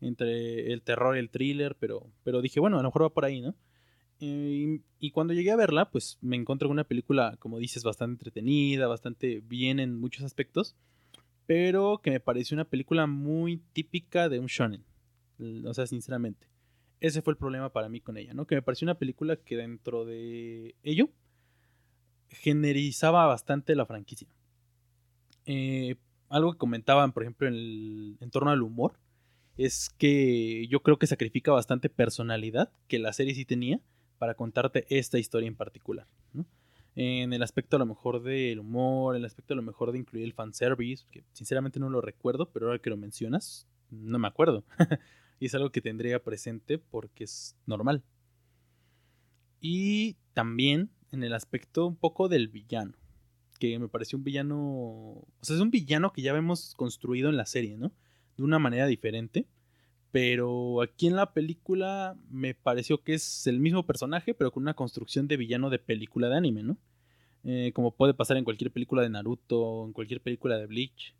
entre 0.00 0.72
el 0.72 0.82
terror 0.82 1.16
y 1.16 1.18
el 1.18 1.30
thriller, 1.30 1.76
pero, 1.78 2.06
pero 2.22 2.40
dije, 2.40 2.60
bueno, 2.60 2.78
a 2.78 2.82
lo 2.82 2.88
mejor 2.88 3.02
va 3.02 3.10
por 3.10 3.24
ahí, 3.24 3.40
¿no? 3.40 3.56
Eh, 4.20 4.80
y, 5.00 5.06
y 5.06 5.10
cuando 5.10 5.32
llegué 5.32 5.50
a 5.50 5.56
verla, 5.56 5.90
pues 5.90 6.18
me 6.20 6.36
encontré 6.36 6.68
con 6.68 6.74
una 6.74 6.84
película, 6.84 7.36
como 7.38 7.58
dices, 7.58 7.82
bastante 7.82 8.12
entretenida, 8.20 8.86
bastante 8.86 9.40
bien 9.40 9.80
en 9.80 9.98
muchos 9.98 10.24
aspectos, 10.24 10.76
pero 11.46 11.98
que 12.02 12.12
me 12.12 12.20
pareció 12.20 12.54
una 12.54 12.64
película 12.64 13.06
muy 13.06 13.58
típica 13.72 14.28
de 14.28 14.38
un 14.38 14.46
shonen. 14.46 14.84
O 15.64 15.74
sea, 15.74 15.86
sinceramente. 15.86 16.46
Ese 17.00 17.22
fue 17.22 17.32
el 17.32 17.38
problema 17.38 17.72
para 17.72 17.88
mí 17.88 18.00
con 18.00 18.18
ella, 18.18 18.34
¿no? 18.34 18.46
Que 18.46 18.54
me 18.54 18.62
pareció 18.62 18.84
una 18.84 18.98
película 18.98 19.36
que 19.36 19.56
dentro 19.56 20.04
de 20.04 20.74
ello 20.82 21.08
generizaba 22.30 23.26
bastante 23.26 23.74
la 23.74 23.86
franquicia. 23.86 24.28
Eh, 25.46 25.96
algo 26.28 26.52
que 26.52 26.58
comentaban, 26.58 27.12
por 27.12 27.22
ejemplo, 27.22 27.48
en, 27.48 27.54
el- 27.54 28.16
en 28.20 28.30
torno 28.30 28.50
al 28.50 28.62
humor, 28.62 28.94
es 29.56 29.90
que 29.98 30.66
yo 30.68 30.82
creo 30.82 30.98
que 30.98 31.06
sacrifica 31.06 31.52
bastante 31.52 31.90
personalidad 31.90 32.70
que 32.88 32.98
la 32.98 33.12
serie 33.12 33.34
sí 33.34 33.44
tenía 33.44 33.80
para 34.18 34.34
contarte 34.34 34.86
esta 34.90 35.18
historia 35.18 35.48
en 35.48 35.56
particular. 35.56 36.06
En 36.96 37.32
el 37.32 37.42
aspecto 37.42 37.76
a 37.76 37.78
lo 37.78 37.86
mejor 37.86 38.22
del 38.22 38.58
humor, 38.58 39.14
en 39.14 39.20
el 39.22 39.26
aspecto 39.26 39.54
a 39.54 39.56
lo 39.56 39.62
mejor 39.62 39.92
de 39.92 39.98
incluir 39.98 40.24
el 40.24 40.32
fanservice, 40.34 41.04
que 41.10 41.24
sinceramente 41.32 41.78
no 41.78 41.88
lo 41.88 42.00
recuerdo, 42.00 42.50
pero 42.50 42.66
ahora 42.66 42.80
que 42.80 42.90
lo 42.90 42.96
mencionas, 42.96 43.66
no 43.90 44.18
me 44.18 44.26
acuerdo. 44.28 44.64
y 45.40 45.46
es 45.46 45.54
algo 45.54 45.70
que 45.70 45.80
tendría 45.80 46.22
presente 46.22 46.78
porque 46.78 47.24
es 47.24 47.56
normal. 47.66 48.02
Y 49.60 50.16
también 50.34 50.90
en 51.12 51.24
el 51.24 51.32
aspecto 51.34 51.86
un 51.86 51.96
poco 51.96 52.28
del 52.28 52.48
villano, 52.48 52.94
que 53.58 53.78
me 53.78 53.88
pareció 53.88 54.18
un 54.18 54.24
villano, 54.24 54.58
o 54.58 55.28
sea, 55.42 55.56
es 55.56 55.62
un 55.62 55.70
villano 55.70 56.12
que 56.12 56.22
ya 56.22 56.32
vemos 56.32 56.74
construido 56.76 57.28
en 57.28 57.36
la 57.36 57.46
serie, 57.46 57.76
¿no? 57.76 57.92
De 58.36 58.42
una 58.42 58.58
manera 58.58 58.86
diferente, 58.86 59.46
pero 60.12 60.82
aquí 60.82 61.06
en 61.06 61.16
la 61.16 61.32
película 61.32 62.16
me 62.30 62.54
pareció 62.54 63.02
que 63.02 63.14
es 63.14 63.46
el 63.46 63.60
mismo 63.60 63.86
personaje, 63.86 64.34
pero 64.34 64.50
con 64.50 64.62
una 64.62 64.74
construcción 64.74 65.28
de 65.28 65.36
villano 65.36 65.70
de 65.70 65.78
película 65.78 66.28
de 66.28 66.36
anime, 66.36 66.62
¿no? 66.62 66.78
Eh, 67.44 67.72
como 67.74 67.94
puede 67.94 68.14
pasar 68.14 68.36
en 68.36 68.44
cualquier 68.44 68.72
película 68.72 69.02
de 69.02 69.10
Naruto, 69.10 69.84
en 69.86 69.92
cualquier 69.92 70.20
película 70.20 70.58
de 70.58 70.66
Bleach. 70.66 71.14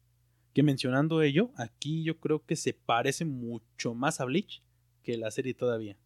Que 0.52 0.62
mencionando 0.62 1.22
ello, 1.22 1.52
aquí 1.56 2.02
yo 2.02 2.18
creo 2.18 2.44
que 2.44 2.56
se 2.56 2.74
parece 2.74 3.24
mucho 3.24 3.94
más 3.94 4.20
a 4.20 4.24
Bleach 4.24 4.62
que 5.02 5.16
la 5.16 5.30
serie 5.30 5.54
todavía 5.54 5.96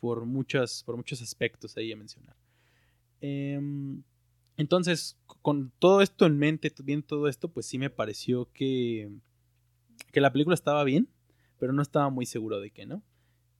por, 0.00 0.24
muchas, 0.26 0.82
por 0.84 0.96
muchos 0.96 1.22
aspectos 1.22 1.76
ahí 1.76 1.92
a 1.92 1.96
mencionar. 1.96 2.36
Em, 3.20 4.02
entonces, 4.56 5.18
con 5.42 5.72
todo 5.78 6.02
esto 6.02 6.26
en 6.26 6.38
mente, 6.38 6.72
bien 6.82 7.02
todo 7.02 7.28
esto, 7.28 7.48
pues 7.48 7.66
sí 7.66 7.78
me 7.78 7.90
pareció 7.90 8.50
que, 8.52 9.08
que 10.12 10.20
la 10.20 10.32
película 10.32 10.54
estaba 10.54 10.84
bien, 10.84 11.08
pero 11.58 11.72
no 11.72 11.82
estaba 11.82 12.10
muy 12.10 12.26
seguro 12.26 12.60
de 12.60 12.70
que 12.70 12.86
no. 12.86 13.02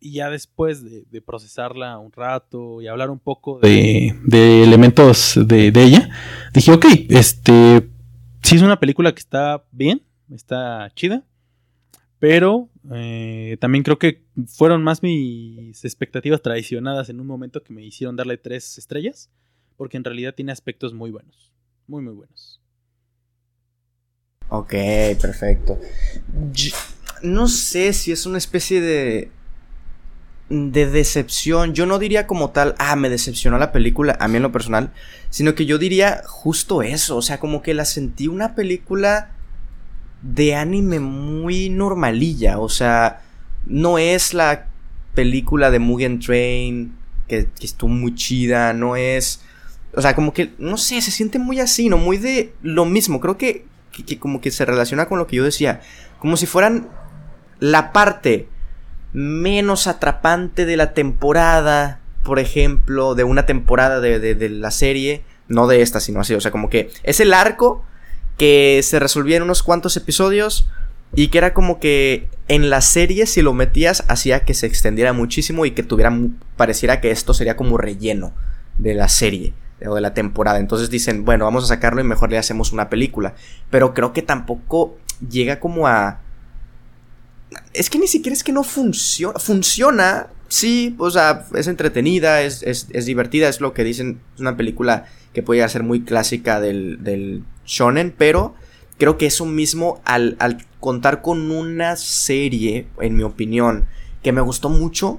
Y 0.00 0.12
ya 0.12 0.30
después 0.30 0.84
de, 0.84 1.22
procesarla 1.22 1.98
un 1.98 2.12
rato 2.12 2.80
y 2.80 2.86
hablar 2.86 3.10
un 3.10 3.18
poco 3.18 3.58
de, 3.58 4.14
elementos 4.62 5.34
de, 5.44 5.72
de, 5.72 5.82
ella, 5.82 6.10
dije, 6.54 6.72
ok, 6.72 6.84
este, 7.08 7.88
sí 8.42 8.56
es 8.56 8.62
una 8.62 8.78
película 8.78 9.12
que 9.12 9.18
está 9.18 9.64
bien, 9.72 10.02
está 10.32 10.92
chida, 10.94 11.24
pero 12.18 12.68
eh, 12.92 13.56
también 13.60 13.84
creo 13.84 13.98
que 13.98 14.24
fueron 14.46 14.82
más 14.82 15.02
mis 15.02 15.84
expectativas 15.84 16.42
traicionadas 16.42 17.08
en 17.08 17.20
un 17.20 17.26
momento 17.26 17.62
que 17.62 17.72
me 17.72 17.84
hicieron 17.84 18.16
darle 18.16 18.38
tres 18.38 18.78
estrellas. 18.78 19.30
Porque 19.78 19.96
en 19.96 20.04
realidad 20.04 20.34
tiene 20.34 20.52
aspectos 20.52 20.92
muy 20.92 21.10
buenos. 21.10 21.50
Muy, 21.86 22.02
muy 22.02 22.12
buenos. 22.12 22.60
Ok, 24.50 24.72
perfecto. 25.20 25.78
no 27.22 27.48
sé 27.48 27.92
si 27.92 28.12
es 28.12 28.26
una 28.26 28.38
especie 28.38 28.80
de. 28.80 29.30
de 30.50 30.86
decepción. 30.90 31.74
Yo 31.74 31.86
no 31.86 31.98
diría 31.98 32.26
como 32.26 32.50
tal, 32.50 32.74
ah, 32.78 32.96
me 32.96 33.08
decepcionó 33.08 33.56
la 33.56 33.72
película, 33.72 34.16
a 34.20 34.28
mí 34.28 34.36
en 34.36 34.42
lo 34.42 34.52
personal. 34.52 34.92
Sino 35.30 35.54
que 35.54 35.64
yo 35.64 35.78
diría 35.78 36.22
justo 36.26 36.82
eso. 36.82 37.16
O 37.16 37.22
sea, 37.22 37.38
como 37.38 37.62
que 37.62 37.72
la 37.72 37.84
sentí 37.84 38.28
una 38.28 38.54
película 38.54 39.30
de 40.22 40.54
anime 40.56 40.98
muy 40.98 41.70
normalilla. 41.70 42.58
O 42.58 42.68
sea, 42.68 43.22
no 43.64 43.98
es 43.98 44.34
la 44.34 44.68
película 45.14 45.70
de 45.70 45.78
Mugen 45.78 46.20
Train 46.20 46.94
que, 47.28 47.48
estuvo 47.60 47.90
muy 47.90 48.14
chida. 48.14 48.72
No 48.72 48.96
es. 48.96 49.42
O 49.94 50.02
sea, 50.02 50.14
como 50.14 50.32
que, 50.32 50.52
no 50.58 50.76
sé, 50.76 51.00
se 51.00 51.10
siente 51.10 51.38
muy 51.38 51.60
así, 51.60 51.88
¿no? 51.88 51.98
Muy 51.98 52.18
de 52.18 52.52
lo 52.62 52.84
mismo. 52.84 53.20
Creo 53.20 53.38
que, 53.38 53.64
que, 54.06 54.18
como 54.18 54.40
que 54.40 54.50
se 54.50 54.64
relaciona 54.64 55.06
con 55.06 55.18
lo 55.18 55.26
que 55.26 55.36
yo 55.36 55.44
decía. 55.44 55.80
Como 56.18 56.36
si 56.36 56.46
fueran 56.46 56.88
la 57.60 57.92
parte 57.92 58.48
menos 59.12 59.86
atrapante 59.86 60.66
de 60.66 60.76
la 60.76 60.92
temporada, 60.92 62.00
por 62.22 62.38
ejemplo, 62.38 63.14
de 63.14 63.24
una 63.24 63.46
temporada 63.46 64.00
de, 64.00 64.18
de 64.18 64.48
la 64.48 64.70
serie. 64.70 65.22
No 65.48 65.66
de 65.66 65.80
esta, 65.80 66.00
sino 66.00 66.20
así. 66.20 66.34
O 66.34 66.40
sea, 66.40 66.50
como 66.50 66.68
que 66.68 66.90
es 67.02 67.20
el 67.20 67.32
arco 67.32 67.84
que 68.36 68.80
se 68.82 68.98
resolvía 68.98 69.38
en 69.38 69.42
unos 69.42 69.62
cuantos 69.62 69.96
episodios 69.96 70.68
y 71.14 71.28
que 71.28 71.38
era 71.38 71.54
como 71.54 71.80
que 71.80 72.28
en 72.48 72.70
la 72.70 72.80
serie 72.80 73.26
si 73.26 73.42
lo 73.42 73.52
metías 73.52 74.04
hacía 74.08 74.44
que 74.44 74.54
se 74.54 74.66
extendiera 74.66 75.12
muchísimo 75.12 75.64
y 75.64 75.72
que 75.72 75.82
tuviera 75.82 76.16
pareciera 76.56 77.00
que 77.00 77.10
esto 77.10 77.34
sería 77.34 77.56
como 77.56 77.78
relleno 77.78 78.34
de 78.76 78.94
la 78.94 79.08
serie 79.08 79.54
o 79.86 79.94
de 79.94 80.00
la 80.00 80.14
temporada. 80.14 80.58
Entonces 80.58 80.90
dicen, 80.90 81.24
bueno, 81.24 81.44
vamos 81.44 81.64
a 81.64 81.68
sacarlo 81.68 82.00
y 82.00 82.04
mejor 82.04 82.30
le 82.30 82.38
hacemos 82.38 82.72
una 82.72 82.88
película. 82.88 83.34
Pero 83.70 83.94
creo 83.94 84.12
que 84.12 84.22
tampoco 84.22 84.96
llega 85.20 85.60
como 85.60 85.86
a 85.86 86.20
es 87.72 87.90
que 87.90 87.98
ni 87.98 88.06
siquiera 88.06 88.34
es 88.34 88.44
que 88.44 88.52
no 88.52 88.64
funciona. 88.64 89.38
Funciona, 89.38 90.26
sí, 90.48 90.94
o 90.98 91.10
sea, 91.10 91.46
es 91.54 91.66
entretenida, 91.66 92.42
es, 92.42 92.62
es, 92.62 93.06
divertida, 93.06 93.48
es 93.48 93.60
lo 93.60 93.72
que 93.72 93.84
dicen. 93.84 94.20
Es 94.34 94.40
una 94.40 94.56
película 94.56 95.06
que 95.32 95.42
puede 95.42 95.66
ser 95.68 95.82
muy 95.82 96.02
clásica 96.02 96.60
del, 96.60 97.02
del 97.02 97.44
shonen, 97.66 98.14
pero 98.16 98.54
creo 98.98 99.18
que 99.18 99.26
eso 99.26 99.46
mismo 99.46 100.00
al, 100.04 100.36
al, 100.38 100.66
contar 100.80 101.22
con 101.22 101.50
una 101.50 101.96
serie, 101.96 102.86
en 103.00 103.16
mi 103.16 103.22
opinión, 103.22 103.86
que 104.22 104.32
me 104.32 104.40
gustó 104.40 104.68
mucho, 104.68 105.18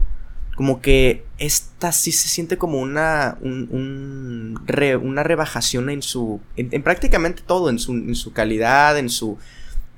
como 0.60 0.82
que 0.82 1.24
esta 1.38 1.93
sí 1.93 2.12
se 2.12 2.28
siente 2.28 2.58
como 2.58 2.82
una, 2.82 3.38
un, 3.39 4.60
una 5.02 5.24
rebajación 5.24 5.89
en 5.89 6.02
su, 6.02 6.41
en, 6.58 6.84
prácticamente 6.84 7.43
todo, 7.48 7.69
en 7.69 7.80
su, 7.80 7.93
en 7.93 8.13
su 8.13 8.34
calidad, 8.34 8.98
en 8.98 9.10
su, 9.10 9.38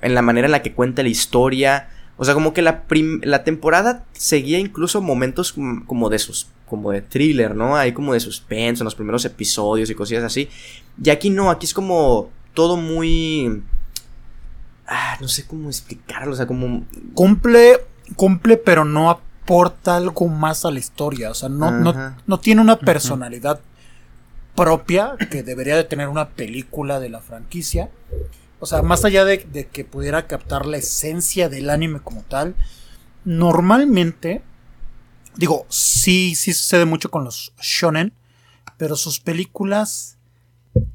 en 0.02 0.14
la 0.14 0.22
manera 0.22 0.46
en 0.46 0.52
la 0.52 0.62
que 0.62 0.72
cuenta 0.72 1.02
la 1.02 1.08
historia. 1.08 1.88
O 2.16 2.24
sea, 2.24 2.34
como 2.34 2.52
que 2.52 2.62
la, 2.62 2.84
la 3.22 3.42
temporada 3.42 4.04
seguía 4.12 4.60
incluso 4.60 5.02
momentos 5.02 5.52
como 5.84 6.08
de 6.08 6.20
sus 6.20 6.46
como 6.66 6.92
de 6.92 7.02
thriller, 7.02 7.56
¿no? 7.56 7.74
Hay 7.74 7.90
como 7.90 8.14
de 8.14 8.20
suspenso 8.20 8.84
en 8.84 8.84
los 8.84 8.94
primeros 8.94 9.24
episodios 9.24 9.90
y 9.90 9.96
cosillas 9.96 10.22
así. 10.22 10.48
Y 11.02 11.10
aquí 11.10 11.28
no, 11.28 11.50
aquí 11.50 11.66
es 11.66 11.74
como 11.74 12.30
todo 12.54 12.76
muy... 12.76 13.64
Ah, 14.86 15.18
no 15.20 15.26
sé 15.26 15.44
cómo 15.44 15.68
explicarlo, 15.68 16.34
o 16.34 16.36
sea, 16.36 16.46
como... 16.46 16.84
Cumple, 17.14 17.80
cumple, 18.14 18.58
pero 18.58 18.84
no 18.84 19.10
aporta 19.42 19.96
algo 19.96 20.28
más 20.28 20.64
a 20.64 20.70
la 20.70 20.78
historia, 20.78 21.30
o 21.30 21.34
sea, 21.34 21.48
no, 21.48 21.70
no, 22.26 22.40
tiene 22.40 22.60
una 22.60 22.78
personalidad 22.78 23.60
propia 24.54 25.16
que 25.30 25.42
debería 25.42 25.76
de 25.76 25.84
tener 25.84 26.08
una 26.08 26.30
película 26.30 27.00
de 27.00 27.08
la 27.08 27.20
franquicia. 27.20 27.90
O 28.60 28.66
sea, 28.66 28.82
más 28.82 29.04
allá 29.04 29.24
de, 29.24 29.38
de, 29.38 29.66
que 29.66 29.84
pudiera 29.84 30.28
captar 30.28 30.66
la 30.66 30.76
esencia 30.76 31.48
del 31.48 31.70
anime 31.70 32.00
como 32.00 32.22
tal, 32.22 32.54
normalmente, 33.24 34.42
digo, 35.36 35.66
sí, 35.68 36.36
sí 36.36 36.52
sucede 36.52 36.84
mucho 36.84 37.10
con 37.10 37.24
los 37.24 37.52
shonen, 37.60 38.12
pero 38.76 38.94
sus 38.94 39.18
películas 39.18 40.18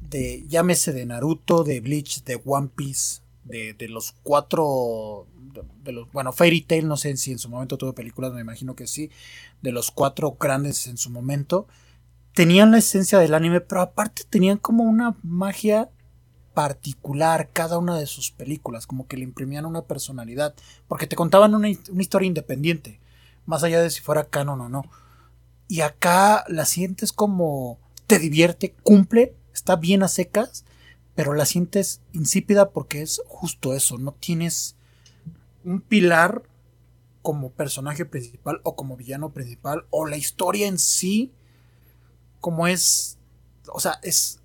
de, 0.00 0.46
llámese 0.48 0.94
de 0.94 1.04
Naruto, 1.04 1.64
de 1.64 1.80
Bleach, 1.80 2.24
de 2.24 2.40
One 2.42 2.70
Piece, 2.74 3.20
de, 3.44 3.74
de 3.74 3.88
los 3.88 4.14
cuatro, 4.22 5.26
bueno, 6.12 6.32
Fairy 6.32 6.62
Tail, 6.62 6.86
no 6.86 6.96
sé 6.96 7.16
si 7.16 7.32
en 7.32 7.38
su 7.38 7.48
momento 7.48 7.78
tuvo 7.78 7.94
películas, 7.94 8.32
me 8.32 8.40
imagino 8.40 8.74
que 8.74 8.86
sí, 8.86 9.10
de 9.62 9.72
los 9.72 9.90
cuatro 9.90 10.36
grandes 10.38 10.86
en 10.86 10.96
su 10.96 11.10
momento, 11.10 11.66
tenían 12.32 12.70
la 12.70 12.78
esencia 12.78 13.18
del 13.18 13.34
anime, 13.34 13.60
pero 13.60 13.80
aparte 13.80 14.22
tenían 14.28 14.58
como 14.58 14.84
una 14.84 15.16
magia 15.22 15.90
particular 16.54 17.50
cada 17.52 17.78
una 17.78 17.98
de 17.98 18.06
sus 18.06 18.30
películas, 18.30 18.86
como 18.86 19.06
que 19.06 19.16
le 19.16 19.24
imprimían 19.24 19.66
una 19.66 19.82
personalidad, 19.82 20.54
porque 20.88 21.06
te 21.06 21.16
contaban 21.16 21.54
una, 21.54 21.68
una 21.90 22.02
historia 22.02 22.26
independiente, 22.26 23.00
más 23.46 23.62
allá 23.62 23.80
de 23.80 23.90
si 23.90 24.00
fuera 24.00 24.24
canon 24.24 24.60
o 24.60 24.68
no. 24.68 24.82
Y 25.68 25.82
acá 25.82 26.44
la 26.48 26.64
sientes 26.64 27.12
como 27.12 27.78
te 28.06 28.18
divierte, 28.18 28.74
cumple, 28.82 29.34
está 29.52 29.76
bien 29.76 30.02
a 30.02 30.08
secas, 30.08 30.64
pero 31.14 31.34
la 31.34 31.46
sientes 31.46 32.00
insípida 32.12 32.70
porque 32.70 33.02
es 33.02 33.20
justo 33.26 33.74
eso, 33.74 33.98
no 33.98 34.12
tienes 34.12 34.77
un 35.68 35.80
pilar 35.80 36.42
como 37.22 37.50
personaje 37.50 38.04
principal 38.04 38.60
o 38.64 38.74
como 38.74 38.96
villano 38.96 39.32
principal 39.32 39.86
o 39.90 40.06
la 40.06 40.16
historia 40.16 40.66
en 40.66 40.78
sí 40.78 41.32
como 42.40 42.68
es, 42.68 43.18
o 43.66 43.80
sea, 43.80 43.98
es 44.02 44.40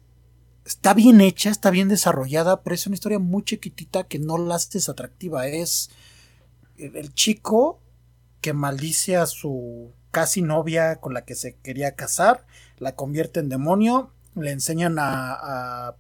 está 0.66 0.94
bien 0.94 1.22
hecha, 1.22 1.50
está 1.50 1.70
bien 1.70 1.90
desarrollada, 1.90 2.62
pero 2.62 2.74
es 2.74 2.88
una 2.88 2.96
historia 2.96 3.20
muy 3.20 3.44
chiquitita 3.44 4.06
que 4.06 4.20
no 4.20 4.38
la 4.38 4.56
haces 4.56 4.90
atractiva, 4.90 5.48
es 5.48 5.90
el 6.78 7.14
chico 7.14 7.80
que 8.42 8.54
maldice 8.54 9.18
a 9.18 9.26
su 9.26 9.92
casi 10.12 10.42
novia 10.42 10.98
con 10.98 11.14
la 11.14 11.26
que 11.26 11.36
se 11.36 11.56
quería 11.56 11.96
casar, 11.96 12.46
la 12.78 12.96
convierte 12.96 13.40
en 13.40 13.50
demonio 13.50 14.12
le 14.36 14.52
enseñan 14.52 14.98
a, 15.00 15.96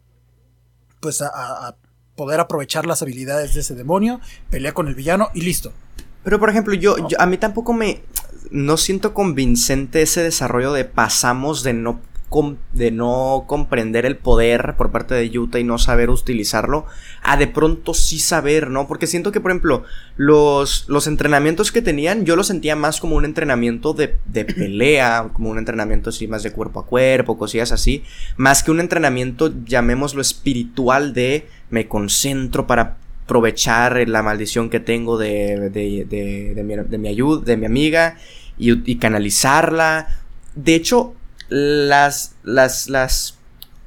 pues 0.99 1.21
a, 1.21 1.75
poder 2.15 2.39
aprovechar 2.39 2.85
las 2.85 3.01
habilidades 3.01 3.53
de 3.53 3.61
ese 3.61 3.75
demonio, 3.75 4.19
pelea 4.49 4.73
con 4.73 4.87
el 4.87 4.95
villano 4.95 5.29
y 5.33 5.41
listo. 5.41 5.73
Pero 6.23 6.39
por 6.39 6.49
ejemplo, 6.49 6.73
yo, 6.73 6.95
a 7.17 7.25
mí 7.25 7.37
tampoco 7.37 7.73
me 7.73 8.01
no 8.51 8.77
siento 8.77 9.13
convincente 9.13 10.01
ese 10.01 10.21
desarrollo 10.21 10.73
de 10.73 10.85
pasamos 10.85 11.63
de 11.63 11.73
no 11.73 11.99
de 12.71 12.91
no 12.91 13.45
comprender 13.47 14.05
el 14.05 14.17
poder 14.17 14.75
por 14.77 14.91
parte 14.91 15.13
de 15.13 15.29
Yuta 15.29 15.59
y 15.59 15.63
no 15.63 15.77
saber 15.77 16.09
utilizarlo, 16.09 16.85
a 17.21 17.37
de 17.37 17.47
pronto 17.47 17.93
sí 17.93 18.19
saber, 18.19 18.69
¿no? 18.69 18.87
Porque 18.87 19.07
siento 19.07 19.31
que, 19.31 19.39
por 19.39 19.51
ejemplo, 19.51 19.83
los, 20.17 20.85
los 20.87 21.07
entrenamientos 21.07 21.71
que 21.71 21.81
tenían, 21.81 22.25
yo 22.25 22.35
los 22.35 22.47
sentía 22.47 22.75
más 22.75 22.99
como 22.99 23.15
un 23.15 23.25
entrenamiento 23.25 23.93
de, 23.93 24.15
de 24.25 24.45
pelea, 24.45 25.29
como 25.33 25.49
un 25.49 25.59
entrenamiento 25.59 26.09
así 26.09 26.27
más 26.27 26.43
de 26.43 26.51
cuerpo 26.51 26.79
a 26.79 26.85
cuerpo, 26.85 27.37
cosillas 27.37 27.71
así, 27.71 28.03
más 28.35 28.63
que 28.63 28.71
un 28.71 28.79
entrenamiento, 28.79 29.53
llamémoslo 29.65 30.21
espiritual, 30.21 31.13
de 31.13 31.47
me 31.69 31.87
concentro 31.87 32.65
para 32.65 32.97
aprovechar 33.25 34.07
la 34.07 34.23
maldición 34.23 34.69
que 34.69 34.79
tengo 34.79 35.17
de, 35.17 35.69
de, 35.69 36.05
de, 36.05 36.53
de 36.55 36.97
mi, 36.97 37.07
ayuda, 37.07 37.43
de 37.45 37.57
mi 37.57 37.65
amiga 37.65 38.17
y 38.57 38.95
canalizarla. 38.95 40.07
De 40.55 40.75
hecho, 40.75 41.15
las, 41.53 42.33
las, 42.43 42.89
las 42.89 43.37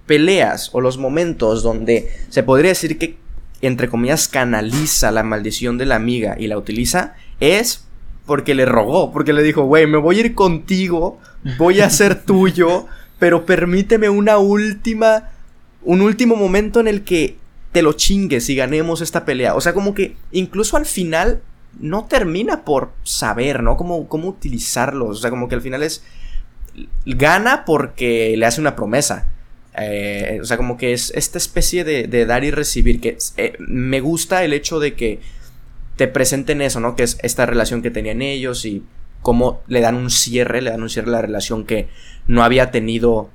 peleas 0.06 0.70
o 0.72 0.80
los 0.80 0.98
momentos 0.98 1.64
donde 1.64 2.12
se 2.28 2.44
podría 2.44 2.70
decir 2.70 2.96
que, 2.96 3.16
entre 3.60 3.88
comillas, 3.88 4.28
canaliza 4.28 5.10
la 5.10 5.24
maldición 5.24 5.76
de 5.76 5.86
la 5.86 5.96
amiga 5.96 6.36
y 6.38 6.46
la 6.46 6.58
utiliza, 6.58 7.16
es 7.40 7.84
porque 8.24 8.54
le 8.54 8.66
rogó, 8.66 9.12
porque 9.12 9.32
le 9.32 9.42
dijo, 9.42 9.64
güey, 9.64 9.88
me 9.88 9.98
voy 9.98 10.18
a 10.18 10.20
ir 10.20 10.34
contigo, 10.34 11.18
voy 11.58 11.80
a 11.80 11.90
ser 11.90 12.22
tuyo, 12.24 12.86
pero 13.18 13.44
permíteme 13.44 14.08
una 14.08 14.38
última, 14.38 15.30
un 15.82 16.02
último 16.02 16.36
momento 16.36 16.78
en 16.78 16.86
el 16.86 17.02
que 17.02 17.36
te 17.72 17.82
lo 17.82 17.94
chingues 17.94 18.48
y 18.48 18.54
ganemos 18.54 19.00
esta 19.00 19.24
pelea. 19.24 19.56
O 19.56 19.60
sea, 19.60 19.74
como 19.74 19.92
que 19.92 20.16
incluso 20.30 20.76
al 20.76 20.86
final 20.86 21.42
no 21.80 22.04
termina 22.04 22.64
por 22.64 22.92
saber, 23.02 23.64
¿no? 23.64 23.76
Cómo, 23.76 24.08
cómo 24.08 24.28
utilizarlos. 24.28 25.18
O 25.18 25.20
sea, 25.20 25.30
como 25.30 25.48
que 25.48 25.56
al 25.56 25.62
final 25.62 25.82
es 25.82 26.04
gana 27.04 27.64
porque 27.64 28.34
le 28.36 28.46
hace 28.46 28.60
una 28.60 28.76
promesa. 28.76 29.28
Eh, 29.78 30.38
o 30.40 30.44
sea, 30.44 30.56
como 30.56 30.78
que 30.78 30.92
es 30.92 31.12
esta 31.14 31.38
especie 31.38 31.84
de, 31.84 32.26
dar 32.26 32.44
y 32.44 32.50
recibir. 32.50 33.00
Que 33.00 33.18
eh, 33.36 33.54
me 33.58 34.00
gusta 34.00 34.44
el 34.44 34.52
hecho 34.52 34.80
de 34.80 34.94
que 34.94 35.20
te 35.96 36.08
presenten 36.08 36.62
eso, 36.62 36.80
¿no? 36.80 36.96
Que 36.96 37.02
es 37.02 37.18
esta 37.22 37.46
relación 37.46 37.82
que 37.82 37.90
tenían 37.90 38.22
ellos 38.22 38.64
y 38.64 38.82
cómo 39.22 39.62
le 39.66 39.80
dan 39.80 39.96
un 39.96 40.10
cierre, 40.10 40.62
le 40.62 40.70
dan 40.70 40.82
un 40.82 40.90
cierre 40.90 41.08
a 41.08 41.12
la 41.12 41.22
relación 41.22 41.64
que 41.64 41.88
no 42.26 42.42
había 42.42 42.70
tenido. 42.70 43.30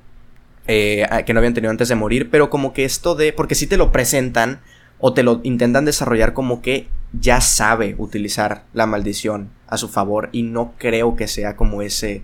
Eh, 0.68 1.04
que 1.26 1.32
no 1.32 1.40
habían 1.40 1.54
tenido 1.54 1.70
antes 1.70 1.88
de 1.88 1.96
morir. 1.96 2.30
Pero 2.30 2.50
como 2.50 2.72
que 2.72 2.84
esto 2.84 3.14
de. 3.14 3.32
Porque 3.32 3.54
si 3.54 3.66
te 3.66 3.76
lo 3.76 3.92
presentan. 3.92 4.60
O 5.04 5.14
te 5.14 5.24
lo 5.24 5.40
intentan 5.42 5.84
desarrollar 5.84 6.32
como 6.32 6.62
que 6.62 6.86
ya 7.12 7.40
sabe 7.40 7.96
utilizar 7.98 8.62
la 8.72 8.86
maldición 8.86 9.50
a 9.66 9.76
su 9.76 9.88
favor. 9.88 10.28
Y 10.30 10.44
no 10.44 10.74
creo 10.78 11.16
que 11.16 11.26
sea 11.26 11.56
como 11.56 11.82
ese 11.82 12.22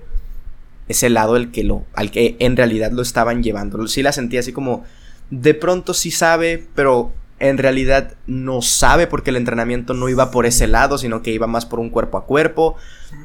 ese 0.89 1.11
lado 1.11 1.37
el 1.37 1.51
que 1.51 1.65
lo, 1.65 1.85
al 1.95 2.11
que 2.11 2.37
en 2.39 2.57
realidad 2.57 2.93
lo 2.93 3.03
estaban 3.03 3.43
llevando. 3.43 3.87
Sí 3.89 4.03
la 4.03 4.13
sentía 4.13 4.41
así 4.41 4.53
como, 4.53 4.85
de 5.31 5.55
pronto 5.55 5.95
sí 5.95 6.11
sabe, 6.11 6.67
pero 6.75 7.13
en 7.41 7.59
realidad 7.59 8.15
no 8.27 8.63
sabe 8.63 9.07
porque 9.07 9.31
el 9.31 9.37
entrenamiento 9.37 9.95
no 9.95 10.09
iba 10.09 10.31
por 10.31 10.47
ese 10.47 10.67
lado, 10.67 10.99
sino 10.99 11.23
que 11.23 11.31
iba 11.31 11.47
más 11.47 11.67
por 11.67 11.79
un 11.79 11.91
cuerpo 11.91 12.19
a 12.19 12.25
cuerpo. 12.25 12.77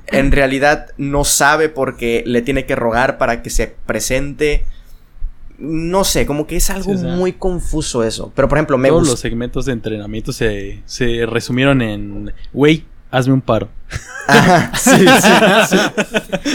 En 0.08 0.32
realidad 0.32 0.90
no 0.98 1.24
sabe 1.24 1.70
porque 1.70 2.24
le 2.26 2.42
tiene 2.42 2.66
que 2.66 2.76
rogar 2.76 3.18
para 3.18 3.42
que 3.42 3.50
se 3.50 3.68
presente. 3.68 4.66
No 5.58 6.04
sé, 6.04 6.26
como 6.26 6.46
que 6.46 6.58
es 6.58 6.70
algo 6.70 6.94
muy 6.94 7.34
confuso 7.34 8.04
eso. 8.04 8.32
Pero 8.36 8.48
por 8.48 8.58
ejemplo, 8.58 8.78
me 8.78 8.90
Todos 8.90 9.08
los 9.08 9.20
segmentos 9.20 9.66
de 9.66 9.74
entrenamiento 9.74 10.32
se, 10.32 10.82
se 10.86 11.26
resumieron 11.26 11.82
en, 11.82 12.34
güey, 12.52 12.86
hazme 13.14 13.34
un 13.34 13.42
paro. 13.42 13.70
Ajá, 14.28 14.72
sí, 14.78 15.06
sí, 15.22 15.78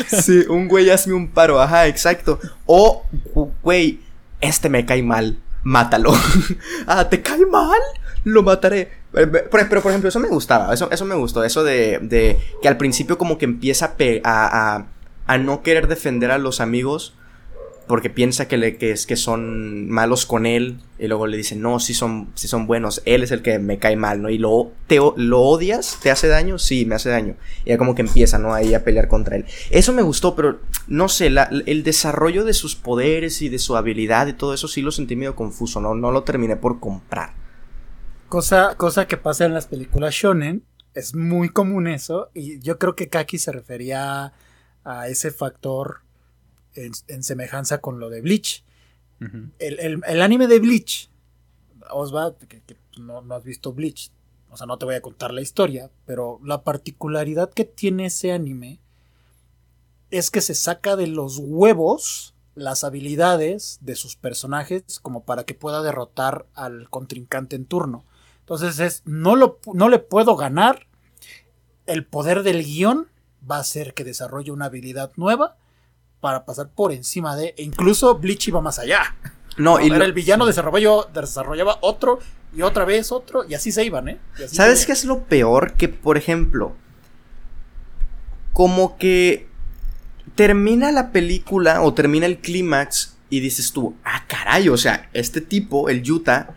sí. 0.08 0.22
Sí, 0.22 0.44
un 0.48 0.68
güey, 0.68 0.90
hazme 0.90 1.14
un 1.14 1.28
paro, 1.28 1.60
ajá, 1.60 1.86
exacto. 1.86 2.40
O, 2.66 3.04
güey, 3.62 4.00
este 4.40 4.68
me 4.68 4.84
cae 4.84 5.02
mal, 5.02 5.38
mátalo. 5.62 6.12
ah, 6.86 7.08
¿te 7.08 7.22
cae 7.22 7.46
mal? 7.46 7.80
Lo 8.24 8.42
mataré. 8.42 8.90
Eh, 9.14 9.26
pero, 9.26 9.82
por 9.82 9.90
ejemplo, 9.90 10.08
eso 10.08 10.18
me 10.20 10.28
gustaba, 10.28 10.74
eso, 10.74 10.90
eso 10.90 11.04
me 11.04 11.14
gustó, 11.14 11.44
eso 11.44 11.62
de, 11.62 11.98
de 12.02 12.38
que 12.60 12.68
al 12.68 12.76
principio 12.76 13.16
como 13.16 13.38
que 13.38 13.44
empieza 13.44 13.94
a, 14.24 14.76
a, 14.76 14.86
a 15.26 15.38
no 15.38 15.62
querer 15.62 15.86
defender 15.86 16.30
a 16.32 16.38
los 16.38 16.60
amigos 16.60 17.14
porque 17.88 18.10
piensa 18.10 18.46
que, 18.46 18.56
le, 18.56 18.76
que, 18.76 18.92
es, 18.92 19.06
que 19.06 19.16
son 19.16 19.88
malos 19.90 20.26
con 20.26 20.46
él 20.46 20.80
y 20.98 21.08
luego 21.08 21.26
le 21.26 21.36
dicen, 21.36 21.60
no, 21.60 21.80
si 21.80 21.94
son, 21.94 22.30
si 22.34 22.46
son 22.46 22.66
buenos, 22.66 23.02
él 23.04 23.22
es 23.22 23.32
el 23.32 23.42
que 23.42 23.58
me 23.58 23.78
cae 23.78 23.96
mal, 23.96 24.22
¿no? 24.22 24.30
Y 24.30 24.38
lo, 24.38 24.70
te, 24.86 25.00
lo 25.16 25.40
odias, 25.40 25.98
¿te 26.02 26.10
hace 26.10 26.28
daño? 26.28 26.58
Sí, 26.58 26.84
me 26.86 26.94
hace 26.94 27.08
daño. 27.08 27.36
Y 27.64 27.70
ya 27.70 27.78
como 27.78 27.94
que 27.94 28.02
empieza, 28.02 28.38
¿no? 28.38 28.54
Ahí 28.54 28.74
a 28.74 28.84
pelear 28.84 29.08
contra 29.08 29.36
él. 29.36 29.46
Eso 29.70 29.92
me 29.92 30.02
gustó, 30.02 30.36
pero 30.36 30.60
no 30.86 31.08
sé, 31.08 31.32
el 31.66 31.82
desarrollo 31.82 32.44
de 32.44 32.52
sus 32.52 32.76
poderes 32.76 33.42
y 33.42 33.48
de 33.48 33.58
su 33.58 33.76
habilidad 33.76 34.26
y 34.28 34.34
todo 34.34 34.54
eso 34.54 34.68
sí 34.68 34.82
lo 34.82 34.92
sentí 34.92 35.16
medio 35.16 35.34
confuso, 35.34 35.80
¿no? 35.80 35.94
No 35.94 36.12
lo 36.12 36.22
terminé 36.22 36.56
por 36.56 36.78
comprar. 36.78 37.32
Cosa, 38.28 38.74
cosa 38.76 39.08
que 39.08 39.16
pasa 39.16 39.46
en 39.46 39.54
las 39.54 39.66
películas 39.66 40.14
shonen, 40.14 40.62
es 40.94 41.14
muy 41.14 41.48
común 41.48 41.86
eso, 41.86 42.30
y 42.34 42.60
yo 42.60 42.78
creo 42.78 42.94
que 42.94 43.08
Kaki 43.08 43.38
se 43.38 43.52
refería 43.52 44.32
a 44.84 45.08
ese 45.08 45.30
factor 45.30 46.02
en, 46.86 47.22
semejanza 47.22 47.78
con 47.78 48.00
lo 48.00 48.10
de 48.10 48.20
Bleach. 48.20 48.64
el, 49.58 50.22
anime 50.22 50.46
de 50.46 50.58
Bleach, 50.60 51.10
Osva, 51.90 52.34
que, 52.36 52.62
no, 52.98 53.24
has 53.34 53.44
visto 53.44 53.72
Bleach, 53.72 54.10
o 54.50 54.56
sea, 54.56 54.66
no 54.66 54.78
te 54.78 54.86
voy 54.86 54.94
a 54.94 55.02
contar 55.02 55.32
la 55.32 55.40
historia, 55.40 55.90
pero 56.06 56.40
la 56.44 56.62
particularidad 56.62 57.50
que 57.50 57.64
tiene 57.64 58.06
ese 58.06 58.32
anime 58.32 58.80
es 60.10 60.30
que 60.30 60.40
se 60.40 60.54
saca 60.54 60.96
de 60.96 61.06
los 61.06 61.38
huevos 61.38 62.34
las 62.54 62.82
habilidades 62.82 63.78
de 63.82 63.94
sus 63.94 64.16
personajes 64.16 65.00
como 65.00 65.24
para 65.24 65.44
que 65.44 65.54
pueda 65.54 65.82
derrotar 65.82 66.46
al 66.54 66.88
contrincante 66.90 67.56
en 67.56 67.66
turno. 67.66 68.04
Entonces 68.40 68.80
es, 68.80 69.02
no, 69.04 69.36
lo, 69.36 69.60
no 69.72 69.88
le 69.88 69.98
puedo 69.98 70.34
ganar, 70.34 70.86
el 71.86 72.04
poder 72.04 72.42
del 72.42 72.64
guion 72.64 73.08
va 73.48 73.56
a 73.56 73.60
hacer 73.60 73.94
que 73.94 74.04
desarrolle 74.04 74.50
una 74.50 74.66
habilidad 74.66 75.12
nueva 75.16 75.56
para 76.20 76.44
pasar 76.44 76.68
por 76.68 76.92
encima 76.92 77.36
de. 77.36 77.54
E 77.56 77.62
incluso 77.62 78.14
Bleach 78.18 78.48
iba 78.48 78.60
más 78.60 78.78
allá. 78.78 79.16
No, 79.56 79.80
y 79.80 79.88
el 79.90 80.12
villano 80.12 80.46
desarrolló, 80.46 81.08
desarrollaba 81.12 81.78
otro 81.80 82.20
y 82.56 82.62
otra 82.62 82.84
vez 82.84 83.12
otro, 83.12 83.44
y 83.46 83.54
así 83.54 83.72
se 83.72 83.84
iban, 83.84 84.08
¿eh? 84.08 84.18
¿Sabes 84.46 84.86
qué 84.86 84.92
es 84.92 85.04
lo 85.04 85.24
peor? 85.24 85.74
Que, 85.74 85.88
por 85.88 86.16
ejemplo, 86.16 86.74
como 88.52 88.96
que 88.96 89.48
termina 90.34 90.92
la 90.92 91.10
película 91.12 91.82
o 91.82 91.92
termina 91.92 92.26
el 92.26 92.38
clímax 92.38 93.16
y 93.30 93.40
dices 93.40 93.72
tú, 93.72 93.96
ah, 94.04 94.24
caray, 94.26 94.68
o 94.68 94.76
sea, 94.76 95.10
este 95.12 95.40
tipo, 95.40 95.88
el 95.88 96.02
Yuta, 96.02 96.54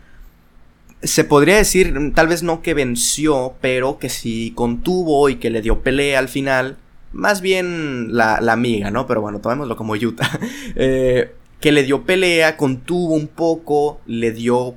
se 1.03 1.23
podría 1.23 1.57
decir, 1.57 2.13
tal 2.13 2.27
vez 2.27 2.43
no 2.43 2.61
que 2.61 2.73
venció, 2.73 3.55
pero 3.59 3.97
que 3.97 4.09
sí 4.09 4.53
contuvo 4.55 5.27
y 5.29 5.37
que 5.37 5.49
le 5.49 5.61
dio 5.61 5.81
pelea 5.81 6.19
al 6.19 6.29
final 6.29 6.77
más 7.11 7.41
bien 7.41 8.15
la, 8.15 8.37
amiga, 8.37 8.91
¿no? 8.91 9.05
Pero 9.07 9.21
bueno, 9.21 9.39
tomémoslo 9.39 9.75
como 9.75 9.95
Yuta. 9.95 10.29
Eh, 10.75 11.33
que 11.59 11.71
le 11.71 11.83
dio 11.83 12.03
pelea, 12.03 12.57
contuvo 12.57 13.13
un 13.13 13.27
poco, 13.27 14.01
le 14.07 14.31
dio, 14.31 14.75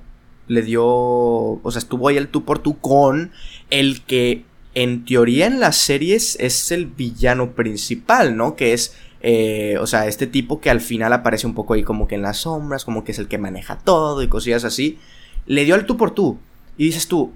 le 0.49 0.63
dio, 0.63 0.85
o 0.85 1.71
sea, 1.71 1.79
estuvo 1.79 2.09
ahí 2.09 2.19
el 2.19 2.29
tú 2.29 2.45
por 2.45 2.59
tú 2.59 2.79
con 2.79 3.33
el 3.71 4.03
que 4.03 4.45
en 4.75 5.05
teoría 5.05 5.47
en 5.47 5.61
las 5.61 5.77
series 5.77 6.37
es 6.41 6.71
el 6.73 6.87
villano 6.87 7.53
principal, 7.53 8.37
¿no? 8.37 8.55
Que 8.55 8.75
es, 8.75 8.95
eh, 9.23 9.77
o 9.81 9.87
sea, 9.87 10.07
este 10.07 10.27
tipo 10.27 10.61
que 10.61 10.69
al 10.69 10.81
final 10.81 11.13
aparece 11.13 11.47
un 11.47 11.55
poco 11.55 11.75
ahí 11.75 11.83
como 11.83 12.07
que 12.07 12.17
en 12.17 12.23
las 12.23 12.39
sombras, 12.39 12.85
como 12.85 13.03
que 13.03 13.13
es 13.13 13.19
el 13.19 13.29
que 13.29 13.39
maneja 13.39 13.79
todo 13.79 14.23
y 14.23 14.29
cosillas 14.29 14.65
así. 14.65 14.99
Le 15.47 15.65
dio 15.65 15.77
el 15.77 15.87
tú 15.87 15.97
por 15.97 16.11
tú. 16.11 16.39
Y 16.77 16.87
dices 16.87 17.09
tú, 17.09 17.33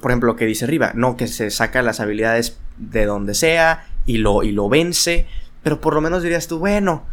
por 0.00 0.10
ejemplo, 0.10 0.28
lo 0.28 0.36
que 0.36 0.46
dice 0.46 0.66
arriba, 0.66 0.92
no, 0.94 1.16
que 1.16 1.26
se 1.26 1.50
saca 1.50 1.82
las 1.82 2.00
habilidades 2.00 2.58
de 2.76 3.06
donde 3.06 3.34
sea 3.34 3.86
y 4.06 4.18
lo, 4.18 4.42
y 4.42 4.52
lo 4.52 4.68
vence, 4.68 5.26
pero 5.62 5.80
por 5.80 5.94
lo 5.94 6.00
menos 6.00 6.22
dirías 6.22 6.46
tú, 6.46 6.58
bueno, 6.58 7.04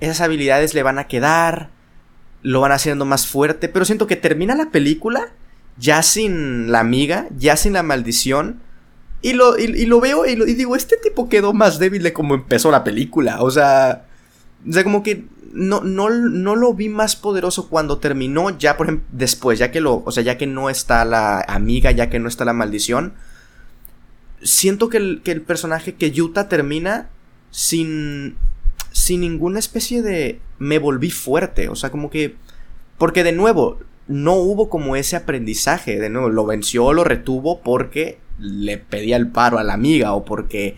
esas 0.00 0.20
habilidades 0.20 0.74
le 0.74 0.82
van 0.82 0.98
a 0.98 1.06
quedar, 1.06 1.70
lo 2.42 2.60
van 2.60 2.72
haciendo 2.72 3.04
más 3.04 3.26
fuerte, 3.26 3.68
pero 3.68 3.84
siento 3.84 4.06
que 4.06 4.16
termina 4.16 4.54
la 4.54 4.70
película 4.70 5.32
ya 5.78 6.02
sin 6.02 6.70
la 6.70 6.80
amiga, 6.80 7.28
ya 7.36 7.56
sin 7.56 7.72
la 7.72 7.82
maldición, 7.82 8.60
y 9.22 9.34
lo, 9.34 9.56
y, 9.56 9.86
lo 9.86 10.00
veo 10.00 10.26
y, 10.26 10.32
y, 10.32 10.54
digo, 10.54 10.74
este 10.74 10.96
tipo 10.96 11.28
quedó 11.28 11.52
más 11.52 11.78
débil 11.78 12.02
de 12.02 12.12
como 12.12 12.34
empezó 12.34 12.70
la 12.70 12.82
película, 12.82 13.40
o 13.40 13.50
sea, 13.50 14.06
o 14.68 14.72
sea, 14.72 14.82
como 14.82 15.02
que 15.02 15.26
no, 15.52 15.82
no, 15.82 16.10
no 16.10 16.56
lo 16.56 16.74
vi 16.74 16.88
más 16.88 17.14
poderoso 17.14 17.68
cuando 17.68 17.98
terminó, 17.98 18.50
ya 18.58 18.76
por 18.76 18.86
ejemplo, 18.86 19.06
después, 19.12 19.58
ya 19.58 19.70
que 19.70 19.80
lo, 19.80 20.02
o 20.04 20.10
sea, 20.10 20.22
ya 20.22 20.38
que 20.38 20.46
no 20.46 20.70
está 20.70 21.04
la 21.04 21.40
amiga, 21.46 21.90
ya 21.92 22.10
que 22.10 22.18
no 22.18 22.28
está 22.28 22.44
la 22.44 22.52
maldición, 22.52 23.14
siento 24.42 24.88
que 24.88 24.96
el, 24.98 25.22
que 25.22 25.32
el 25.32 25.42
personaje, 25.42 25.94
que 25.94 26.10
Yuta 26.10 26.48
termina 26.48 27.08
sin, 27.50 28.36
sin 28.92 29.20
ninguna 29.20 29.58
especie 29.58 30.02
de... 30.02 30.40
Me 30.58 30.78
volví 30.78 31.10
fuerte, 31.10 31.68
o 31.68 31.76
sea, 31.76 31.90
como 31.90 32.10
que... 32.10 32.36
Porque 32.98 33.24
de 33.24 33.32
nuevo, 33.32 33.78
no 34.06 34.34
hubo 34.34 34.68
como 34.68 34.96
ese 34.96 35.16
aprendizaje, 35.16 35.98
de 35.98 36.10
nuevo, 36.10 36.28
lo 36.28 36.46
venció, 36.46 36.92
lo 36.92 37.04
retuvo 37.04 37.60
porque 37.60 38.18
le 38.38 38.78
pedía 38.78 39.16
el 39.16 39.28
paro 39.28 39.58
a 39.58 39.64
la 39.64 39.74
amiga 39.74 40.12
o 40.12 40.24
porque 40.24 40.76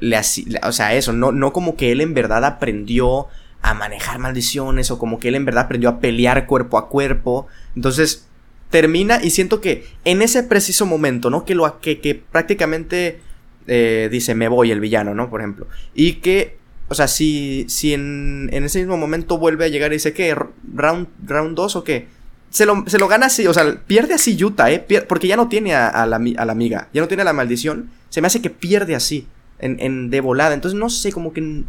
le 0.00 0.16
hacía, 0.16 0.60
o 0.64 0.72
sea, 0.72 0.94
eso, 0.94 1.12
no, 1.12 1.32
no 1.32 1.52
como 1.52 1.76
que 1.76 1.92
él 1.92 2.00
en 2.00 2.14
verdad 2.14 2.44
aprendió 2.44 3.28
a 3.62 3.74
manejar 3.74 4.18
maldiciones 4.18 4.90
o 4.90 4.98
como 4.98 5.18
que 5.18 5.28
él 5.28 5.34
en 5.34 5.44
verdad 5.44 5.64
aprendió 5.64 5.88
a 5.88 6.00
pelear 6.00 6.46
cuerpo 6.46 6.78
a 6.78 6.88
cuerpo. 6.88 7.46
Entonces 7.74 8.26
termina 8.70 9.20
y 9.22 9.30
siento 9.30 9.60
que 9.60 9.86
en 10.04 10.22
ese 10.22 10.42
preciso 10.42 10.86
momento, 10.86 11.30
¿no? 11.30 11.44
Que, 11.44 11.54
lo, 11.54 11.80
que, 11.80 12.00
que 12.00 12.14
prácticamente 12.14 13.20
eh, 13.66 14.08
dice 14.10 14.34
me 14.34 14.48
voy 14.48 14.70
el 14.70 14.80
villano, 14.80 15.14
¿no? 15.14 15.30
Por 15.30 15.40
ejemplo. 15.40 15.66
Y 15.94 16.14
que, 16.14 16.58
o 16.88 16.94
sea, 16.94 17.08
si, 17.08 17.66
si 17.68 17.94
en, 17.94 18.48
en 18.52 18.64
ese 18.64 18.78
mismo 18.78 18.96
momento 18.96 19.38
vuelve 19.38 19.64
a 19.64 19.68
llegar 19.68 19.92
y 19.92 19.96
dice 19.96 20.12
que 20.12 20.34
round, 20.34 21.08
round 21.24 21.56
2 21.56 21.76
o 21.76 21.84
qué. 21.84 22.08
Se 22.50 22.64
lo, 22.64 22.84
se 22.86 22.98
lo, 22.98 23.08
gana 23.08 23.26
así, 23.26 23.46
o 23.46 23.52
sea, 23.52 23.82
pierde 23.86 24.14
así 24.14 24.36
Yuta, 24.36 24.70
¿eh? 24.70 24.84
porque 25.08 25.26
ya 25.26 25.36
no 25.36 25.48
tiene 25.48 25.74
a, 25.74 26.06
la, 26.06 26.16
a 26.16 26.44
la 26.44 26.52
amiga, 26.52 26.88
ya 26.94 27.02
no 27.02 27.08
tiene 27.08 27.24
la 27.24 27.32
maldición. 27.32 27.90
Se 28.08 28.20
me 28.20 28.28
hace 28.28 28.40
que 28.40 28.50
pierde 28.50 28.94
así, 28.94 29.26
en, 29.58 29.78
en 29.80 30.10
de 30.10 30.20
volada. 30.20 30.54
Entonces, 30.54 30.78
no 30.78 30.88
sé, 30.88 31.12
como 31.12 31.32
que 31.32 31.64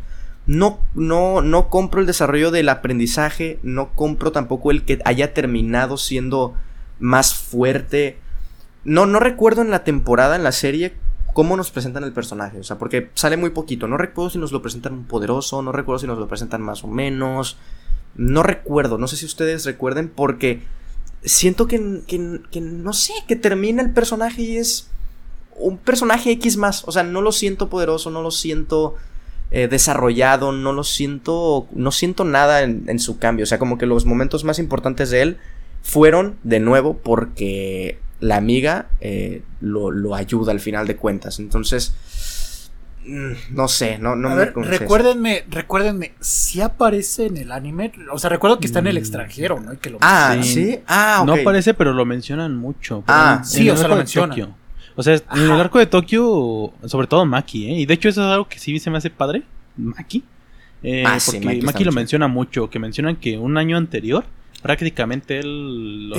no, 0.45 0.80
no, 0.95 1.41
no 1.41 1.70
compro 1.70 2.00
el 2.00 2.08
desarrollo 2.08 2.52
del 2.52 2.70
aprendizaje, 2.70 3.60
no 3.64 3.89
compro 3.93 4.32
tampoco 4.32 4.72
el 4.72 4.84
que 4.84 5.00
haya 5.04 5.34
terminado 5.34 5.98
siendo 5.98 6.54
más 7.00 7.34
fuerte. 7.36 8.18
No, 8.84 9.06
no 9.06 9.20
recuerdo 9.20 9.62
en 9.62 9.72
la 9.72 9.84
temporada, 9.84 10.36
en 10.36 10.43
la 10.43 10.52
serie, 10.52 10.95
cómo 11.34 11.58
nos 11.58 11.72
presentan 11.72 12.04
el 12.04 12.14
personaje. 12.14 12.60
O 12.60 12.64
sea, 12.64 12.78
porque 12.78 13.10
sale 13.14 13.38
muy 13.38 13.52
poquito. 13.52 13.88
No 13.88 13.98
recuerdo 13.98 14.30
si 14.32 14.38
nos 14.38 14.52
lo 14.52 14.62
presentan 14.62 15.04
poderoso, 15.04 15.62
no 15.62 15.72
recuerdo 15.72 16.00
si 16.00 16.08
nos 16.08 16.18
lo 16.18 16.28
presentan 16.28 16.62
más 16.62 16.84
o 16.84 16.88
menos. 16.88 17.58
No 18.16 18.43
recuerdo, 18.43 18.98
no 18.98 19.08
sé 19.08 19.18
si 19.18 19.26
ustedes 19.26 19.66
recuerden, 19.66 20.10
porque 20.10 20.64
siento 21.24 21.68
que, 21.68 22.02
que, 22.08 22.41
que 22.50 22.62
no 22.62 22.93
sé, 22.93 23.14
que 23.28 23.36
termina 23.36 23.84
el 23.84 23.91
personaje 23.91 24.41
y 24.41 24.58
es 24.58 24.89
un 25.58 25.78
personaje 25.78 26.32
X 26.32 26.58
más. 26.58 26.84
O 26.88 26.91
sea, 26.91 27.04
no 27.04 27.22
lo 27.22 27.32
siento 27.32 27.70
poderoso, 27.70 28.10
no 28.10 28.22
lo 28.22 28.32
siento 28.32 28.95
eh, 29.50 29.68
desarrollado, 29.68 30.52
no 30.52 30.74
lo 30.74 30.84
siento, 30.84 31.68
no 31.72 31.91
siento 31.91 32.26
nada 32.26 32.64
en, 32.64 33.00
su 33.00 33.18
cambio. 33.18 33.43
O 33.43 33.48
sea, 33.48 33.60
como 33.60 33.78
que 33.78 33.86
los 33.86 34.06
momentos 34.06 34.43
más 34.43 34.60
importantes 34.60 35.10
de 35.10 35.22
él 35.22 35.38
fueron 35.88 36.36
de 36.44 36.60
nuevo 36.60 36.98
porque 36.98 37.98
la 38.20 38.36
amiga 38.36 38.90
eh, 39.00 39.42
lo, 39.62 40.16
ayuda 40.16 40.52
al 40.52 40.60
final 40.60 40.86
de 40.86 40.98
cuentas. 40.98 41.40
Entonces, 41.40 42.70
mm, 43.06 43.56
no 43.56 43.70
sé, 43.70 43.98
no, 43.98 44.18
no 44.18 44.32
me 44.32 44.36
ver, 44.36 44.54
recuérdenme, 44.54 45.46
recuérdenme, 45.50 46.12
si 46.20 46.60
aparece 46.60 47.28
en 47.28 47.38
el 47.38 47.54
anime, 47.54 47.94
o 48.12 48.20
sea, 48.20 48.30
recuerdo 48.30 48.60
que 48.60 48.68
está 48.68 48.80
en 48.80 48.88
el 48.88 48.96
mm. 48.96 48.98
extranjero, 48.98 49.62
¿no? 49.62 49.80
que 49.80 49.96
ah, 50.02 50.36
sí, 50.42 50.78
ah, 50.88 51.24
No 51.26 51.36
aparece, 51.36 51.74
pero 51.74 51.94
lo 51.94 52.04
mencionan 52.04 52.58
mucho. 52.58 53.06
Ah, 53.08 53.42
sí, 53.46 53.70
o 53.70 53.78
sea, 53.78 53.88
lo 53.88 53.96
mencionan. 53.96 54.56
O 54.98 55.04
sea, 55.04 55.14
en 55.16 55.42
el 55.42 55.52
arco 55.52 55.80
de 55.80 55.86
Tokio, 55.86 56.74
sobre 56.84 57.08
todo 57.08 57.26
Maki, 57.26 57.70
¿eh? 57.70 57.80
Y 57.80 57.86
de 57.86 57.94
hecho 57.94 58.10
eso 58.10 58.28
es 58.28 58.34
algo 58.34 58.50
que 58.50 58.60
sí 58.60 58.78
se 58.80 58.90
me 58.90 58.98
hace 58.98 59.10
padre, 59.10 59.44
Maki. 59.78 60.26
Eh, 60.84 61.06
ah, 61.08 61.18
porque 61.26 61.62
Maki, 61.64 61.86
lo 61.86 61.94
menciona 61.94 62.28
mucho, 62.28 62.70
que 62.70 62.78
mencionan 62.78 63.16
que 63.16 63.38
un 63.38 63.58
año 63.58 63.78
anterior 63.78 64.26
prácticamente 64.62 65.39
él, 65.39 66.12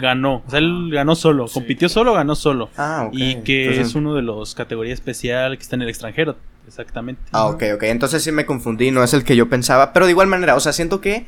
ganó. 0.00 0.42
O 0.46 0.50
sea, 0.50 0.58
él 0.58 0.90
ganó 0.92 1.14
solo, 1.14 1.46
compitió 1.52 1.88
solo, 1.88 2.14
ganó 2.14 2.34
solo. 2.34 2.70
Ah, 2.76 3.04
ok. 3.08 3.14
Y 3.14 3.42
que 3.42 3.80
es 3.80 3.94
uno 3.94 4.14
de 4.14 4.22
los 4.22 4.54
categorías 4.54 4.94
especial 4.94 5.56
que 5.56 5.62
está 5.62 5.76
en 5.76 5.82
el 5.82 5.88
extranjero, 5.88 6.36
exactamente. 6.66 7.22
Ah, 7.32 7.46
ok, 7.46 7.62
ok. 7.74 7.82
Entonces 7.84 8.22
sí 8.22 8.32
me 8.32 8.46
confundí, 8.46 8.90
no 8.90 9.02
es 9.02 9.14
el 9.14 9.24
que 9.24 9.36
yo 9.36 9.48
pensaba. 9.48 9.92
Pero 9.92 10.06
de 10.06 10.12
igual 10.12 10.28
manera, 10.28 10.54
o 10.54 10.60
sea, 10.60 10.72
siento 10.72 11.00
que, 11.00 11.26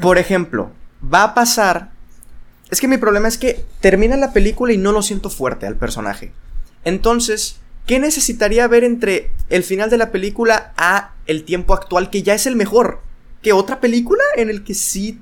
por 0.00 0.18
ejemplo, 0.18 0.70
va 1.02 1.24
a 1.24 1.34
pasar 1.34 1.90
es 2.70 2.80
que 2.80 2.88
mi 2.88 2.98
problema 2.98 3.28
es 3.28 3.36
que 3.36 3.64
termina 3.80 4.16
la 4.16 4.32
película 4.32 4.72
y 4.72 4.78
no 4.78 4.92
lo 4.92 5.02
siento 5.02 5.28
fuerte 5.28 5.66
al 5.66 5.76
personaje. 5.76 6.32
Entonces, 6.84 7.56
¿qué 7.86 7.98
necesitaría 7.98 8.66
ver 8.68 8.84
entre 8.84 9.32
el 9.48 9.64
final 9.64 9.90
de 9.90 9.98
la 9.98 10.12
película 10.12 10.72
a 10.76 11.14
el 11.26 11.44
tiempo 11.44 11.74
actual 11.74 12.10
que 12.10 12.22
ya 12.22 12.34
es 12.34 12.46
el 12.46 12.54
mejor? 12.54 13.00
¿Que 13.42 13.52
otra 13.52 13.80
película 13.80 14.22
en 14.36 14.50
el 14.50 14.64
que 14.64 14.74
sí 14.74 15.20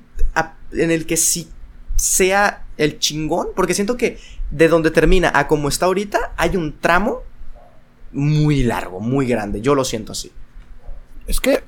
en 0.71 0.91
el 0.91 1.05
que 1.05 1.17
sí 1.17 1.49
sea 1.95 2.65
el 2.77 2.99
chingón? 2.99 3.49
Porque 3.55 3.73
siento 3.73 3.97
que 3.97 4.19
de 4.51 4.67
donde 4.67 4.91
termina 4.91 5.31
a 5.33 5.47
como 5.47 5.69
está 5.69 5.85
ahorita 5.85 6.33
hay 6.37 6.57
un 6.57 6.79
tramo 6.79 7.21
muy 8.11 8.63
largo, 8.63 8.99
muy 8.99 9.27
grande. 9.27 9.61
Yo 9.61 9.75
lo 9.75 9.85
siento 9.85 10.11
así. 10.11 10.31
Es 11.27 11.39
que 11.39 11.63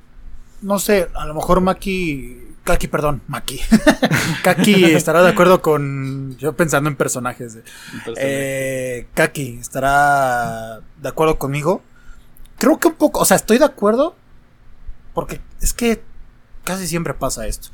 no 0.61 0.77
sé, 0.79 1.09
a 1.13 1.25
lo 1.25 1.33
mejor 1.33 1.61
Maki 1.61 2.51
Kaki, 2.63 2.87
perdón, 2.87 3.21
Maki. 3.27 3.59
Kaki 4.43 4.85
estará 4.85 5.23
de 5.23 5.29
acuerdo 5.29 5.61
con. 5.61 6.37
Yo 6.37 6.53
pensando 6.53 6.89
en 6.89 6.95
personajes. 6.95 7.57
Eh, 8.17 9.07
Kaki 9.15 9.57
estará 9.59 10.81
de 11.01 11.09
acuerdo 11.09 11.39
conmigo. 11.39 11.81
Creo 12.57 12.79
que 12.79 12.89
un 12.89 12.93
poco. 12.95 13.19
O 13.21 13.25
sea, 13.25 13.37
estoy 13.37 13.57
de 13.57 13.65
acuerdo. 13.65 14.15
Porque 15.13 15.41
es 15.59 15.73
que 15.73 16.03
casi 16.63 16.87
siempre 16.87 17.13
pasa 17.13 17.47
esto. 17.47 17.69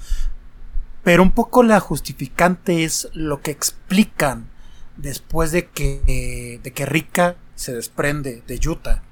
Pero 1.03 1.23
un 1.23 1.31
poco 1.31 1.63
la 1.63 1.79
justificante 1.79 2.83
es 2.83 3.09
lo 3.13 3.41
que 3.41 3.51
explican 3.51 4.49
después 4.97 5.51
de 5.51 5.67
que, 5.67 6.59
de 6.61 6.73
que 6.73 6.85
Rika 6.85 7.35
se 7.55 7.73
desprende 7.73 8.43
de 8.45 8.59
Yuta. 8.59 9.03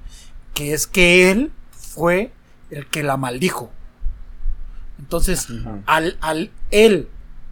Que 0.52 0.74
es 0.74 0.86
que 0.86 1.30
él 1.30 1.52
fue 1.70 2.32
el 2.70 2.86
que 2.86 3.02
la 3.02 3.16
maldijo. 3.16 3.70
Entonces, 4.98 5.48
al, 5.86 6.16
al 6.20 6.50
él 6.70 7.08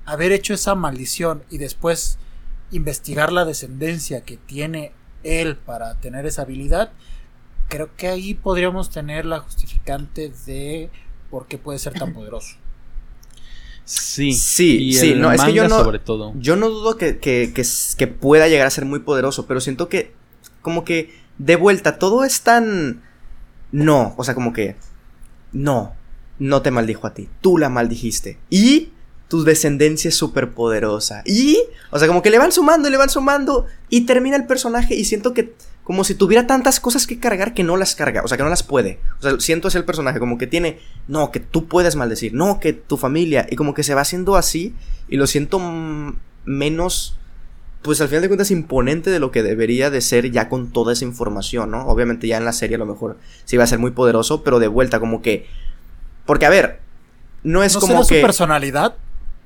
haber 0.07 0.33
hecho 0.33 0.55
esa 0.55 0.75
maldición 0.75 1.43
y 1.51 1.59
después 1.59 2.19
investigar 2.71 3.33
la 3.33 3.45
descendencia 3.45 4.25
que 4.25 4.37
tiene 4.37 4.93
él 5.23 5.57
para 5.57 5.95
tener 6.01 6.27
esa 6.27 6.43
habilidad, 6.43 6.93
creo 7.69 7.95
que 7.97 8.09
ahí 8.09 8.35
podríamos 8.35 8.91
tener 8.91 9.25
la 9.25 9.41
justificante 9.41 10.33
de 10.47 10.91
por 11.35 11.49
qué 11.49 11.59
puede 11.59 11.81
ser 11.81 11.95
tan 11.95 12.13
poderoso. 12.13 12.55
Sí, 13.85 14.35
sí, 14.35 14.93
sí, 14.93 15.17
no, 15.17 15.33
es 15.33 15.43
que 15.43 15.53
yo 15.53 15.67
no, 15.67 16.33
yo 16.39 16.55
no 16.55 16.71
dudo 16.71 16.97
que, 16.97 17.19
que, 17.19 17.53
que, 17.53 18.07
pueda 18.07 18.47
llegar 18.47 18.69
a 18.69 18.71
ser 18.71 18.85
muy 18.85 19.01
poderoso, 19.01 19.45
pero 19.49 19.61
siento 19.61 19.89
que, 19.89 20.13
como 20.63 20.85
que, 20.85 21.13
de 21.39 21.57
vuelta, 21.57 21.99
todo 21.99 22.23
es 22.23 22.43
tan, 22.43 23.03
no, 23.73 24.15
o 24.17 24.23
sea, 24.23 24.37
como 24.37 24.53
que, 24.53 24.77
no, 25.51 25.97
no 26.39 26.63
te 26.63 26.71
maldijo 26.71 27.09
a 27.09 27.15
ti, 27.15 27.29
tú 27.41 27.59
la 27.59 27.69
maldijiste. 27.69 28.39
Y 28.49 28.91
tu 29.27 29.43
descendencia 29.43 30.11
es 30.11 30.15
súper 30.15 30.53
poderosa. 30.53 31.25
Y, 31.27 31.59
o 31.91 31.99
sea, 31.99 32.07
como 32.07 32.23
que 32.23 32.31
le 32.31 32.39
van 32.39 32.53
sumando 32.53 32.87
y 32.87 32.93
le 32.93 32.97
van 32.97 33.11
sumando 33.11 33.67
y 33.89 34.03
termina 34.03 34.37
el 34.37 34.47
personaje 34.47 34.95
y 34.95 35.05
siento 35.05 35.35
que 35.35 35.53
como 35.85 36.03
si 36.03 36.15
tuviera 36.15 36.47
tantas 36.47 36.81
cosas 36.81 37.07
que 37.07 37.21
cargar 37.21 37.55
que 37.55 37.63
no 37.63 37.77
las 37.77 37.95
carga, 37.95 38.23
o 38.25 38.29
sea, 38.29 38.37
que 38.37 38.43
no 38.43 38.49
las 38.49 38.63
puede. 38.63 39.01
O 39.19 39.23
sea, 39.23 39.39
siento 39.39 39.69
es 39.69 39.75
el 39.75 39.85
personaje 39.85 40.19
como 40.19 40.39
que 40.39 40.47
tiene, 40.47 40.81
no, 41.09 41.31
que 41.31 41.41
tú 41.41 41.67
puedes 41.67 41.95
maldecir, 41.95 42.33
no, 42.35 42.59
que 42.59 42.73
tu 42.73 42.97
familia, 42.97 43.47
y 43.51 43.57
como 43.57 43.75
que 43.75 43.83
se 43.83 43.95
va 43.95 44.01
haciendo 44.01 44.37
así 44.37 44.75
y 45.09 45.17
lo 45.17 45.27
siento 45.27 45.61
menos 46.45 47.19
pues 47.83 48.01
al 48.01 48.09
final 48.09 48.23
de 48.23 48.29
cuentas 48.29 48.51
imponente 48.51 49.11
de 49.11 49.19
lo 49.19 49.31
que 49.31 49.43
debería 49.43 49.91
de 49.91 50.01
ser 50.01 50.31
ya 50.31 50.49
con 50.49 50.73
toda 50.73 50.95
esa 50.95 51.05
información, 51.05 51.71
¿no? 51.71 51.87
Obviamente 51.87 52.27
ya 52.27 52.39
en 52.39 52.47
la 52.47 52.55
serie 52.55 52.77
a 52.77 52.79
lo 52.79 52.87
mejor 52.87 53.19
sí 53.45 53.59
va 53.59 53.65
a 53.65 53.67
ser 53.67 53.79
muy 53.79 53.91
poderoso, 53.91 54.43
pero 54.43 54.59
de 54.59 54.69
vuelta 54.69 55.01
como 55.01 55.21
que 55.21 55.47
porque, 56.27 56.47
a 56.47 56.51
ver, 56.51 56.81
no 57.43 57.63
es 57.63 57.77
como 57.77 58.07
que. 58.07 58.17
su 58.17 58.23
personalidad 58.23 58.97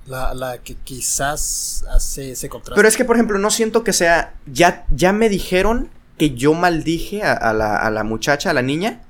la, 0.07 0.33
la, 0.35 0.59
que 0.59 0.75
quizás 0.75 1.85
hace 1.91 2.33
ese 2.33 2.49
contraste. 2.49 2.77
Pero 2.77 2.89
es 2.89 2.97
que, 2.97 3.05
por 3.05 3.17
ejemplo, 3.17 3.39
no 3.39 3.51
siento 3.51 3.85
que 3.85 3.93
sea. 3.93 4.35
Ya, 4.47 4.87
ya 4.95 5.13
me 5.13 5.29
dijeron 5.29 5.91
que 6.19 6.35
yo 6.35 6.53
maldije 6.55 7.23
a, 7.23 7.53
la, 7.53 7.77
a 7.77 7.91
la 7.91 8.05
muchacha, 8.05 8.51
a 8.51 8.55
la 8.55 8.63
niña. 8.63 9.01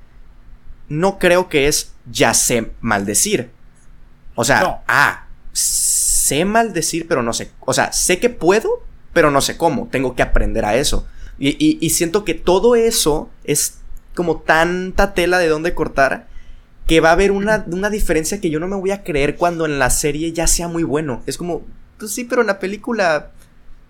No 0.87 1.19
creo 1.19 1.49
que 1.49 1.67
es 1.67 1.93
ya 2.09 2.33
sé 2.33 2.71
maldecir. 2.79 3.51
O 4.35 4.43
sea, 4.45 4.83
ah, 4.87 5.27
sé 5.51 6.45
maldecir, 6.45 7.07
pero 7.07 7.21
no 7.21 7.33
sé. 7.33 7.51
O 7.59 7.73
sea, 7.73 7.91
sé 7.91 8.19
que 8.19 8.29
puedo, 8.29 8.83
pero 9.11 9.31
no 9.31 9.41
sé 9.41 9.57
cómo. 9.57 9.87
Tengo 9.91 10.15
que 10.15 10.23
aprender 10.23 10.63
a 10.63 10.75
eso. 10.75 11.05
Y, 11.37 11.49
y, 11.49 11.77
y 11.81 11.89
siento 11.89 12.23
que 12.23 12.33
todo 12.33 12.75
eso 12.75 13.29
es 13.43 13.79
como 14.15 14.41
tanta 14.41 15.13
tela 15.13 15.37
de 15.39 15.47
dónde 15.47 15.73
cortar 15.73 16.27
que 16.89 17.01
va 17.01 17.09
a 17.09 17.11
haber 17.11 17.31
una, 17.31 17.59
diferencia 17.91 18.41
que 18.41 18.49
yo 18.49 18.59
no 18.59 18.67
me 18.67 18.75
voy 18.75 18.89
a 18.89 19.03
creer 19.03 19.35
cuando 19.35 19.67
en 19.67 19.77
la 19.77 19.91
serie 19.91 20.33
ya 20.33 20.47
sea 20.47 20.67
muy 20.67 20.81
bueno. 20.81 21.21
Es 21.27 21.37
como, 21.37 21.61
pues 21.99 22.11
sí, 22.11 22.23
pero 22.23 22.41
en 22.41 22.47
la 22.47 22.57
película 22.57 23.29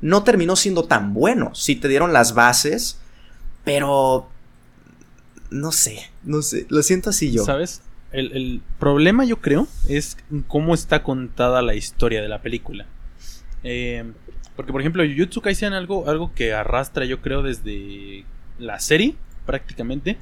no 0.02 0.26
terminó 0.26 0.58
siendo 0.58 0.84
tan 0.84 1.14
bueno. 1.14 1.56
Sí 1.56 1.78
te 1.78 1.88
dieron 1.88 2.12
las 2.12 2.34
bases, 2.34 3.00
pero... 3.64 4.28
No 5.52 5.72
sé, 5.72 6.12
no 6.24 6.44
sé, 6.44 6.68
lo 6.70 6.84
siento 6.84 7.10
así 7.10 7.32
yo. 7.32 7.44
¿Sabes? 7.44 7.82
El, 8.12 8.62
problema 8.80 9.26
yo 9.26 9.38
creo 9.38 9.68
es 9.88 10.18
cómo 10.48 10.74
está 10.74 11.04
contada 11.04 11.62
la 11.62 11.76
historia 11.76 12.22
de 12.22 12.28
la 12.28 12.42
película. 12.42 12.86
Eh, 13.64 14.12
porque 14.56 14.72
por 14.72 14.82
ejemplo, 14.82 15.04
Jujutsu 15.04 15.42
Kaisen 15.42 15.74
algo, 15.74 16.08
algo 16.08 16.34
que 16.34 16.54
arrastra 16.54 17.06
yo 17.06 17.22
creo 17.22 17.42
desde 17.42 18.26
la 18.60 18.80
serie 18.80 19.16
prácticamente 19.46 20.18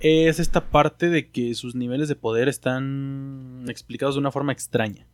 es 0.00 0.38
esta 0.38 0.66
parte 0.66 1.08
de 1.08 1.28
que 1.28 1.54
sus 1.54 1.74
niveles 1.74 2.08
de 2.08 2.16
poder 2.16 2.48
están 2.48 3.64
explicados 3.68 4.16
de 4.16 4.20
una 4.20 4.32
forma 4.32 4.52
extraña. 4.52 5.06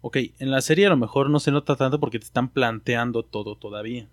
Ok, 0.00 0.18
en 0.38 0.50
la 0.50 0.60
serie 0.60 0.86
a 0.86 0.90
lo 0.90 0.96
mejor 0.96 1.30
no 1.30 1.40
se 1.40 1.50
nota 1.50 1.76
tanto 1.76 2.00
porque 2.00 2.18
te 2.18 2.24
están 2.24 2.48
planteando 2.48 3.22
todo 3.22 3.56
todavía. 3.56 4.08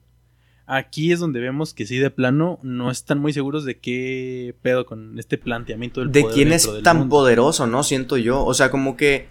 Aquí 0.66 1.11
es 1.11 1.20
donde 1.20 1.41
vemos 1.41 1.74
que 1.74 1.86
sí, 1.86 1.97
de 1.97 2.09
plano, 2.09 2.57
no 2.64 2.89
están 2.89 3.20
muy 3.20 3.34
seguros 3.34 3.66
de 3.66 3.78
qué 3.80 4.55
pedo 4.61 4.86
con 4.86 5.20
este 5.20 5.38
planteamiento 5.38 5.99
del 5.99 6.11
De 6.11 6.22
poder 6.22 6.36
quién 6.36 6.53
es 6.53 6.70
tan 6.84 6.97
mundo. 6.99 7.18
poderoso, 7.18 7.68
¿no? 7.68 7.84
Siento 7.84 8.16
yo. 8.18 8.43
O 8.45 8.53
sea, 8.53 8.72
como 8.72 8.95
que 8.95 9.28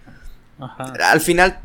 Ajá. 0.59 0.93
al 1.11 1.21
final, 1.21 1.59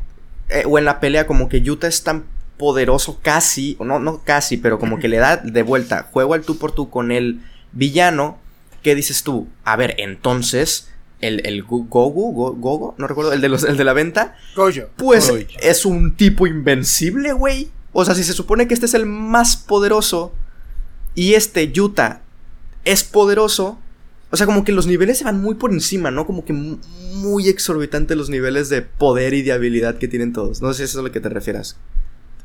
eh, 0.49 0.63
o 0.65 0.79
en 0.79 0.85
la 0.85 0.99
pelea, 0.99 1.27
como 1.27 1.49
que 1.49 1.61
Yuta 1.61 1.87
es 1.87 2.03
tan 2.03 2.23
poderoso 2.57 3.19
casi, 3.21 3.75
o 3.79 3.85
no, 3.85 3.99
no 3.99 4.21
casi, 4.23 4.57
pero 4.57 4.79
como 4.79 4.97
que 4.99 5.07
le 5.07 5.17
da 5.17 5.37
de 5.37 5.61
vuelta, 5.63 6.07
juego 6.11 6.33
al 6.33 6.41
tú 6.41 6.57
por 6.57 6.71
tú 6.71 6.89
con 6.89 7.11
el 7.11 7.39
villano, 7.71 8.39
¿qué 8.81 8.95
dices 8.95 9.23
tú? 9.23 9.47
A 9.63 9.75
ver, 9.75 9.93
entonces, 9.99 10.89
el, 11.21 11.45
el 11.45 11.63
Gu- 11.65 11.87
Gogu, 11.87 12.33
Go- 12.33 12.53
Gogo, 12.55 12.95
no 12.97 13.05
recuerdo, 13.07 13.33
el 13.33 13.41
de, 13.41 13.49
los, 13.49 13.63
el 13.63 13.77
de 13.77 13.83
la 13.83 13.93
venta, 13.93 14.35
Goyo. 14.55 14.89
pues 14.97 15.29
Goyo. 15.29 15.45
es 15.61 15.85
un 15.85 16.15
tipo 16.15 16.47
invencible, 16.47 17.33
güey. 17.33 17.69
O 17.93 18.05
sea, 18.05 18.15
si 18.15 18.23
se 18.23 18.33
supone 18.33 18.67
que 18.67 18.73
este 18.73 18.85
es 18.85 18.93
el 18.93 19.05
más 19.05 19.57
poderoso 19.57 20.33
y 21.15 21.33
este 21.33 21.71
Yuta 21.71 22.21
es 22.85 23.03
poderoso, 23.03 23.79
o 24.31 24.37
sea, 24.37 24.45
como 24.45 24.63
que 24.63 24.71
los 24.71 24.85
niveles 24.85 25.17
se 25.17 25.23
van 25.23 25.41
muy 25.41 25.55
por 25.55 25.71
encima, 25.71 26.11
¿no? 26.11 26.25
Como 26.25 26.45
que 26.45 26.53
mu- 26.53 26.77
muy 27.15 27.49
exorbitantes 27.49 28.15
los 28.15 28.29
niveles 28.29 28.69
de 28.69 28.83
poder 28.83 29.33
y 29.33 29.41
de 29.41 29.51
habilidad 29.51 29.97
que 29.97 30.07
tienen 30.07 30.33
todos. 30.33 30.61
No 30.61 30.71
sé 30.71 30.77
si 30.77 30.83
eso 30.83 30.99
es 30.99 31.03
a 31.03 31.07
lo 31.07 31.11
que 31.11 31.19
te 31.19 31.29
refieras. 31.29 31.77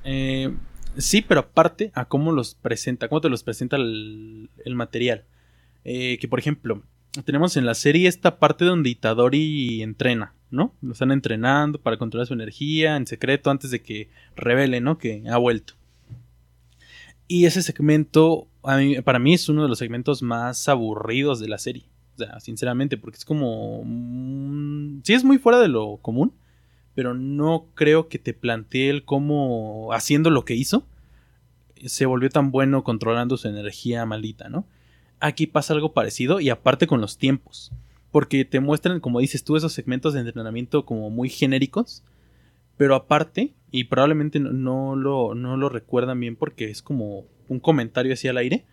Eh, 0.02 0.50
sí, 0.96 1.20
pero 1.20 1.40
aparte 1.40 1.90
a 1.94 2.06
cómo 2.06 2.32
los 2.32 2.54
presenta, 2.54 3.08
cómo 3.08 3.20
te 3.20 3.28
los 3.28 3.42
presenta 3.42 3.76
el, 3.76 4.48
el 4.64 4.74
material. 4.74 5.24
Eh, 5.84 6.16
que 6.18 6.26
por 6.28 6.38
ejemplo, 6.38 6.82
tenemos 7.24 7.56
en 7.56 7.66
la 7.66 7.74
serie 7.74 8.08
esta 8.08 8.38
parte 8.38 8.64
donde 8.64 8.90
Itadori 8.90 9.82
entrena, 9.82 10.34
¿no? 10.50 10.74
Lo 10.82 10.92
están 10.92 11.12
entrenando 11.12 11.80
para 11.80 11.96
controlar 11.96 12.26
su 12.26 12.34
energía 12.34 12.96
en 12.96 13.06
secreto 13.06 13.50
antes 13.50 13.70
de 13.70 13.82
que 13.82 14.08
revele, 14.36 14.80
¿no? 14.80 14.98
Que 14.98 15.22
ha 15.28 15.36
vuelto. 15.36 15.74
Y 17.28 17.46
ese 17.46 17.62
segmento, 17.62 18.48
a 18.62 18.76
mí- 18.76 19.00
para 19.00 19.18
mí, 19.18 19.34
es 19.34 19.48
uno 19.48 19.62
de 19.62 19.68
los 19.68 19.78
segmentos 19.78 20.22
más 20.22 20.68
aburridos 20.68 21.40
de 21.40 21.48
la 21.48 21.58
serie. 21.58 21.84
O 22.14 22.18
sea, 22.18 22.38
sinceramente, 22.40 22.96
porque 22.96 23.18
es 23.18 23.24
como... 23.24 23.82
sí 25.02 25.14
es 25.14 25.24
muy 25.24 25.38
fuera 25.38 25.58
de 25.58 25.68
lo 25.68 25.96
común, 25.96 26.32
pero 26.94 27.14
no 27.14 27.66
creo 27.74 28.08
que 28.08 28.18
te 28.18 28.34
plantee 28.34 28.88
el 28.90 29.04
cómo, 29.04 29.92
haciendo 29.92 30.30
lo 30.30 30.44
que 30.44 30.54
hizo, 30.54 30.86
se 31.86 32.06
volvió 32.06 32.30
tan 32.30 32.50
bueno 32.52 32.84
controlando 32.84 33.36
su 33.36 33.48
energía 33.48 34.06
maldita, 34.06 34.48
¿no? 34.48 34.64
Aquí 35.20 35.46
pasa 35.46 35.74
algo 35.74 35.92
parecido 35.92 36.40
y 36.40 36.50
aparte 36.50 36.86
con 36.86 37.00
los 37.00 37.18
tiempos, 37.18 37.72
porque 38.10 38.44
te 38.44 38.60
muestran, 38.60 39.00
como 39.00 39.20
dices 39.20 39.44
tú, 39.44 39.56
esos 39.56 39.72
segmentos 39.72 40.14
de 40.14 40.20
entrenamiento 40.20 40.84
como 40.84 41.10
muy 41.10 41.28
genéricos, 41.28 42.02
pero 42.76 42.94
aparte, 42.94 43.54
y 43.70 43.84
probablemente 43.84 44.40
no, 44.40 44.96
lo, 44.96 45.34
no 45.34 45.56
lo 45.56 45.68
recuerdan 45.68 46.20
bien 46.20 46.36
porque 46.36 46.70
es 46.70 46.82
como 46.82 47.26
un 47.48 47.60
comentario 47.60 48.12
así 48.12 48.28
al 48.28 48.36
aire, 48.36 48.66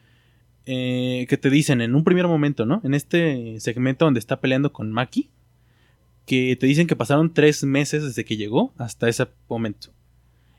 eh, 0.65 1.25
que 1.27 1.37
te 1.37 1.49
dicen 1.49 1.81
en 1.81 1.95
un 1.95 2.03
primer 2.03 2.27
momento, 2.27 2.65
¿no? 2.65 2.81
En 2.83 2.93
este 2.93 3.59
segmento 3.59 4.05
donde 4.05 4.19
está 4.19 4.39
peleando 4.39 4.71
con 4.71 4.91
Maki, 4.91 5.29
que 6.25 6.55
te 6.55 6.67
dicen 6.67 6.87
que 6.87 6.95
pasaron 6.95 7.33
tres 7.33 7.63
meses 7.63 8.03
desde 8.03 8.25
que 8.25 8.37
llegó 8.37 8.73
hasta 8.77 9.09
ese 9.09 9.27
momento. 9.49 9.91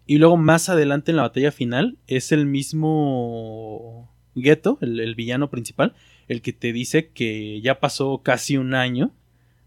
Y 0.06 0.18
luego 0.18 0.36
más 0.36 0.68
adelante 0.68 1.12
en 1.12 1.16
la 1.16 1.22
batalla 1.22 1.52
final 1.52 1.98
es 2.06 2.32
el 2.32 2.46
mismo 2.46 4.11
Geto, 4.34 4.78
el, 4.80 5.00
el 5.00 5.14
villano 5.14 5.50
principal, 5.50 5.94
el 6.28 6.42
que 6.42 6.52
te 6.52 6.72
dice 6.72 7.08
que 7.08 7.60
ya 7.60 7.80
pasó 7.80 8.22
casi 8.22 8.56
un 8.56 8.74
año 8.74 9.12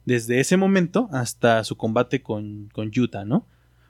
desde 0.06 0.40
ese 0.40 0.58
momento 0.58 1.10
hasta 1.12 1.64
su 1.64 1.76
combate 1.78 2.22
con, 2.22 2.70
con 2.72 2.92
Yuta, 2.92 3.26
¿no? 3.26 3.48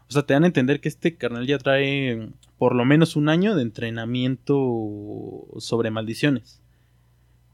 O 0.08 0.14
sea, 0.14 0.24
te 0.24 0.34
dan 0.34 0.44
a 0.44 0.48
entender 0.48 0.82
que 0.82 0.90
este 0.90 1.18
carnal 1.18 1.48
ya 1.48 1.58
trae 1.58 2.30
por 2.58 2.76
lo 2.76 2.86
menos 2.86 3.16
un 3.16 3.28
año 3.28 3.56
de 3.56 3.64
entrenamiento 3.64 5.48
sobre 5.58 5.92
maldiciones. 5.92 6.62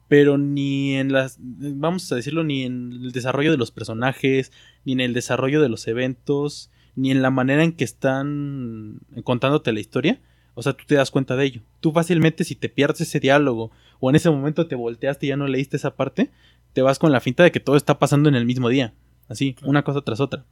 Pero 0.08 0.38
ni 0.38 0.96
en 0.96 1.14
las, 1.14 1.38
vamos 1.40 2.12
a 2.12 2.16
decirlo, 2.16 2.44
ni 2.44 2.64
en 2.64 2.92
el 2.92 3.12
desarrollo 3.14 3.52
de 3.52 3.58
los 3.58 3.72
personajes, 3.72 4.52
ni 4.84 4.94
en 4.94 5.00
el 5.00 5.14
desarrollo 5.14 5.62
de 5.62 5.70
los 5.70 5.88
eventos, 5.88 6.70
ni 6.96 7.12
en 7.12 7.22
la 7.22 7.32
manera 7.32 7.64
en 7.64 7.72
que 7.72 7.86
están 7.86 9.00
contándote 9.24 9.72
la 9.72 9.80
historia. 9.80 10.20
O 10.54 10.62
sea, 10.62 10.74
tú 10.74 10.84
te 10.86 10.96
das 10.96 11.12
cuenta 11.12 11.36
de 11.36 11.46
ello. 11.46 11.62
Tú 11.80 11.92
fácilmente 11.92 12.44
si 12.44 12.56
te 12.56 12.70
pierdes 12.70 13.02
ese 13.02 13.20
diálogo 13.20 13.72
o 14.00 14.10
en 14.10 14.16
ese 14.16 14.30
momento 14.30 14.68
te 14.68 14.76
volteaste 14.76 15.26
y 15.26 15.30
ya 15.30 15.38
no 15.38 15.48
leíste 15.48 15.78
esa 15.78 15.96
parte, 15.96 16.32
te 16.74 16.82
vas 16.82 17.00
con 17.00 17.12
la 17.12 17.22
finta 17.22 17.44
de 17.44 17.52
que 17.52 17.60
todo 17.60 17.78
está 17.78 18.00
pasando 18.00 18.30
en 18.30 18.36
el 18.36 18.46
mismo 18.46 18.70
día. 18.70 18.94
Así, 19.28 19.56
una 19.64 19.84
cosa 19.84 20.02
tras 20.02 20.20
otra. 20.20 20.46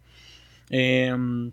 Em, 0.70 1.52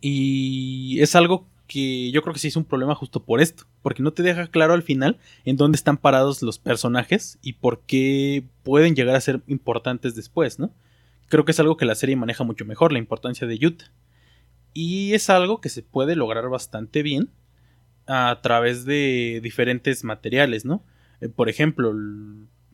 y 0.00 1.00
es 1.00 1.14
algo 1.16 1.48
que 1.66 2.10
yo 2.10 2.22
creo 2.22 2.34
que 2.34 2.40
sí 2.40 2.48
es 2.48 2.56
un 2.56 2.64
problema 2.64 2.94
justo 2.94 3.24
por 3.24 3.40
esto. 3.40 3.64
Porque 3.82 4.02
no 4.02 4.12
te 4.12 4.22
deja 4.22 4.46
claro 4.46 4.74
al 4.74 4.82
final 4.82 5.18
en 5.44 5.56
dónde 5.56 5.76
están 5.76 5.96
parados 5.96 6.42
los 6.42 6.58
personajes 6.58 7.38
y 7.42 7.54
por 7.54 7.80
qué 7.80 8.44
pueden 8.62 8.94
llegar 8.94 9.16
a 9.16 9.20
ser 9.20 9.42
importantes 9.46 10.14
después, 10.14 10.58
¿no? 10.58 10.72
Creo 11.28 11.44
que 11.44 11.52
es 11.52 11.60
algo 11.60 11.76
que 11.76 11.86
la 11.86 11.94
serie 11.94 12.16
maneja 12.16 12.44
mucho 12.44 12.64
mejor, 12.64 12.92
la 12.92 12.98
importancia 12.98 13.46
de 13.46 13.58
Yuta. 13.58 13.90
Y 14.72 15.14
es 15.14 15.30
algo 15.30 15.60
que 15.60 15.68
se 15.68 15.82
puede 15.82 16.16
lograr 16.16 16.48
bastante 16.48 17.02
bien 17.02 17.30
a 18.06 18.40
través 18.42 18.84
de 18.84 19.40
diferentes 19.42 20.04
materiales, 20.04 20.64
¿no? 20.64 20.84
Eh, 21.20 21.28
por 21.28 21.48
ejemplo, 21.48 21.94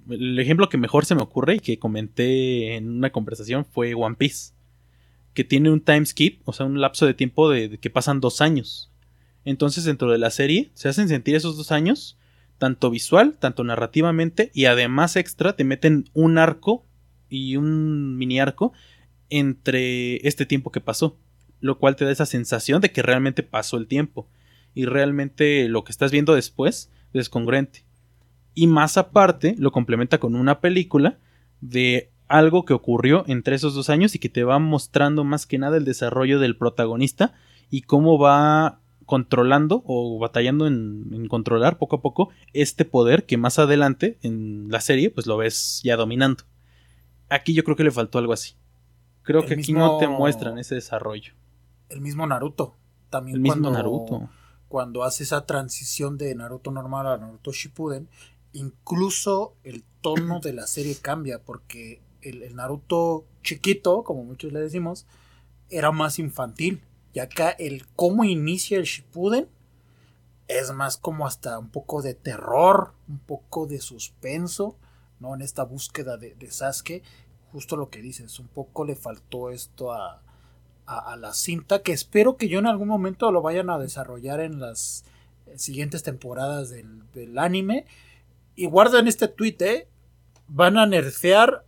el, 0.09 0.39
ejemplo 0.39 0.69
que 0.69 0.79
mejor 0.79 1.05
se 1.05 1.15
me 1.15 1.23
ocurre 1.23 1.57
y 1.57 1.61
que 1.61 1.79
comenté 1.79 2.77
en 2.77 2.91
una 2.91 3.11
conversación 3.11 3.65
fue 3.65 3.95
One 3.95 4.17
Piece, 4.17 4.53
que 5.35 5.45
tiene 5.45 5.71
un 5.71 5.81
time 5.81 6.05
skip, 6.05 6.41
o 6.47 6.53
sea, 6.53 6.67
un 6.67 6.81
lapso 6.81 7.07
de 7.07 7.15
tiempo 7.15 7.51
de 7.51 7.79
que 7.79 7.91
pasan 7.91 8.21
dos 8.21 8.41
años. 8.41 8.91
Entonces, 9.45 9.85
dentro 9.85 10.11
de 10.11 10.19
la 10.19 10.31
serie, 10.31 10.71
se 10.75 10.89
hacen 10.89 11.09
sentir 11.09 11.35
esos 11.35 11.57
dos 11.57 11.73
años, 11.73 12.19
tanto 12.59 12.91
visual, 12.91 13.37
tanto 13.39 13.65
narrativamente, 13.65 14.51
y 14.53 14.67
además 14.67 15.17
extra, 15.17 15.55
te 15.55 15.65
meten 15.65 16.11
un 16.13 16.37
arco 16.39 16.85
y 17.29 17.57
un 17.57 18.19
mini 18.19 18.41
arco 18.41 18.73
entre 19.31 20.17
este 20.27 20.45
tiempo 20.45 20.73
que 20.73 20.81
pasó, 20.81 21.17
lo 21.61 21.79
cual 21.79 21.95
te 21.95 22.05
da 22.05 22.11
esa 22.11 22.27
sensación 22.27 22.81
de 22.81 22.91
que 22.91 23.03
realmente 23.03 23.43
pasó 23.43 23.77
el 23.77 23.87
tiempo 23.87 24.29
y 24.75 24.85
realmente 24.85 25.69
lo 25.69 25.85
que 25.85 25.93
estás 25.93 26.11
viendo 26.11 26.35
después 26.35 26.91
es 27.13 27.29
congruente. 27.29 27.85
Y 28.55 28.67
más 28.67 28.97
aparte, 28.97 29.55
lo 29.59 29.73
complementa 29.73 30.19
con 30.19 30.35
una 30.35 30.61
película 30.61 31.19
de 31.61 32.11
algo 32.29 32.65
que 32.65 32.75
ocurrió 32.75 33.25
entre 33.27 33.57
esos 33.57 33.75
dos 33.75 33.91
años 33.91 34.15
y 34.15 34.19
que 34.19 34.29
te 34.29 34.45
va 34.45 34.59
mostrando 34.59 35.25
más 35.25 35.47
que 35.47 35.59
nada 35.59 35.77
el 35.77 35.85
desarrollo 35.85 36.39
del 36.39 36.57
protagonista 36.57 37.35
y 37.71 37.83
cómo 37.83 38.19
va 38.19 38.81
controlando 39.05 39.83
o 39.87 40.19
batallando 40.21 40.69
en, 40.69 41.09
en, 41.13 41.27
controlar 41.27 41.79
poco 41.79 41.97
a 41.97 42.01
poco 42.01 42.31
este 42.53 42.85
poder 42.85 43.27
que 43.27 43.37
más 43.37 43.59
adelante 43.59 44.19
en 44.23 44.69
la 44.71 44.81
serie 44.81 45.11
pues 45.11 45.27
lo 45.27 45.37
ves 45.37 45.81
ya 45.83 45.97
dominando. 45.97 46.45
Aquí 47.29 47.53
yo 47.53 47.65
creo 47.65 47.77
que 47.77 47.85
le 47.85 47.91
faltó 47.91 48.19
algo 48.19 48.33
así. 48.33 48.55
Creo 49.23 49.41
El 49.41 49.47
que 49.47 49.55
aquí 49.55 49.73
no 49.73 49.99
te 49.99 50.07
muestran 50.07 50.59
ese 50.59 50.77
desarrollo. 50.77 51.35
El 51.89 52.01
mismo 52.01 52.27
Naruto. 52.27 52.77
También 53.11 53.37
El 53.37 53.43
mismo 53.43 53.71
Naruto. 53.71 54.31
Cuando 54.71 55.03
hace 55.03 55.25
esa 55.25 55.47
transición 55.47 56.17
de 56.17 56.33
Naruto 56.33 56.71
normal 56.71 57.09
a 57.09 57.19
Naruto 57.19 57.51
Shippuden, 57.51 58.09
incluso 58.53 59.57
el 59.65 59.83
tono 60.01 60.39
de 60.39 60.53
la 60.53 60.69
serie 60.69 60.95
cambia 60.95 61.43
porque 61.43 62.01
el, 62.23 62.55
Naruto 62.55 63.25
chiquito, 63.43 64.05
como 64.05 64.23
muchos 64.23 64.53
le 64.53 64.61
decimos, 64.61 65.07
era 65.71 65.91
más 65.91 66.21
infantil. 66.21 66.85
Y 67.13 67.19
acá 67.19 67.51
el 67.51 67.85
cómo 67.97 68.23
inicia 68.23 68.79
el 68.79 68.85
Shippuden 68.85 69.49
es 70.47 70.71
más 70.71 70.97
como 70.97 71.27
hasta 71.27 71.59
un 71.59 71.71
poco 71.71 72.01
de 72.01 72.15
terror, 72.15 72.95
un 73.09 73.19
poco 73.19 73.67
de 73.67 73.81
suspenso, 73.81 74.77
¿no? 75.19 75.35
En 75.35 75.43
esta 75.43 75.65
búsqueda 75.65 76.17
de, 76.17 76.37
de 76.37 76.49
Sasuke, 76.49 77.03
justo 77.51 77.77
lo 77.77 77.91
que 77.91 78.03
dices, 78.03 78.39
un 78.39 78.47
poco 78.47 78.85
le 78.85 78.95
faltó 78.95 79.51
esto 79.51 79.93
a, 79.93 80.23
a, 80.91 81.13
a 81.13 81.17
la 81.17 81.33
cinta, 81.33 81.83
que 81.83 81.93
espero 81.93 82.37
que 82.37 82.49
yo 82.49 82.59
en 82.59 82.67
algún 82.67 82.89
momento 82.89 83.31
lo 83.31 83.43
vayan 83.43 83.71
a 83.71 83.79
desarrollar 83.79 84.41
en 84.41 84.59
las 84.59 85.05
eh, 85.47 85.57
siguientes 85.57 86.03
temporadas 86.03 86.69
del, 86.71 87.03
del 87.15 87.39
anime. 87.39 87.87
Y 88.57 88.67
guarden 88.67 89.07
este 89.07 89.29
tweet, 89.29 89.57
¿eh? 89.61 89.89
Van 90.49 90.77
a 90.77 90.87
nerfear, 90.87 91.65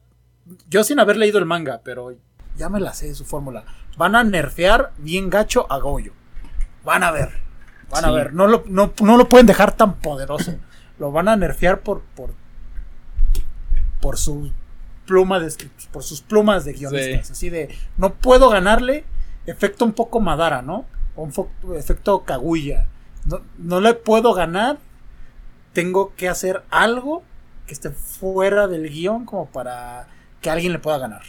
yo 0.68 0.82
sin 0.82 0.98
haber 0.98 1.16
leído 1.16 1.38
el 1.38 1.46
manga, 1.46 1.82
pero 1.84 2.16
ya 2.56 2.68
me 2.68 2.80
la 2.80 2.94
sé 2.94 3.14
su 3.14 3.24
fórmula. 3.24 3.64
Van 3.96 4.16
a 4.16 4.24
nerfear 4.24 4.92
bien 4.98 5.30
gacho 5.30 5.70
a 5.70 5.78
Goyo. 5.78 6.12
Van 6.84 7.04
a 7.04 7.12
ver. 7.12 7.30
Van 7.90 8.04
a 8.04 8.10
ver. 8.10 8.32
No 8.32 8.48
lo, 8.48 8.64
no, 8.66 8.92
no 9.00 9.16
lo 9.16 9.28
pueden 9.28 9.46
dejar 9.46 9.76
tan 9.76 9.98
poderoso. 9.98 10.54
Lo 10.98 11.10
van 11.10 11.26
a 11.26 11.34
nerfear 11.34 11.80
por, 11.80 12.02
por, 12.14 12.32
por 14.00 14.18
su 14.18 14.52
pluma 15.06 15.40
de 15.40 15.52
por 15.90 16.04
sus 16.04 16.20
plumas 16.20 16.64
de 16.64 16.74
guionistas. 16.74 17.32
Así 17.32 17.50
de, 17.50 17.74
no 17.96 18.14
puedo 18.14 18.50
ganarle. 18.50 19.04
Efecto 19.46 19.84
un 19.84 19.92
poco 19.92 20.20
Madara, 20.20 20.62
¿no? 20.62 20.86
Un 21.16 21.32
efecto 21.76 22.24
Kaguya. 22.24 22.88
No, 23.26 23.40
no 23.58 23.80
le 23.80 23.94
puedo 23.94 24.34
ganar. 24.34 24.78
Tengo 25.72 26.14
que 26.16 26.28
hacer 26.28 26.62
algo 26.70 27.22
que 27.66 27.72
esté 27.72 27.90
fuera 27.90 28.68
del 28.68 28.88
guion 28.88 29.24
como 29.24 29.46
para 29.46 30.08
que 30.40 30.50
alguien 30.50 30.72
le 30.72 30.78
pueda 30.78 30.98
ganar. 30.98 31.22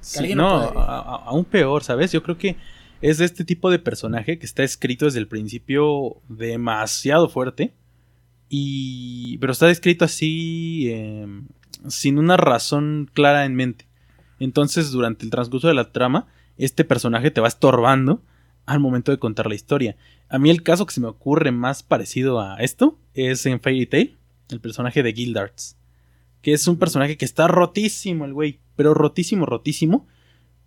Sí, 0.00 0.34
no, 0.34 0.46
aún 0.46 1.44
peor, 1.46 1.82
¿sabes? 1.82 2.12
Yo 2.12 2.22
creo 2.22 2.36
que 2.36 2.56
es 3.00 3.18
de 3.18 3.24
este 3.24 3.44
tipo 3.44 3.70
de 3.70 3.78
personaje 3.78 4.38
que 4.38 4.44
está 4.44 4.62
escrito 4.62 5.06
desde 5.06 5.18
el 5.18 5.28
principio 5.28 6.16
demasiado 6.28 7.28
fuerte. 7.28 7.74
Y. 8.50 9.38
Pero 9.38 9.52
está 9.52 9.70
escrito 9.70 10.04
así. 10.04 10.90
em, 10.90 11.46
sin 11.88 12.18
una 12.18 12.36
razón 12.36 13.10
clara 13.12 13.44
en 13.44 13.54
mente. 13.54 13.86
Entonces, 14.38 14.90
durante 14.90 15.24
el 15.24 15.30
transcurso 15.30 15.68
de 15.68 15.74
la 15.74 15.92
trama, 15.92 16.26
este 16.56 16.84
personaje 16.84 17.30
te 17.30 17.40
va 17.40 17.48
estorbando 17.48 18.22
al 18.66 18.80
momento 18.80 19.12
de 19.12 19.18
contar 19.18 19.46
la 19.46 19.54
historia. 19.54 19.96
A 20.28 20.38
mí 20.38 20.50
el 20.50 20.62
caso 20.62 20.86
que 20.86 20.94
se 20.94 21.00
me 21.00 21.08
ocurre 21.08 21.52
más 21.52 21.82
parecido 21.82 22.40
a 22.40 22.56
esto 22.56 22.98
es 23.12 23.44
en 23.46 23.60
Fairy 23.60 23.86
Tail, 23.86 24.18
el 24.50 24.60
personaje 24.60 25.02
de 25.02 25.12
Gildarts. 25.12 25.76
Que 26.42 26.52
es 26.52 26.66
un 26.66 26.78
personaje 26.78 27.16
que 27.16 27.24
está 27.24 27.48
rotísimo 27.48 28.24
el 28.24 28.34
güey, 28.34 28.60
pero 28.76 28.94
rotísimo, 28.94 29.46
rotísimo. 29.46 30.06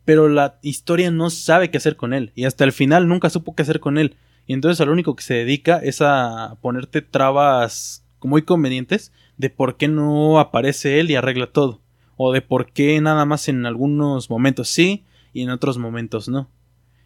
Pero 0.06 0.30
la 0.30 0.60
historia 0.62 1.12
no 1.12 1.30
sabe 1.30 1.70
qué 1.70 1.78
hacer 1.78 1.98
con 1.98 2.14
él. 2.14 2.32
Y 2.34 2.46
hasta 2.46 2.64
el 2.64 2.72
final 2.72 3.08
nunca 3.08 3.30
supo 3.30 3.56
qué 3.56 3.64
hacer 3.64 3.80
con 3.80 3.98
él. 3.98 4.16
Y 4.46 4.54
entonces 4.54 4.86
lo 4.86 4.94
único 4.94 5.16
que 5.16 5.24
se 5.24 5.34
dedica 5.34 5.78
es 5.78 6.02
a 6.02 6.58
ponerte 6.62 7.02
trabas 7.02 8.06
muy 8.22 8.44
convenientes 8.44 9.12
de 9.38 9.50
por 9.50 9.78
qué 9.78 9.88
no 9.88 10.40
aparece 10.40 11.00
él 11.00 11.12
y 11.12 11.16
arregla 11.16 11.48
todo. 11.48 11.82
O 12.16 12.32
de 12.32 12.42
por 12.42 12.72
qué 12.72 13.00
nada 13.02 13.26
más 13.26 13.48
en 13.50 13.66
algunos 13.66 14.30
momentos 14.30 14.70
sí 14.70 15.04
y 15.38 15.44
en 15.44 15.50
otros 15.50 15.78
momentos 15.78 16.28
no. 16.28 16.50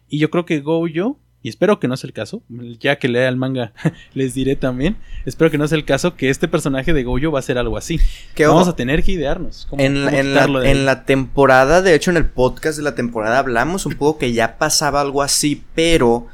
Y 0.08 0.18
yo 0.18 0.30
creo 0.30 0.44
que 0.44 0.60
Gojo, 0.60 1.18
y 1.44 1.48
espero 1.48 1.80
que 1.80 1.88
no 1.88 1.96
sea 1.96 2.06
el 2.08 2.12
caso, 2.14 2.42
ya 2.78 2.96
que 2.98 3.08
lea 3.08 3.28
el 3.28 3.36
manga 3.36 3.72
les 4.14 4.34
diré 4.34 4.56
también, 4.56 4.96
espero 5.24 5.50
que 5.50 5.58
no 5.58 5.66
sea 5.66 5.76
el 5.78 5.84
caso 5.84 6.16
que 6.16 6.30
este 6.30 6.48
personaje 6.48 6.92
de 6.92 7.02
Gojo 7.02 7.32
va 7.32 7.38
a 7.40 7.42
ser 7.42 7.58
algo 7.58 7.76
así. 7.76 7.98
Que 8.34 8.46
Vamos 8.46 8.62
ojo, 8.62 8.70
a 8.70 8.76
tener 8.76 9.02
que 9.02 9.12
idearnos. 9.12 9.66
cómo- 9.68 9.82
en, 9.82 9.94
cómo 10.04 10.08
en 10.16 10.34
la, 10.34 10.46
de 10.46 10.70
en 10.70 10.86
la 10.86 11.04
temporada, 11.04 11.82
de 11.82 11.94
hecho 11.94 12.10
en 12.10 12.16
el 12.16 12.26
podcast 12.26 12.76
de 12.78 12.84
la 12.84 12.94
temporada 12.94 13.38
hablamos 13.38 13.86
un 13.86 13.94
poco 13.94 14.18
que 14.18 14.32
ya 14.32 14.58
pasaba 14.58 15.00
algo 15.00 15.22
así, 15.22 15.62
pero 15.74 16.26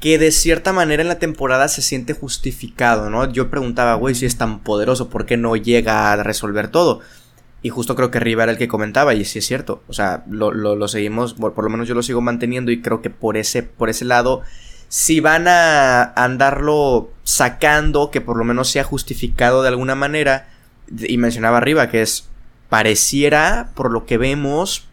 que 0.00 0.18
de 0.18 0.30
cierta 0.30 0.74
manera 0.74 1.00
en 1.00 1.08
la 1.08 1.18
temporada 1.18 1.68
se 1.68 1.80
siente 1.80 2.12
justificado, 2.12 3.08
¿no? 3.08 3.32
Yo 3.32 3.48
preguntaba, 3.50 3.94
güey, 3.94 4.14
si 4.14 4.26
es 4.26 4.36
tan 4.36 4.58
poderoso, 4.60 5.08
¿por 5.08 5.24
qué 5.24 5.38
no 5.38 5.56
llega 5.56 6.12
a 6.12 6.22
resolver 6.22 6.68
todo? 6.68 7.00
Y 7.66 7.68
justo 7.68 7.96
creo 7.96 8.12
que 8.12 8.20
Riva 8.20 8.44
era 8.44 8.52
el 8.52 8.58
que 8.58 8.68
comentaba, 8.68 9.12
y 9.14 9.24
sí 9.24 9.40
es 9.40 9.46
cierto. 9.46 9.82
O 9.88 9.92
sea, 9.92 10.22
lo, 10.30 10.52
lo- 10.52 10.86
seguimos, 10.86 11.34
por, 11.34 11.52
por 11.52 11.64
lo 11.64 11.70
menos 11.70 11.88
yo 11.88 11.96
lo 11.96 12.02
sigo 12.04 12.20
manteniendo, 12.20 12.70
y 12.70 12.80
creo 12.80 13.02
que 13.02 13.10
por 13.10 13.36
ese, 13.36 13.64
por 13.64 13.88
ese 13.90 14.04
lado, 14.04 14.42
si 14.88 15.18
van 15.18 15.48
a 15.48 16.04
andarlo 16.14 17.10
sacando, 17.24 18.12
que 18.12 18.20
por 18.20 18.36
lo 18.36 18.44
menos 18.44 18.70
sea 18.70 18.84
justificado 18.84 19.62
de 19.62 19.68
alguna 19.70 19.96
manera, 19.96 20.48
y 20.96 21.18
mencionaba 21.18 21.58
arriba 21.58 21.88
que 21.90 22.02
es, 22.02 22.28
pareciera, 22.68 23.70
por 23.74 23.90
lo 23.90 24.06
que 24.06 24.16
vemos, 24.16 24.86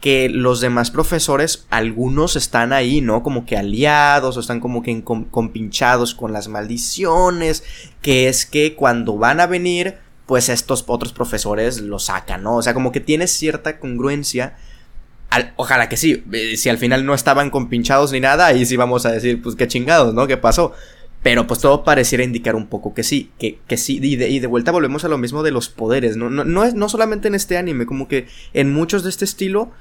que 0.00 0.28
los 0.28 0.60
demás 0.60 0.92
profesores, 0.92 1.66
algunos 1.68 2.36
están 2.36 2.72
ahí, 2.72 3.00
¿no? 3.00 3.24
Como 3.24 3.44
que 3.44 3.56
aliados 3.56 4.36
o 4.36 4.40
están 4.40 4.60
como 4.60 4.84
que 4.84 5.02
compinchados 5.02 6.14
con 6.14 6.32
las 6.32 6.46
maldiciones, 6.46 7.64
que 8.02 8.28
es 8.28 8.46
que 8.46 8.76
cuando 8.76 9.18
van 9.18 9.40
a 9.40 9.48
venir, 9.48 9.96
pues 10.30 10.48
estos 10.48 10.84
otros 10.86 11.12
profesores 11.12 11.80
lo 11.80 11.98
sacan, 11.98 12.44
¿no? 12.44 12.54
O 12.58 12.62
sea, 12.62 12.72
como 12.72 12.92
que 12.92 13.00
tiene 13.00 13.26
cierta 13.26 13.80
congruencia. 13.80 14.54
Al- 15.28 15.54
ojalá 15.56 15.88
que 15.88 15.96
sí, 15.96 16.22
eh, 16.30 16.56
si 16.56 16.68
al 16.68 16.78
final 16.78 17.04
no 17.04 17.14
estaban 17.14 17.50
compinchados 17.50 18.12
ni 18.12 18.20
nada, 18.20 18.46
ahí 18.46 18.64
sí 18.64 18.76
vamos 18.76 19.06
a 19.06 19.10
decir, 19.10 19.42
pues 19.42 19.56
qué 19.56 19.66
chingados, 19.66 20.14
¿no? 20.14 20.28
¿Qué 20.28 20.36
pasó? 20.36 20.72
Pero 21.24 21.48
pues 21.48 21.58
todo 21.58 21.82
pareciera 21.82 22.22
indicar 22.22 22.54
un 22.54 22.68
poco 22.68 22.94
que 22.94 23.02
sí, 23.02 23.32
que, 23.40 23.58
que 23.66 23.76
sí, 23.76 23.98
y 24.00 24.14
de, 24.14 24.28
y 24.28 24.38
de 24.38 24.46
vuelta 24.46 24.70
volvemos 24.70 25.04
a 25.04 25.08
lo 25.08 25.18
mismo 25.18 25.42
de 25.42 25.50
los 25.50 25.68
poderes, 25.68 26.16
¿no? 26.16 26.30
No, 26.30 26.44
no 26.44 26.62
es, 26.62 26.74
no 26.74 26.88
solamente 26.88 27.26
en 27.26 27.34
este 27.34 27.56
anime, 27.58 27.84
como 27.84 28.06
que 28.06 28.28
en 28.54 28.72
muchos 28.72 29.02
de 29.02 29.10
este 29.10 29.24
estilo 29.24 29.72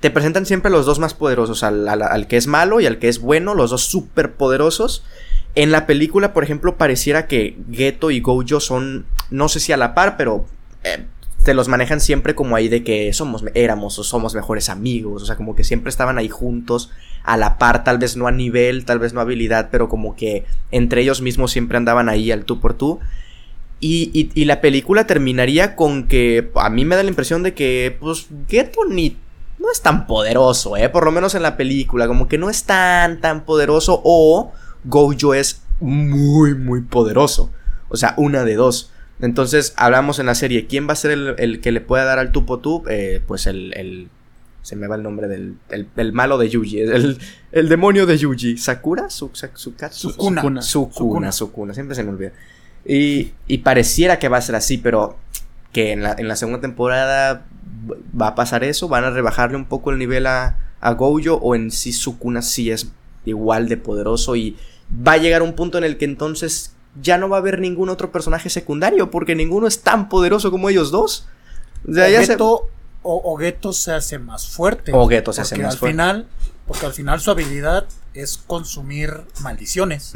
te 0.00 0.10
presentan 0.10 0.44
siempre 0.44 0.70
a 0.70 0.72
los 0.72 0.86
dos 0.86 0.98
más 0.98 1.14
poderosos, 1.14 1.62
al, 1.62 1.86
al- 1.88 2.02
al 2.02 2.26
que 2.26 2.36
es 2.36 2.48
malo 2.48 2.80
y 2.80 2.86
al 2.86 2.98
que 2.98 3.08
es 3.08 3.20
bueno, 3.20 3.54
los 3.54 3.70
dos 3.70 3.84
súper 3.84 4.32
poderosos. 4.32 5.04
En 5.54 5.70
la 5.70 5.86
película, 5.86 6.32
por 6.32 6.42
ejemplo, 6.44 6.76
pareciera 6.76 7.26
que 7.26 7.56
Geto 7.70 8.10
y 8.10 8.20
Gojo 8.20 8.60
son, 8.60 9.06
no 9.30 9.48
sé 9.48 9.60
si 9.60 9.72
a 9.72 9.76
la 9.76 9.94
par, 9.94 10.16
pero 10.16 10.46
eh, 10.82 11.04
te 11.44 11.54
los 11.54 11.68
manejan 11.68 12.00
siempre 12.00 12.34
como 12.34 12.56
ahí 12.56 12.68
de 12.68 12.82
que 12.82 13.12
somos, 13.12 13.44
éramos 13.54 13.98
o 13.98 14.04
somos 14.04 14.34
mejores 14.34 14.68
amigos, 14.68 15.22
o 15.22 15.26
sea, 15.26 15.36
como 15.36 15.54
que 15.54 15.62
siempre 15.62 15.90
estaban 15.90 16.18
ahí 16.18 16.28
juntos, 16.28 16.90
a 17.22 17.36
la 17.36 17.56
par, 17.58 17.84
tal 17.84 17.98
vez 17.98 18.16
no 18.16 18.26
a 18.26 18.32
nivel, 18.32 18.84
tal 18.84 18.98
vez 18.98 19.12
no 19.12 19.20
a 19.20 19.22
habilidad, 19.22 19.68
pero 19.70 19.88
como 19.88 20.16
que 20.16 20.44
entre 20.72 21.02
ellos 21.02 21.20
mismos 21.22 21.52
siempre 21.52 21.76
andaban 21.76 22.08
ahí 22.08 22.32
al 22.32 22.44
tú 22.44 22.60
por 22.60 22.74
tú. 22.74 22.98
Y, 23.80 24.10
y- 24.12 24.30
y 24.34 24.44
la 24.46 24.60
película 24.60 25.06
terminaría 25.06 25.76
con 25.76 26.08
que 26.08 26.50
a 26.54 26.70
mí 26.70 26.84
me 26.84 26.96
da 26.96 27.02
la 27.02 27.10
impresión 27.10 27.42
de 27.42 27.54
que, 27.54 27.96
pues, 28.00 28.26
Geto 28.48 28.80
ni 28.88 29.16
no 29.58 29.70
es 29.70 29.82
tan 29.82 30.06
poderoso, 30.06 30.76
¿eh? 30.76 30.88
Por 30.88 31.04
lo 31.04 31.12
menos 31.12 31.34
en 31.34 31.42
la 31.42 31.56
película, 31.56 32.06
como 32.06 32.26
que 32.28 32.38
no 32.38 32.50
es 32.50 32.64
tan, 32.64 33.20
tan 33.20 33.44
poderoso 33.44 34.00
o 34.04 34.52
Gojo 34.84 35.34
es 35.34 35.62
muy, 35.80 36.54
muy 36.54 36.82
poderoso. 36.82 37.50
O 37.88 37.96
sea, 37.96 38.14
una 38.16 38.44
de 38.44 38.54
dos. 38.54 38.90
Entonces, 39.20 39.74
hablamos 39.76 40.18
en 40.18 40.26
la 40.26 40.34
serie, 40.34 40.66
¿quién 40.66 40.88
va 40.88 40.92
a 40.92 40.96
ser 40.96 41.10
el, 41.12 41.34
el 41.38 41.60
que 41.60 41.72
le 41.72 41.80
pueda 41.80 42.04
dar 42.04 42.18
al 42.18 42.32
tupo 42.32 42.58
tú? 42.58 42.82
Eh, 42.88 43.20
pues 43.26 43.46
el, 43.46 43.72
el- 43.76 44.08
Se 44.62 44.76
me 44.76 44.86
va 44.86 44.96
el 44.96 45.02
nombre 45.02 45.28
del... 45.28 45.56
El, 45.68 45.88
el 45.96 46.12
malo 46.12 46.36
de 46.38 46.48
Yuji, 46.48 46.80
el, 46.80 47.18
el 47.52 47.68
demonio 47.68 48.06
de 48.06 48.16
Yuji. 48.18 48.56
¿Sakura? 48.56 49.10
Su, 49.10 49.30
Sukuna. 49.34 49.90
Sukuna. 49.92 50.62
Sukuna, 50.62 51.32
Sukuna, 51.32 51.74
siempre 51.74 51.94
se 51.94 52.02
me 52.02 52.10
olvida. 52.10 52.32
Y, 52.86 53.32
y 53.46 53.58
pareciera 53.58 54.18
que 54.18 54.28
va 54.28 54.38
a 54.38 54.42
ser 54.42 54.56
así, 54.56 54.78
pero 54.78 55.16
que 55.72 55.92
en 55.92 56.02
la, 56.02 56.14
en 56.18 56.28
la 56.28 56.36
segunda 56.36 56.60
temporada 56.60 57.46
va 58.20 58.28
a 58.28 58.34
pasar 58.34 58.64
eso, 58.64 58.88
van 58.88 59.04
a 59.04 59.10
rebajarle 59.10 59.56
un 59.56 59.66
poco 59.66 59.90
el 59.90 59.98
nivel 59.98 60.26
a, 60.26 60.58
a 60.80 60.92
Gojo 60.94 61.34
o 61.34 61.54
en 61.54 61.70
sí 61.70 61.92
Sukuna 61.92 62.42
sí 62.42 62.70
es 62.70 62.90
igual 63.26 63.68
de 63.68 63.76
poderoso 63.76 64.34
y 64.36 64.56
va 64.90 65.12
a 65.12 65.16
llegar 65.18 65.42
un 65.42 65.54
punto 65.54 65.78
en 65.78 65.84
el 65.84 65.96
que 65.98 66.04
entonces 66.04 66.72
ya 67.00 67.18
no 67.18 67.28
va 67.28 67.38
a 67.38 67.40
haber 67.40 67.58
ningún 67.60 67.88
otro 67.88 68.12
personaje 68.12 68.50
secundario 68.50 69.10
porque 69.10 69.34
ninguno 69.34 69.66
es 69.66 69.80
tan 69.82 70.08
poderoso 70.08 70.50
como 70.50 70.68
ellos 70.70 70.90
dos. 70.90 71.26
O 71.88 71.92
sea, 71.92 72.08
ya 72.08 72.20
se- 72.20 72.32
Geto, 72.32 72.68
o, 73.02 73.20
o 73.32 73.36
Geto 73.36 73.72
se 73.72 73.92
hace 73.92 74.18
más 74.18 74.48
fuerte. 74.48 74.92
O 74.94 75.08
Geto 75.08 75.32
se 75.32 75.40
hace 75.42 75.56
más 75.56 75.72
al 75.74 75.78
fuerte. 75.78 75.92
Final, 75.92 76.26
porque 76.66 76.86
al 76.86 76.92
final 76.92 77.20
su 77.20 77.30
habilidad 77.30 77.86
es 78.14 78.38
consumir 78.38 79.12
maldiciones. 79.42 80.12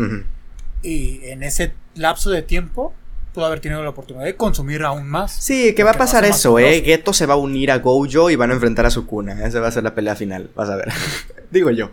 Y 0.83 1.21
en 1.25 1.43
ese 1.43 1.75
lapso 1.97 2.31
de 2.31 2.43
tiempo 2.43 2.95
pudo 3.35 3.45
haber 3.47 3.61
tenido 3.61 3.83
la 3.83 3.91
oportunidad 3.91 4.25
de 4.25 4.37
consumir 4.37 4.83
aún 4.85 5.07
más. 5.09 5.33
Sí, 5.33 5.75
que 5.75 5.83
va 5.85 5.91
a 5.91 5.99
pasar 5.99 6.25
eso, 6.25 6.59
eh. 6.59 6.83
Geto 6.85 7.13
se 7.13 7.27
va 7.27 7.35
a 7.35 7.37
unir 7.37 7.71
a 7.73 7.79
Gojo 7.79 8.31
y 8.31 8.37
van 8.37 8.51
a 8.51 8.55
enfrentar 8.55 8.87
a 8.87 8.91
Sukuna. 8.91 9.45
Esa 9.47 9.61
va 9.61 9.69
a 9.69 9.73
ser 9.73 9.83
la 9.83 9.95
pelea 9.95 10.15
final, 10.15 10.51
vas 10.55 10.71
a 10.71 10.77
ver. 10.77 10.89
Digo 11.51 11.71
yo. 11.71 11.91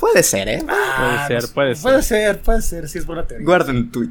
Puede 0.00 0.22
ser, 0.22 0.48
eh. 0.48 0.64
Ah, 0.66 1.26
ser, 1.28 1.42
no 1.42 1.46
sé. 1.46 1.52
puede 1.52 1.74
ser. 1.74 1.82
Puede 1.82 2.02
ser, 2.02 2.40
puede 2.40 2.62
ser, 2.62 2.88
sí 2.88 2.98
es 2.98 3.06
buena 3.06 3.26
teoría. 3.26 3.44
Guarden 3.44 3.76
el 3.76 3.90
tweet. 3.90 4.08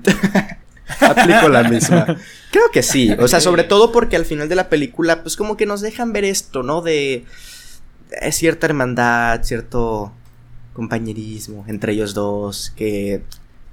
Aplico 1.01 1.49
la 1.49 1.63
misma. 1.63 2.05
Creo 2.51 2.69
que 2.71 2.83
sí. 2.83 3.11
O 3.19 3.27
sea, 3.27 3.39
sobre 3.39 3.63
todo 3.63 3.91
porque 3.91 4.15
al 4.15 4.25
final 4.25 4.47
de 4.47 4.55
la 4.55 4.69
película, 4.69 5.23
pues 5.23 5.35
como 5.35 5.57
que 5.57 5.65
nos 5.65 5.81
dejan 5.81 6.13
ver 6.13 6.25
esto, 6.25 6.61
¿no? 6.61 6.81
De, 6.81 7.25
de 8.21 8.31
cierta 8.31 8.67
hermandad, 8.67 9.41
cierto 9.43 10.13
compañerismo 10.73 11.65
entre 11.67 11.93
ellos 11.93 12.13
dos. 12.13 12.71
Que, 12.75 13.23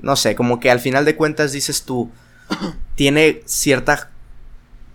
no 0.00 0.16
sé, 0.16 0.34
como 0.34 0.58
que 0.58 0.70
al 0.70 0.80
final 0.80 1.04
de 1.04 1.16
cuentas 1.16 1.52
dices 1.52 1.82
tú, 1.82 2.10
tiene 2.94 3.42
ciertas 3.44 4.08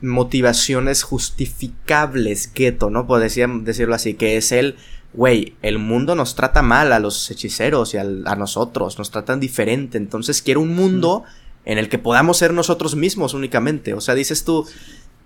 motivaciones 0.01 1.03
justificables, 1.03 2.51
Geto, 2.53 2.89
¿no? 2.89 3.05
Podrían 3.05 3.63
decirlo 3.63 3.93
así, 3.93 4.15
que 4.15 4.37
es 4.37 4.51
el, 4.51 4.75
güey, 5.13 5.55
el 5.61 5.77
mundo 5.77 6.15
nos 6.15 6.35
trata 6.35 6.61
mal 6.61 6.93
a 6.93 6.99
los 6.99 7.29
hechiceros 7.31 7.93
y 7.93 7.97
al- 7.97 8.23
a 8.27 8.35
nosotros, 8.35 8.97
nos 8.97 9.11
tratan 9.11 9.39
diferente, 9.39 9.97
entonces 9.97 10.41
quiero 10.41 10.61
un 10.61 10.73
mundo 10.75 11.23
en 11.65 11.77
el 11.77 11.89
que 11.89 11.97
podamos 11.99 12.37
ser 12.37 12.53
nosotros 12.53 12.95
mismos 12.95 13.33
únicamente, 13.33 13.93
o 13.93 14.01
sea, 14.01 14.15
dices 14.15 14.43
tú, 14.45 14.65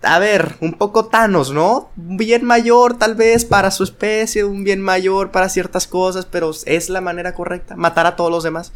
a 0.02 0.20
ver, 0.20 0.56
un 0.60 0.74
poco 0.74 1.06
Thanos, 1.06 1.52
¿no? 1.52 1.90
Un 1.98 2.18
bien 2.18 2.44
mayor 2.46 2.98
tal 2.98 3.16
vez 3.16 3.46
para 3.46 3.72
su 3.72 3.84
especie, 3.84 4.44
un 4.44 4.64
bien 4.64 4.82
mayor 4.82 5.32
para 5.32 5.50
ciertas 5.50 5.88
cosas, 5.88 6.26
pero 6.26 6.52
es 6.66 6.90
la 6.90 7.02
manera 7.02 7.34
correcta, 7.34 7.76
matar 7.76 8.06
a 8.06 8.16
todos 8.16 8.30
los 8.32 8.44
demás. 8.44 8.74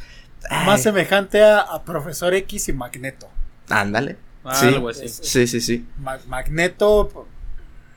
Más 0.65 0.81
semejante 0.81 1.43
a, 1.43 1.59
a 1.59 1.83
Profesor 1.83 2.33
X 2.33 2.69
y 2.69 2.73
Magneto. 2.73 3.27
ándale. 3.69 4.17
Sí. 4.53 4.67
Algo 4.67 4.89
así. 4.89 5.05
Es- 5.05 5.19
Sí, 5.21 5.45
sí, 5.47 5.59
sí. 5.59 5.85
Ma- 5.99 6.17
Magneto 6.27 7.27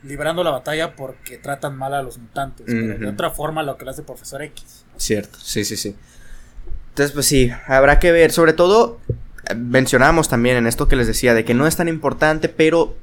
librando 0.03 0.43
la 0.45 0.51
batalla 0.51 0.95
porque 0.97 1.39
tratan 1.39 1.77
mal 1.77 1.95
a 1.95 2.03
los 2.03 2.19
mutantes. 2.19 2.67
Pero 2.67 2.99
de 2.99 3.09
otra 3.09 3.31
forma 3.31 3.63
lo 3.63 3.77
que 3.77 3.85
le 3.85 3.93
hace 3.93 4.03
Profesor 4.03 4.43
X. 4.43 4.85
Cierto, 4.97 5.39
sí, 5.41 5.65
sí, 5.65 5.77
sí. 5.77 5.97
Entonces, 6.91 7.13
pues 7.13 7.27
sí, 7.27 7.51
habrá 7.67 7.99
que 7.99 8.13
ver. 8.13 8.33
Sobre 8.33 8.53
todo, 8.53 9.01
eh, 9.49 9.55
mencionamos 9.55 10.29
también 10.29 10.57
en 10.57 10.67
esto 10.67 10.89
que 10.89 10.97
les 10.97 11.07
decía, 11.07 11.35
de 11.35 11.45
que 11.45 11.55
no 11.55 11.67
es 11.67 11.77
tan 11.77 11.89
importante, 11.89 12.49
pero 12.49 12.97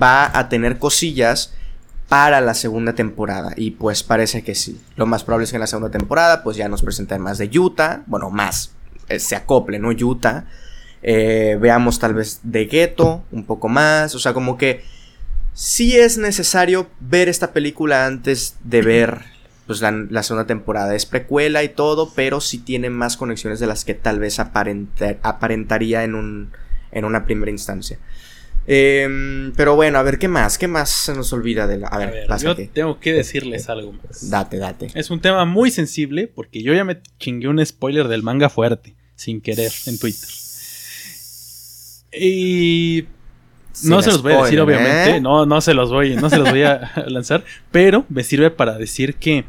va 0.00 0.30
a 0.38 0.48
tener 0.48 0.78
cosillas 0.78 1.54
para 2.08 2.40
la 2.40 2.54
segunda 2.54 2.94
temporada. 2.94 3.52
Y 3.56 3.72
pues 3.72 4.02
parece 4.02 4.44
que 4.44 4.54
sí. 4.54 4.80
Lo 4.96 5.06
más 5.06 5.24
probable 5.24 5.44
es 5.44 5.50
que 5.50 5.56
en 5.56 5.60
la 5.60 5.66
segunda 5.66 5.90
temporada, 5.90 6.42
pues 6.42 6.56
ya 6.56 6.68
nos 6.68 6.82
presenten 6.82 7.20
más 7.20 7.38
de 7.38 7.50
Utah. 7.58 8.02
Bueno, 8.06 8.30
más. 8.30 8.72
eh, 9.08 9.18
se 9.18 9.36
acople, 9.36 9.78
¿no? 9.78 9.88
Utah. 9.90 10.44
Eh, 11.02 11.58
veamos 11.60 11.98
tal 11.98 12.14
vez 12.14 12.40
de 12.42 12.66
Ghetto, 12.66 13.24
un 13.32 13.44
poco 13.44 13.68
más. 13.68 14.14
O 14.14 14.18
sea, 14.18 14.32
como 14.32 14.56
que 14.56 14.84
sí 15.54 15.96
es 15.96 16.18
necesario 16.18 16.90
ver 17.00 17.28
esta 17.28 17.52
película 17.52 18.06
antes 18.06 18.56
de 18.64 18.82
ver 18.82 19.20
pues 19.66 19.80
la, 19.80 19.90
la 19.92 20.22
segunda 20.22 20.46
temporada 20.46 20.94
es 20.94 21.06
precuela 21.06 21.64
y 21.64 21.70
todo, 21.70 22.12
pero 22.14 22.42
sí 22.42 22.58
tiene 22.58 22.90
más 22.90 23.16
conexiones 23.16 23.60
de 23.60 23.66
las 23.66 23.86
que 23.86 23.94
tal 23.94 24.18
vez 24.20 24.38
aparentar- 24.38 25.18
aparentaría 25.22 26.04
en, 26.04 26.14
un, 26.14 26.52
en 26.92 27.04
una 27.06 27.24
primera 27.24 27.50
instancia. 27.50 27.98
Em, 28.66 29.52
pero 29.56 29.74
bueno, 29.74 29.98
a 29.98 30.02
ver, 30.02 30.18
¿qué 30.18 30.28
más? 30.28 30.58
¿Qué 30.58 30.68
más 30.68 30.90
se 30.90 31.14
nos 31.14 31.32
olvida 31.32 31.66
de 31.66 31.78
la... 31.78 31.88
A 31.88 31.94
A 31.96 31.98
ver, 31.98 32.22
yo 32.22 32.28
pásate. 32.28 32.70
tengo 32.74 33.00
que 33.00 33.12
decirles 33.14 33.70
algo 33.70 33.92
más. 33.92 34.28
Date, 34.28 34.58
date. 34.58 34.88
Es 34.94 35.10
un 35.10 35.20
tema 35.20 35.46
muy 35.46 35.70
sensible 35.70 36.26
porque 36.26 36.62
yo 36.62 36.74
ya 36.74 36.84
me 36.84 37.00
chingué 37.18 37.48
un 37.48 37.64
spoiler 37.64 38.08
del 38.08 38.22
manga 38.22 38.50
fuerte, 38.50 38.96
sin 39.16 39.40
querer, 39.40 39.72
en 39.86 39.98
Twitter. 39.98 40.28
Y 42.12 43.06
no 43.82 44.02
se 44.02 44.10
los 44.10 44.22
voy 44.22 44.32
a 44.32 44.42
decir, 44.42 44.60
obviamente. 44.60 45.16
¿eh? 45.16 45.20
No, 45.20 45.46
no 45.46 45.60
se 45.60 45.74
los 45.74 45.90
voy, 45.90 46.16
no 46.16 46.30
se 46.30 46.38
los 46.38 46.50
voy 46.50 46.62
a 46.62 46.92
lanzar. 47.06 47.44
Pero 47.70 48.04
me 48.08 48.22
sirve 48.22 48.50
para 48.50 48.78
decir 48.78 49.16
que 49.16 49.44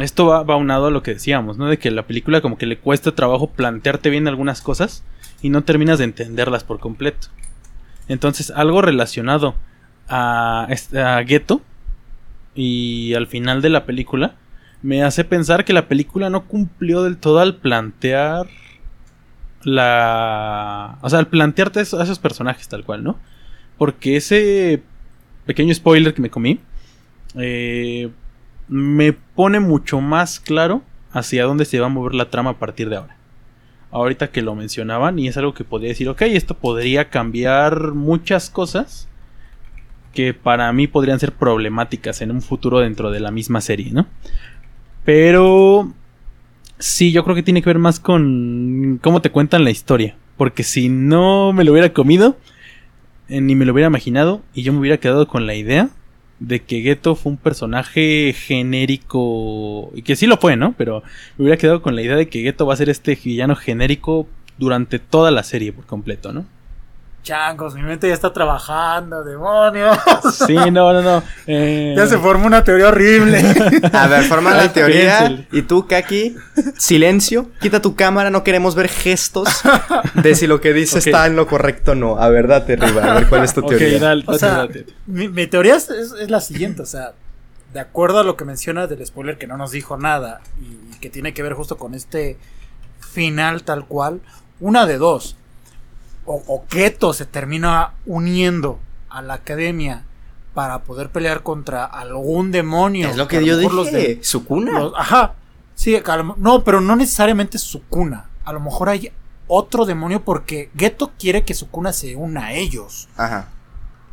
esto 0.00 0.26
va, 0.26 0.42
va 0.42 0.56
unado 0.56 0.86
a 0.86 0.90
lo 0.90 1.02
que 1.02 1.14
decíamos, 1.14 1.56
¿no? 1.56 1.68
De 1.68 1.78
que 1.78 1.90
la 1.90 2.06
película 2.06 2.40
como 2.40 2.58
que 2.58 2.66
le 2.66 2.78
cuesta 2.78 3.14
trabajo 3.14 3.50
plantearte 3.50 4.10
bien 4.10 4.28
algunas 4.28 4.60
cosas 4.60 5.04
y 5.40 5.50
no 5.50 5.62
terminas 5.62 5.98
de 5.98 6.04
entenderlas 6.04 6.64
por 6.64 6.78
completo. 6.78 7.28
Entonces, 8.08 8.50
algo 8.50 8.82
relacionado 8.82 9.54
a, 10.08 10.66
a 10.96 11.22
Ghetto 11.22 11.60
y 12.54 13.14
al 13.14 13.26
final 13.26 13.62
de 13.62 13.70
la 13.70 13.84
película 13.84 14.34
me 14.82 15.02
hace 15.02 15.24
pensar 15.24 15.64
que 15.64 15.72
la 15.72 15.88
película 15.88 16.30
no 16.30 16.44
cumplió 16.46 17.02
del 17.02 17.18
todo 17.18 17.40
al 17.40 17.56
plantear 17.56 18.46
la... 19.62 20.98
O 21.02 21.10
sea, 21.10 21.18
al 21.18 21.28
plantearte 21.28 21.80
a 21.80 21.82
esos 21.82 22.18
personajes 22.18 22.68
tal 22.68 22.84
cual, 22.84 23.04
¿no? 23.04 23.18
Porque 23.76 24.16
ese 24.16 24.82
pequeño 25.46 25.74
spoiler 25.74 26.12
que 26.12 26.22
me 26.22 26.30
comí 26.30 26.60
eh, 27.34 28.10
me 28.68 29.12
pone 29.12 29.60
mucho 29.60 30.00
más 30.00 30.40
claro 30.40 30.82
hacia 31.12 31.44
dónde 31.44 31.64
se 31.64 31.80
va 31.80 31.86
a 31.86 31.90
mover 31.90 32.14
la 32.14 32.30
trama 32.30 32.50
a 32.50 32.58
partir 32.58 32.88
de 32.88 32.96
ahora. 32.96 33.16
Ahorita 33.90 34.30
que 34.30 34.42
lo 34.42 34.54
mencionaban 34.54 35.18
y 35.18 35.28
es 35.28 35.36
algo 35.36 35.54
que 35.54 35.64
podría 35.64 35.88
decir, 35.88 36.08
ok, 36.08 36.22
esto 36.22 36.54
podría 36.54 37.08
cambiar 37.08 37.94
muchas 37.94 38.50
cosas 38.50 39.08
que 40.12 40.34
para 40.34 40.70
mí 40.72 40.86
podrían 40.86 41.20
ser 41.20 41.32
problemáticas 41.32 42.20
en 42.20 42.30
un 42.30 42.42
futuro 42.42 42.80
dentro 42.80 43.10
de 43.10 43.20
la 43.20 43.30
misma 43.30 43.60
serie, 43.60 43.90
¿no? 43.92 44.06
Pero 45.04 45.94
sí, 46.78 47.12
yo 47.12 47.24
creo 47.24 47.36
que 47.36 47.42
tiene 47.42 47.62
que 47.62 47.70
ver 47.70 47.78
más 47.78 48.00
con 48.00 48.98
cómo 49.02 49.20
te 49.20 49.30
cuentan 49.30 49.64
la 49.64 49.70
historia. 49.70 50.16
Porque 50.36 50.62
si 50.62 50.88
no 50.88 51.52
me 51.52 51.64
lo 51.64 51.72
hubiera 51.72 51.92
comido, 51.92 52.36
eh, 53.28 53.40
ni 53.40 53.54
me 53.54 53.64
lo 53.64 53.72
hubiera 53.72 53.88
imaginado, 53.88 54.42
y 54.54 54.62
yo 54.62 54.72
me 54.72 54.78
hubiera 54.78 54.98
quedado 54.98 55.26
con 55.28 55.46
la 55.46 55.54
idea 55.54 55.90
de 56.38 56.60
que 56.60 56.82
Geto 56.82 57.16
fue 57.16 57.32
un 57.32 57.38
personaje 57.38 58.32
genérico, 58.32 59.90
y 59.94 60.02
que 60.02 60.16
sí 60.16 60.26
lo 60.26 60.36
fue, 60.36 60.56
¿no? 60.56 60.74
Pero 60.78 61.02
me 61.36 61.44
hubiera 61.44 61.58
quedado 61.58 61.82
con 61.82 61.96
la 61.96 62.02
idea 62.02 62.16
de 62.16 62.28
que 62.28 62.42
Geto 62.42 62.66
va 62.66 62.74
a 62.74 62.76
ser 62.76 62.88
este 62.88 63.18
villano 63.22 63.56
genérico 63.56 64.28
durante 64.58 64.98
toda 64.98 65.30
la 65.30 65.42
serie 65.42 65.72
por 65.72 65.86
completo, 65.86 66.32
¿no? 66.32 66.46
Changos, 67.22 67.74
mi 67.74 67.82
mente 67.82 68.08
ya 68.08 68.14
está 68.14 68.32
trabajando, 68.32 69.22
demonios. 69.22 69.98
Sí, 70.46 70.54
no, 70.54 70.92
no, 70.94 71.02
no. 71.02 71.22
eh, 71.46 71.92
Ya 71.96 72.06
se 72.06 72.16
formó 72.16 72.46
una 72.46 72.64
teoría 72.64 72.88
horrible. 72.88 73.42
A 73.92 74.06
ver, 74.06 74.22
forma 74.24 74.54
la 74.54 74.72
teoría. 74.72 75.46
Y 75.52 75.62
tú, 75.62 75.86
Kaki, 75.86 76.36
silencio. 76.78 77.50
Quita 77.60 77.82
tu 77.82 77.94
cámara, 77.96 78.30
no 78.30 78.44
queremos 78.44 78.74
ver 78.74 78.88
gestos 78.88 79.48
de 80.14 80.34
si 80.34 80.46
lo 80.46 80.60
que 80.62 80.72
dice 80.72 80.98
está 81.00 81.26
en 81.26 81.36
lo 81.36 81.46
correcto 81.46 81.92
o 81.92 81.94
no. 81.94 82.18
A 82.18 82.28
ver, 82.30 82.46
date, 82.48 82.76
Riva. 82.76 83.02
A 83.04 83.14
ver, 83.14 83.28
¿cuál 83.28 83.44
es 83.44 83.52
tu 83.52 83.62
teoría? 83.62 83.98
dale, 83.98 84.24
O 84.26 84.38
sea, 84.38 84.54
date. 84.58 84.86
mi, 85.06 85.28
mi 85.28 85.46
teoría 85.46 85.74
es, 85.76 85.90
es- 85.90 86.12
es 86.12 86.30
la 86.30 86.40
siguiente, 86.40 86.82
o 86.82 86.86
sea, 86.86 87.12
de 87.74 87.80
acuerdo 87.80 88.20
a 88.20 88.24
lo 88.24 88.36
que 88.38 88.46
mencionas 88.46 88.88
del 88.88 89.04
spoiler 89.04 89.36
que 89.36 89.46
no 89.46 89.58
nos 89.58 89.70
dijo 89.72 89.98
nada 89.98 90.40
y, 90.62 90.94
y 90.94 90.98
que 91.00 91.10
tiene 91.10 91.34
que 91.34 91.42
ver 91.42 91.52
justo 91.52 91.76
con 91.76 91.92
este 91.94 92.38
final 93.00 93.62
tal 93.64 93.84
cual, 93.86 94.20
una 94.60 94.86
de 94.86 94.96
dos. 94.96 95.36
O, 96.30 96.42
o 96.46 96.64
Keto 96.66 97.14
se 97.14 97.24
termina 97.24 97.94
uniendo 98.04 98.78
a 99.08 99.22
la 99.22 99.34
academia 99.34 100.04
para 100.52 100.80
poder 100.84 101.10
pelear 101.10 101.42
contra 101.42 101.84
algún 101.86 102.52
demonio. 102.52 103.08
Es 103.08 103.16
lo 103.16 103.24
a 103.24 103.28
que 103.28 103.42
yo 103.44 103.56
los 103.72 103.86
dije. 103.90 103.96
de- 104.16 104.24
Su 104.24 104.44
cuna. 104.44 104.78
los- 104.78 104.92
ajá. 104.96 105.34
Sí, 105.74 105.92
que 105.98 106.12
lo- 106.16 106.34
no, 106.36 106.64
pero 106.64 106.80
no 106.82 106.96
necesariamente 106.96 107.56
su 107.58 107.82
cuna. 107.84 108.28
A 108.44 108.52
lo 108.52 108.60
mejor 108.60 108.88
hay 108.90 109.10
otro 109.46 109.86
demonio 109.86 110.22
porque 110.24 110.70
Geto 110.76 111.12
quiere 111.18 111.44
que 111.44 111.54
su 111.54 111.70
cuna 111.70 111.92
se 111.94 112.14
una 112.16 112.46
a 112.46 112.52
ellos. 112.52 113.08
Ajá. 113.16 113.48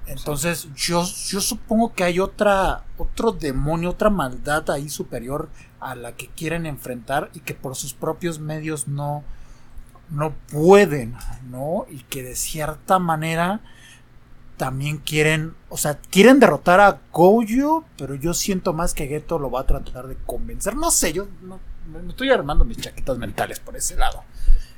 Entonces, 0.07 0.67
yo, 0.75 1.03
yo 1.27 1.41
supongo 1.41 1.93
que 1.93 2.03
hay 2.03 2.19
otra, 2.19 2.83
otro 2.97 3.31
demonio, 3.31 3.89
otra 3.89 4.09
maldad 4.11 4.69
ahí 4.69 4.87
superior 4.87 5.49
a 5.79 5.95
la 5.95 6.11
que 6.13 6.27
quieren 6.27 6.65
enfrentar 6.67 7.31
y 7.33 7.39
que 7.39 7.55
por 7.55 7.75
sus 7.75 7.93
propios 7.95 8.39
medios 8.39 8.87
no, 8.87 9.23
no 10.09 10.33
pueden, 10.51 11.15
¿no? 11.49 11.85
Y 11.89 11.99
que 12.03 12.23
de 12.23 12.35
cierta 12.35 12.99
manera 12.99 13.61
también 14.57 14.97
quieren, 14.97 15.53
o 15.69 15.77
sea, 15.77 15.97
quieren 16.09 16.39
derrotar 16.39 16.79
a 16.79 16.99
Gojo, 17.11 17.85
pero 17.97 18.15
yo 18.15 18.33
siento 18.33 18.73
más 18.73 18.93
que 18.93 19.07
Geto 19.07 19.37
lo 19.39 19.51
va 19.51 19.61
a 19.61 19.65
tratar 19.65 20.07
de 20.07 20.15
convencer. 20.25 20.75
No 20.75 20.91
sé, 20.91 21.11
yo 21.11 21.27
no, 21.41 21.59
me 21.91 22.09
estoy 22.09 22.29
armando 22.29 22.63
mis 22.65 22.77
chaquetas 22.77 23.17
mentales 23.17 23.59
por 23.59 23.75
ese 23.75 23.95
lado. 23.95 24.23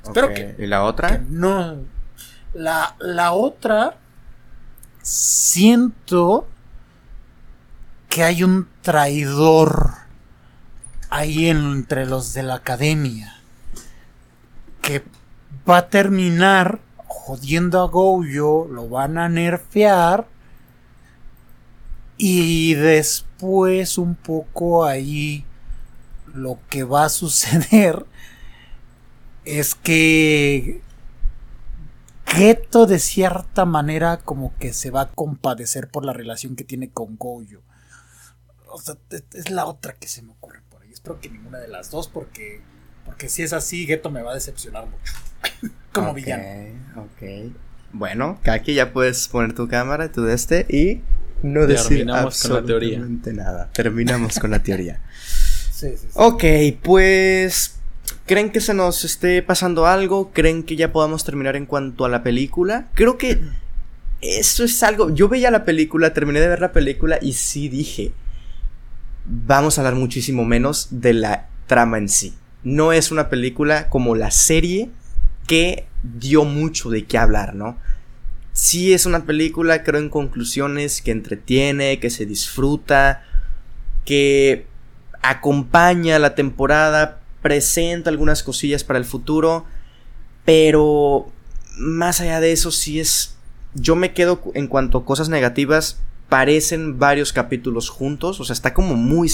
Espero 0.02 0.28
que 0.28 0.56
¿Y 0.58 0.66
la 0.66 0.84
otra? 0.84 1.20
no. 1.28 1.76
La, 2.54 2.96
la 2.98 3.32
otra. 3.32 3.98
Siento 5.02 6.48
que 8.08 8.24
hay 8.24 8.42
un 8.42 8.68
traidor 8.82 9.92
ahí 11.10 11.48
entre 11.48 12.06
los 12.06 12.32
de 12.32 12.42
la 12.42 12.54
academia. 12.54 13.40
Que 14.82 15.04
va 15.68 15.78
a 15.78 15.88
terminar 15.88 16.80
jodiendo 17.06 17.82
a 17.82 17.88
Goyo. 17.88 18.66
Lo 18.66 18.88
van 18.88 19.18
a 19.18 19.28
nerfear. 19.28 20.26
Y 22.16 22.74
después 22.74 23.98
un 23.98 24.14
poco 24.16 24.84
ahí 24.84 25.44
lo 26.34 26.58
que 26.68 26.84
va 26.84 27.04
a 27.04 27.08
suceder 27.08 28.06
es 29.44 29.74
que 29.74 30.82
Geto 32.26 32.86
de 32.86 32.98
cierta 32.98 33.64
manera 33.64 34.18
como 34.18 34.54
que 34.58 34.74
se 34.74 34.90
va 34.90 35.02
a 35.02 35.08
compadecer 35.10 35.88
por 35.88 36.04
la 36.04 36.12
relación 36.12 36.56
que 36.56 36.64
tiene 36.64 36.90
con 36.90 37.16
Goyo. 37.16 37.62
O 38.66 38.78
sea, 38.78 38.96
es, 39.10 39.50
la 39.50 39.64
otra 39.64 39.94
que 39.94 40.08
se 40.08 40.20
me 40.20 40.32
ocurre 40.32 40.60
por 40.68 40.82
ahí. 40.82 40.92
Espero 40.92 41.20
que 41.20 41.30
ninguna 41.30 41.58
de 41.58 41.68
las 41.68 41.90
dos 41.90 42.08
porque 42.08 42.60
porque 43.08 43.30
si 43.30 43.42
es 43.42 43.54
así 43.54 43.86
Geto 43.86 44.10
me 44.10 44.20
va 44.20 44.32
a 44.32 44.34
decepcionar 44.34 44.84
mucho 44.84 45.72
como 45.92 46.12
villano. 46.12 46.44
Ok. 46.96 47.52
Bueno, 47.92 48.38
Kaki, 48.42 48.74
ya 48.74 48.92
puedes 48.92 49.28
poner 49.28 49.54
tu 49.54 49.66
cámara, 49.66 50.12
tu 50.12 50.22
de 50.24 50.34
este 50.34 50.66
y 50.68 51.00
no 51.42 51.66
decir 51.66 51.88
Terminamos 52.04 52.42
con 52.42 52.52
la 52.52 52.62
teoría. 52.62 52.98
absolutamente 52.98 53.32
nada. 53.32 53.70
Terminamos 53.72 54.38
con 54.38 54.50
la 54.50 54.62
teoría. 54.62 55.00
Sí, 55.78 55.90
sí, 55.90 56.08
sí. 56.08 56.08
Ok, 56.14 56.42
pues. 56.82 57.76
¿Creen 58.26 58.50
que 58.50 58.60
se 58.60 58.74
nos 58.74 59.04
esté 59.04 59.42
pasando 59.44 59.86
algo? 59.86 60.32
¿Creen 60.32 60.64
que 60.64 60.74
ya 60.74 60.90
podamos 60.90 61.22
terminar 61.22 61.54
en 61.54 61.66
cuanto 61.66 62.04
a 62.04 62.08
la 62.08 62.24
película? 62.24 62.88
Creo 62.94 63.16
que 63.16 63.40
eso 64.20 64.64
es 64.64 64.82
algo. 64.82 65.14
Yo 65.14 65.28
veía 65.28 65.52
la 65.52 65.64
película, 65.64 66.12
terminé 66.12 66.40
de 66.40 66.48
ver 66.48 66.60
la 66.60 66.72
película 66.72 67.20
y 67.22 67.34
sí 67.34 67.68
dije. 67.68 68.12
Vamos 69.24 69.78
a 69.78 69.82
hablar 69.82 69.94
muchísimo 69.94 70.44
menos 70.44 70.88
de 70.90 71.12
la 71.12 71.46
trama 71.68 71.98
en 71.98 72.08
sí. 72.08 72.34
No 72.68 72.92
es 72.92 73.10
una 73.10 73.30
película 73.30 73.88
como 73.88 74.14
la 74.14 74.30
serie 74.30 74.90
que 75.46 75.86
dio 76.02 76.44
mucho 76.44 76.90
de 76.90 77.06
qué 77.06 77.16
hablar, 77.16 77.54
¿no? 77.54 77.78
Sí 78.52 78.92
es 78.92 79.06
una 79.06 79.24
película, 79.24 79.84
creo 79.84 80.02
en 80.02 80.10
conclusiones, 80.10 81.00
que 81.00 81.10
entretiene, 81.10 81.98
que 81.98 82.10
se 82.10 82.26
disfruta, 82.26 83.24
que 84.04 84.66
acompaña 85.22 86.18
la 86.18 86.34
temporada, 86.34 87.22
presenta 87.40 88.10
algunas 88.10 88.42
cosillas 88.42 88.84
para 88.84 88.98
el 88.98 89.06
futuro, 89.06 89.64
pero 90.44 91.32
más 91.78 92.20
allá 92.20 92.38
de 92.38 92.52
eso 92.52 92.70
sí 92.70 93.00
es... 93.00 93.34
Yo 93.72 93.96
me 93.96 94.12
quedo 94.12 94.42
en 94.52 94.66
cuanto 94.66 94.98
a 94.98 95.04
cosas 95.06 95.30
negativas, 95.30 96.02
parecen 96.28 96.98
varios 96.98 97.32
capítulos 97.32 97.88
juntos, 97.88 98.40
o 98.40 98.44
sea, 98.44 98.52
está 98.52 98.74
como 98.74 98.94
muy... 98.94 99.30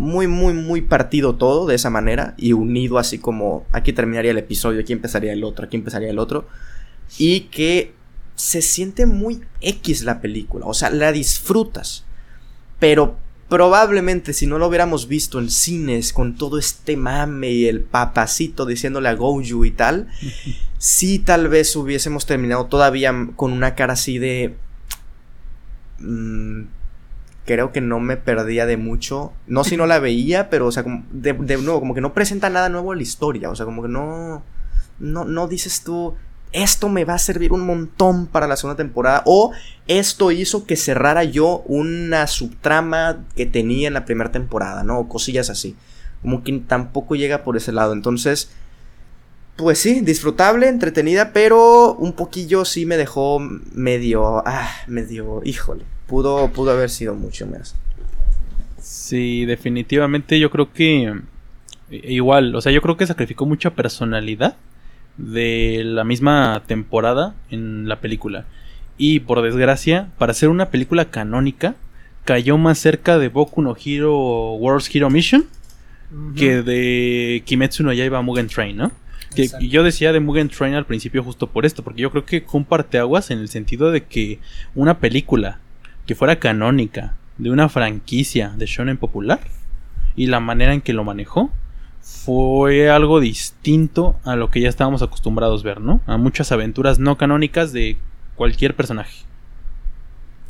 Muy, 0.00 0.28
muy, 0.28 0.54
muy 0.54 0.80
partido 0.80 1.34
todo 1.34 1.66
de 1.66 1.74
esa 1.74 1.90
manera 1.90 2.32
y 2.38 2.54
unido 2.54 2.96
así 2.96 3.18
como 3.18 3.66
aquí 3.70 3.92
terminaría 3.92 4.30
el 4.30 4.38
episodio, 4.38 4.80
aquí 4.80 4.94
empezaría 4.94 5.34
el 5.34 5.44
otro, 5.44 5.66
aquí 5.66 5.76
empezaría 5.76 6.08
el 6.08 6.18
otro. 6.18 6.48
Y 7.18 7.40
que 7.50 7.92
se 8.34 8.62
siente 8.62 9.04
muy 9.04 9.42
X 9.60 10.02
la 10.04 10.22
película, 10.22 10.64
o 10.64 10.72
sea, 10.72 10.88
la 10.88 11.12
disfrutas. 11.12 12.06
Pero 12.78 13.18
probablemente 13.50 14.32
si 14.32 14.46
no 14.46 14.58
lo 14.58 14.68
hubiéramos 14.68 15.06
visto 15.06 15.38
en 15.38 15.50
cines 15.50 16.14
con 16.14 16.34
todo 16.34 16.56
este 16.56 16.96
mame 16.96 17.50
y 17.50 17.66
el 17.66 17.82
papacito 17.82 18.64
diciéndole 18.64 19.10
a 19.10 19.14
Goju 19.14 19.66
y 19.66 19.70
tal, 19.70 20.08
sí 20.78 21.18
tal 21.18 21.48
vez 21.48 21.76
hubiésemos 21.76 22.24
terminado 22.24 22.64
todavía 22.64 23.14
con 23.36 23.52
una 23.52 23.74
cara 23.74 23.92
así 23.92 24.18
de... 24.18 24.56
mm, 25.98 26.79
creo 27.50 27.72
que 27.72 27.80
no 27.80 27.98
me 27.98 28.16
perdía 28.16 28.64
de 28.64 28.76
mucho. 28.76 29.32
No 29.48 29.64
si 29.64 29.76
no 29.76 29.86
la 29.86 29.98
veía, 29.98 30.50
pero, 30.50 30.68
o 30.68 30.72
sea, 30.72 30.84
como 30.84 31.02
de, 31.10 31.34
nuevo, 31.34 31.80
como 31.80 31.94
que 31.94 32.00
no 32.00 32.14
presenta 32.14 32.48
nada 32.48 32.68
nuevo 32.68 32.92
a 32.92 32.96
la 32.96 33.02
historia. 33.02 33.50
O 33.50 33.56
sea, 33.56 33.66
como 33.66 33.82
que 33.82 33.88
no. 33.88 34.44
No, 35.00 35.24
no 35.24 35.48
dices 35.48 35.82
tú. 35.82 36.14
Esto 36.52 36.88
me 36.88 37.04
va 37.04 37.14
a 37.14 37.18
servir 37.18 37.52
un 37.52 37.66
montón 37.66 38.26
para 38.26 38.46
la 38.46 38.56
segunda 38.56 38.76
temporada. 38.76 39.22
O 39.26 39.50
esto 39.88 40.30
hizo 40.30 40.64
que 40.64 40.76
cerrara 40.76 41.24
yo 41.24 41.64
una 41.66 42.28
subtrama 42.28 43.24
que 43.34 43.46
tenía 43.46 43.88
en 43.88 43.94
la 43.94 44.04
primera 44.04 44.30
temporada, 44.30 44.84
¿no? 44.84 45.00
O 45.00 45.08
cosillas 45.08 45.50
así. 45.50 45.74
Como 46.22 46.44
que 46.44 46.52
tampoco 46.60 47.16
llega 47.16 47.42
por 47.42 47.56
ese 47.56 47.72
lado. 47.72 47.94
Entonces 47.94 48.52
pues 49.56 49.78
sí, 49.78 50.00
disfrutable, 50.00 50.68
entretenida, 50.68 51.32
pero 51.34 51.94
un 51.94 52.14
poquillo 52.14 52.64
sí 52.64 52.86
me 52.86 52.96
dejó 52.96 53.40
medio, 53.40 54.42
ah, 54.46 54.70
medio, 54.86 55.42
híjole, 55.44 55.84
pudo, 56.10 56.48
pudo 56.48 56.72
haber 56.72 56.90
sido 56.90 57.14
mucho 57.14 57.46
más. 57.46 57.76
Sí, 58.80 59.46
definitivamente 59.46 60.40
yo 60.40 60.50
creo 60.50 60.72
que 60.72 61.04
eh, 61.90 62.12
igual, 62.12 62.54
o 62.54 62.60
sea, 62.60 62.72
yo 62.72 62.82
creo 62.82 62.96
que 62.96 63.06
sacrificó 63.06 63.46
mucha 63.46 63.70
personalidad 63.70 64.56
de 65.16 65.82
la 65.84 66.02
misma 66.02 66.62
temporada 66.66 67.34
en 67.50 67.88
la 67.88 68.00
película. 68.00 68.44
Y 68.98 69.20
por 69.20 69.40
desgracia, 69.40 70.08
para 70.18 70.34
ser 70.34 70.48
una 70.48 70.70
película 70.70 71.06
canónica, 71.06 71.76
cayó 72.24 72.58
más 72.58 72.78
cerca 72.78 73.18
de 73.18 73.28
Boku 73.28 73.62
no 73.62 73.76
Hero 73.82 74.54
World's 74.54 74.94
Hero 74.94 75.08
Mission 75.08 75.46
que 76.36 76.62
de 76.62 77.42
Kimetsu 77.46 77.84
no 77.84 77.92
Yaiba 77.92 78.20
Mugen 78.20 78.48
Train, 78.48 78.76
¿no? 78.76 78.90
Que 79.36 79.48
yo 79.68 79.84
decía 79.84 80.12
de 80.12 80.18
Mugen 80.18 80.48
Train 80.48 80.74
al 80.74 80.84
principio 80.84 81.22
justo 81.22 81.46
por 81.46 81.64
esto, 81.64 81.84
porque 81.84 82.02
yo 82.02 82.10
creo 82.10 82.24
que 82.24 82.40
fue 82.40 82.58
un 82.58 82.64
parteaguas 82.64 83.30
en 83.30 83.38
el 83.38 83.48
sentido 83.48 83.92
de 83.92 84.02
que 84.02 84.40
una 84.74 84.98
película 84.98 85.60
que 86.10 86.16
fuera 86.16 86.40
canónica 86.40 87.14
de 87.38 87.50
una 87.50 87.68
franquicia 87.68 88.52
de 88.56 88.66
shonen 88.66 88.96
popular 88.96 89.38
y 90.16 90.26
la 90.26 90.40
manera 90.40 90.74
en 90.74 90.80
que 90.80 90.92
lo 90.92 91.04
manejó 91.04 91.52
fue 92.00 92.90
algo 92.90 93.20
distinto 93.20 94.18
a 94.24 94.34
lo 94.34 94.50
que 94.50 94.60
ya 94.60 94.68
estábamos 94.68 95.02
acostumbrados 95.02 95.60
a 95.60 95.64
ver, 95.66 95.80
¿no? 95.80 96.00
A 96.06 96.16
muchas 96.16 96.50
aventuras 96.50 96.98
no 96.98 97.16
canónicas 97.16 97.72
de 97.72 97.96
cualquier 98.34 98.74
personaje. 98.74 99.24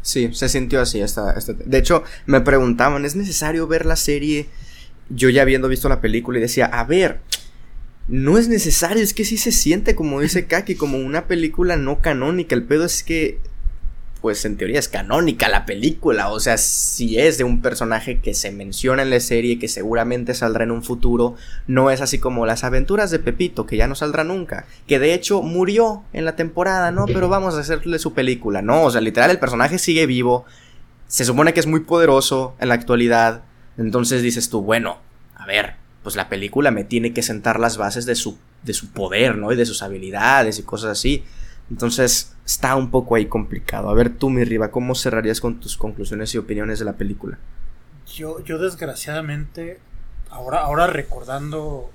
Sí, 0.01 0.31
se 0.33 0.49
sintió 0.49 0.81
así. 0.81 1.03
Esta, 1.03 1.35
De 1.35 1.77
hecho, 1.77 2.05
me 2.25 2.41
preguntaban, 2.41 3.05
¿es 3.05 3.15
necesario 3.15 3.67
ver 3.67 3.85
la 3.85 3.97
serie? 3.97 4.49
Yo 5.11 5.29
ya 5.29 5.43
habiendo 5.43 5.69
visto 5.69 5.91
la 5.91 6.01
película 6.01 6.39
y 6.39 6.41
decía, 6.41 6.65
a 6.65 6.85
ver, 6.85 7.21
no 8.09 8.39
es 8.39 8.49
necesario, 8.49 9.03
es 9.03 9.13
que 9.13 9.27
sí 9.27 9.37
se 9.37 9.53
siente, 9.53 9.95
como 9.95 10.23
dice 10.23 10.47
Kaki, 10.49 10.77
como 10.77 10.97
una 10.97 11.27
película 11.27 11.77
no 11.77 12.01
canónica. 12.01 12.55
El 12.55 12.63
pedo 12.63 12.87
es 12.87 13.03
que, 13.03 13.41
pues 14.21 14.45
en 14.45 14.57
teoría 14.57 14.79
es 14.79 14.89
canónica 14.89 15.49
la 15.49 15.67
película. 15.67 16.29
O 16.29 16.41
sea, 16.41 16.59
si 16.59 17.19
es 17.19 17.39
de 17.39 17.45
un 17.45 17.63
personaje 17.63 18.21
que 18.21 18.35
se 18.35 18.51
menciona 18.51 19.03
en 19.03 19.11
la 19.11 19.21
serie, 19.21 19.59
que 19.59 19.69
seguramente 19.69 20.35
saldrá 20.35 20.65
en 20.65 20.71
un 20.71 20.83
futuro, 20.83 21.37
no 21.67 21.91
es 21.91 22.01
así 22.01 22.19
como 22.19 22.47
las 22.47 22.65
aventuras 22.65 23.11
de 23.11 23.19
Pepito, 23.19 23.67
que 23.67 23.77
ya 23.77 23.87
no 23.87 23.95
saldrá 23.95 24.25
nunca. 24.25 24.67
Que 24.87 24.99
de 24.99 25.15
hecho 25.15 25.43
murió 25.43 26.03
en 26.13 26.25
la 26.25 26.37
temporada, 26.37 26.91
¿no? 26.91 27.07
Pero 27.07 27.29
vamos 27.29 27.55
a 27.55 27.61
hacerle 27.61 27.99
su 27.99 28.13
película. 28.13 28.63
No, 28.63 28.85
o 28.85 28.91
sea, 28.91 29.01
literal, 29.01 29.31
el 29.31 29.39
personaje 29.39 29.79
sigue 29.79 30.07
vivo. 30.07 30.45
Se 31.07 31.25
supone 31.25 31.55
que 31.55 31.61
es 31.61 31.67
muy 31.67 31.81
poderoso 31.81 32.55
en 32.61 32.69
la 32.69 32.75
actualidad. 32.75 33.43
Entonces 33.79 34.23
dices 34.23 34.51
tú, 34.51 34.61
bueno, 34.61 34.99
a 35.35 35.47
ver, 35.47 35.75
pues 36.03 36.17
la 36.17 36.29
película 36.29 36.71
me 36.71 36.85
tiene 36.85 37.13
que 37.13 37.23
sentar 37.23 37.59
las 37.59 37.77
bases 37.77 38.07
de 38.07 38.15
su, 38.15 38.39
de 38.63 38.75
su 38.75 38.91
poder, 38.91 39.37
¿no? 39.37 39.53
Y 39.53 39.57
de 39.57 39.67
sus 39.67 39.83
habilidades 39.83 40.59
y 40.59 40.63
cosas 40.63 40.91
así. 40.91 41.25
Entonces 41.71 42.35
está 42.45 42.75
un 42.75 42.91
poco 42.91 43.15
ahí 43.15 43.27
complicado. 43.27 43.89
A 43.91 43.95
ver 43.95 44.11
tú, 44.11 44.29
mi 44.29 44.45
Riva, 44.45 44.71
¿cómo 44.71 44.95
cerrarías 44.95 45.41
con 45.41 45.61
tus 45.61 45.77
conclusiones 45.77 46.35
y 46.35 46.39
opiniones 46.39 46.81
de 46.81 46.85
la 46.85 46.95
película? 46.95 47.39
Yo, 48.13 48.43
yo 48.45 48.59
desgraciadamente, 48.59 49.79
ahora, 50.31 50.59
ahora 50.61 50.89
recordando 50.89 51.91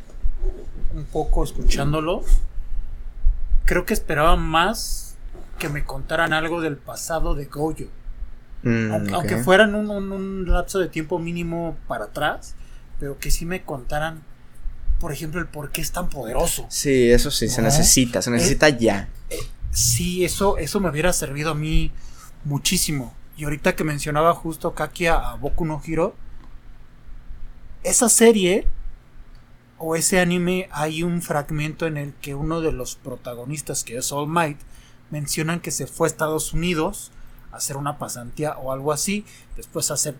un 0.93 1.03
poco, 1.03 1.43
escuchándolo, 1.43 2.23
creo 3.65 3.85
que 3.85 3.93
esperaba 3.93 4.37
más 4.37 5.17
que 5.59 5.67
me 5.67 5.83
contaran 5.83 6.31
algo 6.31 6.61
del 6.61 6.77
pasado 6.77 7.35
de 7.35 7.45
Goyo. 7.45 7.87
Mm, 8.63 9.13
aunque, 9.13 9.37
fueran 9.37 9.75
un, 9.75 9.89
un, 9.91 10.49
lapso 10.49 10.79
de 10.79 10.87
tiempo 10.87 11.19
mínimo 11.19 11.77
para 11.87 12.05
atrás, 12.05 12.55
pero 12.99 13.19
que 13.19 13.29
sí 13.29 13.45
me 13.45 13.63
contaran, 13.63 14.23
por 14.99 15.11
ejemplo, 15.11 15.39
el 15.39 15.47
por 15.47 15.71
qué 15.71 15.81
es 15.81 15.91
tan 15.91 16.09
poderoso. 16.09 16.65
Sí, 16.69 17.11
eso 17.11 17.29
sí, 17.29 17.47
se 17.47 17.61
necesita, 17.61 18.21
se 18.21 18.31
necesita 18.31 18.69
eh, 18.69 18.77
ya. 18.79 19.09
Eh, 19.29 19.37
sí, 19.75 20.23
eso, 20.23 20.57
eso 20.57 20.79
me 20.79 20.89
hubiera 20.89 21.13
servido 21.13 21.51
a 21.51 21.55
mí 21.55 21.91
muchísimo. 22.45 23.13
Y 23.37 23.43
ahorita 23.43 23.75
que 23.75 23.83
mencionaba 23.83 24.33
justo 24.33 24.73
Kaki 24.73 25.07
a, 25.07 25.33
Boku 25.35 25.65
no 25.65 25.81
Hiro, 25.85 26.15
esa 27.83 28.07
serie 28.07 28.67
o 29.77 29.95
ese 29.95 30.21
anime 30.21 30.69
hay 30.71 31.03
un 31.03 31.21
fragmento 31.21 31.85
en 31.85 31.97
el 31.97 32.13
que 32.13 32.33
uno 32.33 32.61
de 32.61 32.71
los 32.71 32.95
protagonistas, 32.95 33.83
que 33.83 33.97
es 33.97 34.11
All 34.13 34.27
Might, 34.27 34.57
mencionan 35.11 35.59
que 35.59 35.71
se 35.71 35.85
fue 35.85 36.07
a 36.07 36.09
Estados 36.09 36.53
Unidos 36.53 37.11
a 37.51 37.57
hacer 37.57 37.75
una 37.75 37.97
pasantía 37.97 38.57
o 38.57 38.71
algo 38.71 38.93
así, 38.93 39.25
después 39.57 39.91
a 39.91 39.95
hacer 39.95 40.15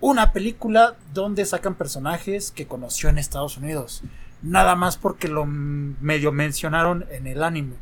una 0.00 0.32
película 0.32 0.96
donde 1.14 1.46
sacan 1.46 1.74
personajes 1.74 2.50
que 2.52 2.66
conoció 2.66 3.08
en 3.08 3.18
Estados 3.18 3.56
Unidos. 3.56 4.02
Nada 4.42 4.76
más 4.76 4.98
porque 4.98 5.28
lo 5.28 5.46
medio 5.46 6.32
mencionaron 6.32 7.06
en 7.10 7.26
el 7.26 7.42
anime. 7.42 7.74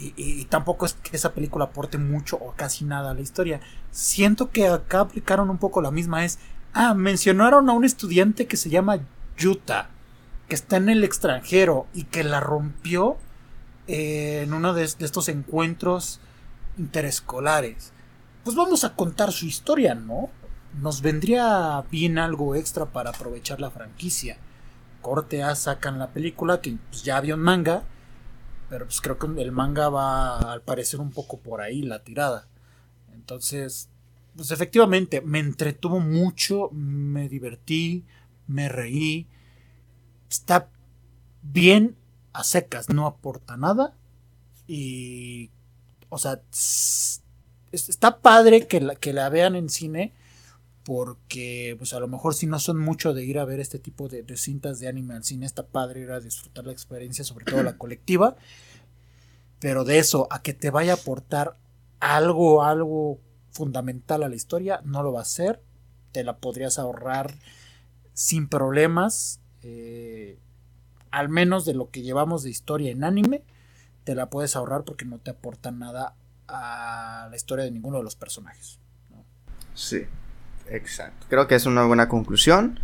Y, 0.00 0.44
tampoco 0.44 0.86
es 0.86 0.94
que 0.94 1.16
esa 1.16 1.32
película 1.32 1.66
aporte 1.66 1.98
mucho 1.98 2.36
o 2.36 2.52
casi 2.56 2.84
nada 2.84 3.10
a 3.10 3.14
la 3.14 3.20
historia. 3.20 3.60
Siento 3.90 4.50
que 4.50 4.68
acá 4.68 5.00
aplicaron 5.00 5.50
un 5.50 5.58
poco 5.58 5.82
la 5.82 5.90
misma. 5.90 6.24
Es, 6.24 6.38
ah, 6.72 6.94
mencionaron 6.94 7.68
a 7.68 7.72
un 7.72 7.84
estudiante 7.84 8.46
que 8.46 8.56
se 8.56 8.70
llama 8.70 9.00
Yuta, 9.36 9.90
que 10.48 10.54
está 10.54 10.76
en 10.76 10.88
el 10.88 11.02
extranjero 11.02 11.86
y 11.94 12.04
que 12.04 12.22
la 12.22 12.40
rompió 12.40 13.16
en 13.88 14.54
uno 14.54 14.72
de 14.72 14.84
estos 14.84 15.28
encuentros 15.28 16.20
interescolares. 16.78 17.92
Pues 18.44 18.54
vamos 18.54 18.84
a 18.84 18.94
contar 18.94 19.32
su 19.32 19.46
historia, 19.46 19.94
¿no? 19.94 20.30
nos 20.80 21.02
vendría 21.02 21.84
bien 21.90 22.18
algo 22.18 22.54
extra 22.54 22.86
para 22.86 23.10
aprovechar 23.10 23.60
la 23.60 23.70
franquicia. 23.70 24.36
Corte 25.02 25.42
A 25.42 25.54
sacan 25.54 25.98
la 25.98 26.08
película, 26.08 26.60
que 26.60 26.76
pues, 26.90 27.02
ya 27.02 27.16
había 27.16 27.34
un 27.34 27.40
manga, 27.40 27.82
pero 28.68 28.84
pues 28.84 29.00
creo 29.00 29.18
que 29.18 29.26
el 29.40 29.52
manga 29.52 29.88
va 29.88 30.52
al 30.52 30.62
parecer 30.62 31.00
un 31.00 31.10
poco 31.10 31.38
por 31.40 31.60
ahí 31.60 31.82
la 31.82 32.04
tirada. 32.04 32.48
Entonces, 33.14 33.88
pues 34.36 34.50
efectivamente, 34.50 35.20
me 35.20 35.38
entretuvo 35.38 36.00
mucho, 36.00 36.70
me 36.72 37.28
divertí, 37.28 38.04
me 38.46 38.68
reí. 38.68 39.26
Está 40.30 40.68
bien 41.42 41.96
a 42.32 42.44
secas, 42.44 42.88
no 42.88 43.06
aporta 43.06 43.56
nada. 43.56 43.94
Y, 44.66 45.50
o 46.10 46.18
sea, 46.18 46.42
está 47.72 48.20
padre 48.20 48.66
que 48.66 48.80
la, 48.80 48.94
que 48.94 49.12
la 49.12 49.28
vean 49.28 49.56
en 49.56 49.70
cine 49.70 50.12
porque 50.88 51.74
pues 51.76 51.92
a 51.92 52.00
lo 52.00 52.08
mejor 52.08 52.34
si 52.34 52.46
no 52.46 52.58
son 52.58 52.78
mucho 52.78 53.12
de 53.12 53.22
ir 53.22 53.38
a 53.38 53.44
ver 53.44 53.60
este 53.60 53.78
tipo 53.78 54.08
de, 54.08 54.24
cintas 54.38 54.80
de 54.80 54.88
anime 54.88 55.16
al 55.16 55.22
cine, 55.22 55.44
está 55.44 55.66
padre 55.66 56.00
ir 56.00 56.10
a 56.10 56.18
disfrutar 56.18 56.64
la 56.64 56.72
experiencia, 56.72 57.24
sobre 57.24 57.44
todo 57.44 57.62
la 57.62 57.76
colectiva, 57.78 58.36
pero 59.60 59.84
de 59.84 59.98
eso 59.98 60.28
a 60.30 60.40
que 60.40 60.54
te 60.54 60.70
vaya 60.70 60.92
a 60.92 60.94
aportar 60.94 61.58
algo, 62.00 62.64
algo 62.64 63.20
fundamental 63.50 64.22
a 64.22 64.30
la 64.30 64.36
historia, 64.36 64.80
no 64.82 65.02
lo 65.02 65.12
va 65.12 65.18
a 65.18 65.24
hacer, 65.24 65.60
te 66.10 66.24
la 66.24 66.38
podrías 66.38 66.78
ahorrar 66.78 67.34
sin 68.14 68.48
problemas, 68.48 69.42
eh, 69.60 70.38
al 71.10 71.28
menos 71.28 71.66
de 71.66 71.74
lo 71.74 71.90
que 71.90 72.00
llevamos 72.00 72.44
de 72.44 72.48
historia 72.48 72.90
en 72.92 73.04
anime, 73.04 73.42
te 74.04 74.14
la 74.14 74.30
puedes 74.30 74.56
ahorrar 74.56 74.84
porque 74.84 75.04
no 75.04 75.18
te 75.18 75.32
aporta 75.32 75.70
nada 75.70 76.14
a 76.46 77.28
la 77.30 77.36
historia 77.36 77.66
de 77.66 77.72
ninguno 77.72 77.98
de 77.98 78.04
los 78.04 78.16
personajes. 78.16 78.78
Sí. 79.74 80.06
Exacto. 80.70 81.26
Creo 81.28 81.46
que 81.46 81.54
es 81.54 81.66
una 81.66 81.84
buena 81.84 82.08
conclusión. 82.08 82.78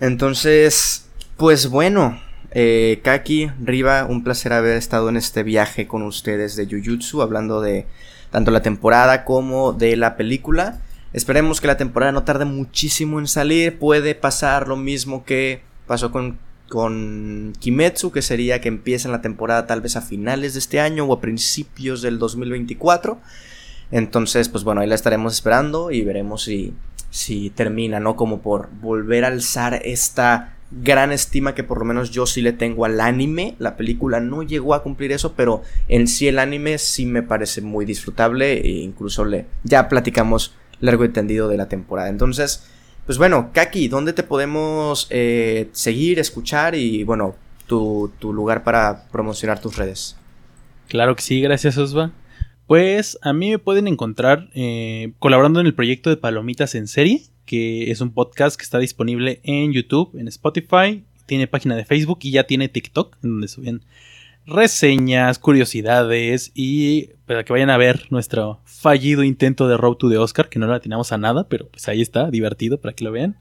Entonces, 0.00 1.06
pues 1.36 1.68
bueno, 1.68 2.20
eh, 2.50 3.00
Kaki, 3.02 3.50
Riva, 3.62 4.04
un 4.04 4.22
placer 4.22 4.52
haber 4.52 4.76
estado 4.76 5.08
en 5.08 5.16
este 5.16 5.42
viaje 5.42 5.86
con 5.86 6.02
ustedes 6.02 6.56
de 6.56 6.66
Jujutsu, 6.66 7.22
hablando 7.22 7.60
de 7.60 7.86
tanto 8.30 8.50
la 8.50 8.62
temporada 8.62 9.24
como 9.24 9.72
de 9.72 9.96
la 9.96 10.16
película. 10.16 10.80
Esperemos 11.12 11.60
que 11.60 11.68
la 11.68 11.76
temporada 11.76 12.12
no 12.12 12.24
tarde 12.24 12.44
muchísimo 12.44 13.20
en 13.20 13.28
salir. 13.28 13.78
Puede 13.78 14.14
pasar 14.14 14.66
lo 14.66 14.76
mismo 14.76 15.24
que 15.24 15.62
pasó 15.86 16.10
con, 16.10 16.38
con 16.68 17.52
Kimetsu, 17.60 18.10
que 18.10 18.22
sería 18.22 18.60
que 18.60 18.68
empiecen 18.68 19.12
la 19.12 19.22
temporada 19.22 19.66
tal 19.66 19.80
vez 19.80 19.96
a 19.96 20.00
finales 20.00 20.54
de 20.54 20.58
este 20.58 20.80
año 20.80 21.04
o 21.04 21.12
a 21.12 21.20
principios 21.20 22.02
del 22.02 22.18
2024. 22.18 23.20
Entonces, 23.92 24.48
pues 24.48 24.64
bueno, 24.64 24.80
ahí 24.80 24.88
la 24.88 24.96
estaremos 24.96 25.34
esperando 25.34 25.92
y 25.92 26.02
veremos 26.02 26.42
si 26.42 26.74
si 27.14 27.50
termina, 27.50 28.00
¿no? 28.00 28.16
Como 28.16 28.40
por 28.40 28.70
volver 28.80 29.24
a 29.24 29.28
alzar 29.28 29.80
esta 29.84 30.56
gran 30.72 31.12
estima 31.12 31.54
que 31.54 31.62
por 31.62 31.78
lo 31.78 31.84
menos 31.84 32.10
yo 32.10 32.26
sí 32.26 32.42
le 32.42 32.52
tengo 32.52 32.84
al 32.84 33.00
anime. 33.00 33.54
La 33.60 33.76
película 33.76 34.18
no 34.18 34.42
llegó 34.42 34.74
a 34.74 34.82
cumplir 34.82 35.12
eso, 35.12 35.34
pero 35.34 35.62
en 35.86 36.08
sí 36.08 36.26
el 36.26 36.40
anime 36.40 36.76
sí 36.76 37.06
me 37.06 37.22
parece 37.22 37.60
muy 37.60 37.84
disfrutable 37.84 38.54
e 38.54 38.68
incluso 38.68 39.24
le 39.24 39.46
ya 39.62 39.88
platicamos 39.88 40.56
largo 40.80 41.04
y 41.04 41.10
tendido 41.10 41.46
de 41.46 41.56
la 41.56 41.68
temporada. 41.68 42.08
Entonces, 42.08 42.64
pues 43.06 43.16
bueno, 43.16 43.50
Kaki, 43.52 43.86
¿dónde 43.86 44.12
te 44.12 44.24
podemos 44.24 45.06
eh, 45.10 45.68
seguir, 45.70 46.18
escuchar 46.18 46.74
y 46.74 47.04
bueno, 47.04 47.36
tu, 47.68 48.10
tu, 48.18 48.32
lugar 48.32 48.64
para 48.64 49.04
promocionar 49.12 49.60
tus 49.60 49.76
redes? 49.76 50.16
Claro 50.88 51.14
que 51.14 51.22
sí, 51.22 51.40
gracias 51.40 51.78
Osva. 51.78 52.10
Pues 52.66 53.18
a 53.22 53.32
mí 53.32 53.50
me 53.50 53.58
pueden 53.58 53.88
encontrar 53.88 54.48
eh, 54.54 55.12
colaborando 55.18 55.60
en 55.60 55.66
el 55.66 55.74
proyecto 55.74 56.08
de 56.08 56.16
Palomitas 56.16 56.74
en 56.74 56.88
Serie, 56.88 57.22
que 57.44 57.90
es 57.90 58.00
un 58.00 58.12
podcast 58.12 58.56
que 58.56 58.64
está 58.64 58.78
disponible 58.78 59.40
en 59.42 59.72
YouTube, 59.72 60.16
en 60.18 60.28
Spotify, 60.28 61.04
tiene 61.26 61.46
página 61.46 61.76
de 61.76 61.84
Facebook 61.84 62.20
y 62.22 62.30
ya 62.30 62.44
tiene 62.44 62.68
TikTok, 62.68 63.16
en 63.22 63.30
donde 63.30 63.48
suben 63.48 63.82
reseñas, 64.46 65.38
curiosidades 65.38 66.52
y 66.54 67.10
para 67.26 67.44
que 67.44 67.52
vayan 67.52 67.70
a 67.70 67.78
ver 67.78 68.06
nuestro 68.10 68.60
fallido 68.64 69.24
intento 69.24 69.68
de 69.68 69.76
Road 69.76 69.96
to 69.96 70.10
the 70.10 70.18
Oscar, 70.18 70.48
que 70.48 70.58
no 70.58 70.66
lo 70.66 70.74
atinamos 70.74 71.12
a 71.12 71.18
nada, 71.18 71.48
pero 71.48 71.68
pues 71.68 71.88
ahí 71.88 72.02
está, 72.02 72.30
divertido 72.30 72.80
para 72.80 72.94
que 72.94 73.04
lo 73.04 73.12
vean. 73.12 73.38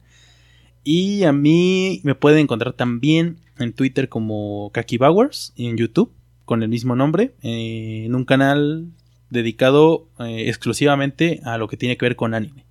Y 0.84 1.24
a 1.24 1.32
mí 1.32 2.02
me 2.04 2.16
pueden 2.16 2.40
encontrar 2.40 2.74
también 2.74 3.38
en 3.58 3.74
Twitter 3.74 4.10
como 4.10 4.70
Kaki 4.74 4.98
Bowers 4.98 5.54
y 5.56 5.68
en 5.68 5.78
YouTube 5.78 6.12
con 6.46 6.62
el 6.62 6.70
mismo 6.70 6.96
nombre, 6.96 7.36
eh, 7.42 8.04
en 8.06 8.16
un 8.16 8.26
canal 8.26 8.88
dedicado 9.34 10.08
eh, 10.20 10.48
exclusivamente 10.48 11.42
a 11.44 11.58
lo 11.58 11.68
que 11.68 11.76
tiene 11.76 11.98
que 11.98 12.06
ver 12.06 12.16
con 12.16 12.34
anime. 12.34 12.66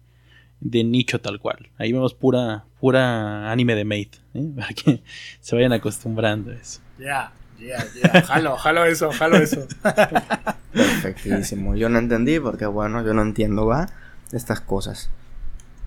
De 0.61 0.85
nicho 0.85 1.21
tal 1.21 1.41
cual. 1.41 1.69
Ahí 1.77 1.93
vemos 1.93 2.15
pura, 2.15 2.65
pura 2.81 3.51
anime 3.51 3.75
de 3.75 3.85
Mate. 3.85 4.19
¿eh? 4.35 4.51
Para 4.57 4.69
que 4.69 5.03
se 5.41 5.57
vayan 5.57 5.73
acostumbrando 5.73 6.53
a 6.53 6.55
eso. 6.55 6.81
Ya, 6.99 7.33
ya, 7.61 7.85
ya. 8.01 8.23
Jalo, 8.23 8.57
jalo 8.57 8.85
eso, 8.87 9.11
jalo 9.13 9.37
eso. 9.37 9.67
Perfectísimo. 10.73 11.77
Yo 11.77 11.89
no 11.89 11.99
entendí 11.99 12.39
porque, 12.41 12.67
bueno, 12.67 13.05
yo 13.05 13.13
no 13.13 13.23
entiendo, 13.23 13.67
¿va? 13.67 13.89
Estas 14.33 14.61
cosas. 14.61 15.11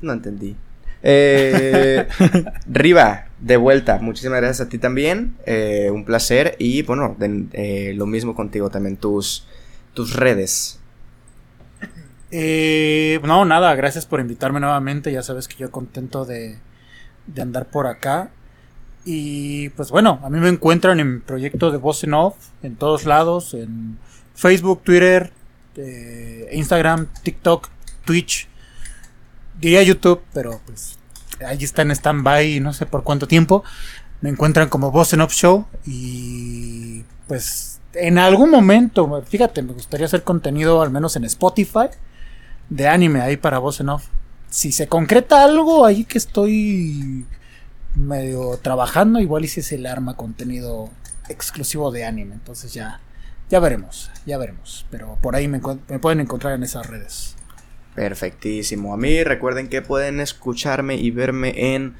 No 0.02 0.14
entendí. 0.14 0.56
Eh, 1.08 2.08
Riva, 2.68 3.28
de 3.40 3.58
vuelta, 3.58 4.00
muchísimas 4.00 4.40
gracias 4.42 4.68
a 4.68 4.70
ti 4.70 4.80
también. 4.80 5.36
Eh, 5.46 5.90
un 5.92 6.04
placer. 6.04 6.56
Y 6.60 6.82
bueno, 6.82 7.16
eh, 7.54 7.94
lo 7.96 8.08
mismo 8.08 8.36
contigo 8.36 8.70
también. 8.70 8.98
Tus, 8.98 9.48
tus 9.96 10.14
redes. 10.14 10.80
Eh, 12.30 13.20
no, 13.24 13.46
nada, 13.46 13.74
gracias 13.76 14.06
por 14.06 14.20
invitarme 14.20 14.60
nuevamente. 14.60 15.12
Ya 15.12 15.24
sabes 15.24 15.48
que 15.48 15.56
yo 15.56 15.72
contento 15.72 16.26
de, 16.26 16.60
de 17.26 17.42
andar 17.42 17.68
por 17.68 17.88
acá. 17.88 18.30
Y 19.06 19.70
pues 19.70 19.92
bueno, 19.92 20.20
a 20.24 20.30
mí 20.30 20.40
me 20.40 20.50
encuentran 20.50 21.00
en 21.00 21.22
proyecto 21.22 21.72
de 21.72 21.78
Voz 21.78 22.04
en 22.04 22.14
Off, 22.14 22.36
en 22.64 22.76
todos 22.76 23.06
lados, 23.06 23.54
en 23.54 24.00
Facebook, 24.34 24.82
Twitter, 24.84 25.32
eh, 25.76 26.50
Instagram, 26.52 27.08
TikTok, 27.24 27.70
Twitch. 28.04 28.48
Diría 29.60 29.84
YouTube, 29.84 30.22
pero 30.34 30.60
pues 30.66 30.98
ahí 31.46 31.64
está 31.64 31.84
en 31.84 31.92
stand-by 31.92 32.60
no 32.60 32.74
sé 32.74 32.86
por 32.86 33.04
cuánto 33.04 33.28
tiempo. 33.28 33.64
Me 34.22 34.30
encuentran 34.30 34.70
como 34.70 34.92
Voz 34.92 35.14
en 35.14 35.22
Off 35.22 35.34
Show 35.34 35.68
y 35.86 37.04
pues 37.28 37.75
en 37.96 38.18
algún 38.18 38.50
momento, 38.50 39.24
fíjate, 39.28 39.62
me 39.62 39.74
gustaría 39.74 40.06
hacer 40.06 40.24
contenido 40.24 40.82
al 40.82 40.92
menos 40.92 41.16
en 41.16 41.26
Spotify 41.26 41.88
de 42.70 42.88
anime 42.88 43.22
ahí 43.22 43.38
para 43.38 43.60
voz 43.60 43.80
en 43.80 43.90
off. 43.90 44.08
Si 44.50 44.72
se 44.72 44.88
concreta 44.88 45.44
algo 45.44 45.86
ahí 45.86 46.06
que 46.06 46.18
estoy 46.18 47.26
medio 47.96 48.58
trabajando, 48.62 49.20
igual 49.20 49.46
y 49.46 49.48
si 49.48 49.62
se 49.62 49.78
le 49.78 49.90
arma 49.90 50.16
contenido 50.16 50.90
exclusivo 51.30 51.92
de 51.92 52.06
anime. 52.06 52.36
Entonces 52.36 52.74
ya, 52.74 53.02
ya 53.50 53.60
veremos, 53.60 54.12
ya 54.26 54.38
veremos. 54.38 54.86
Pero 54.90 55.18
por 55.22 55.36
ahí 55.36 55.48
me, 55.48 55.62
me 55.90 56.00
pueden 56.00 56.20
encontrar 56.20 56.54
en 56.54 56.64
esas 56.64 56.88
redes. 56.88 57.36
Perfectísimo. 57.96 58.94
A 58.94 58.98
mí 58.98 59.24
recuerden 59.24 59.70
que 59.70 59.82
pueden 59.82 60.20
escucharme 60.20 60.96
y 60.96 61.12
verme 61.12 61.76
en 61.76 61.96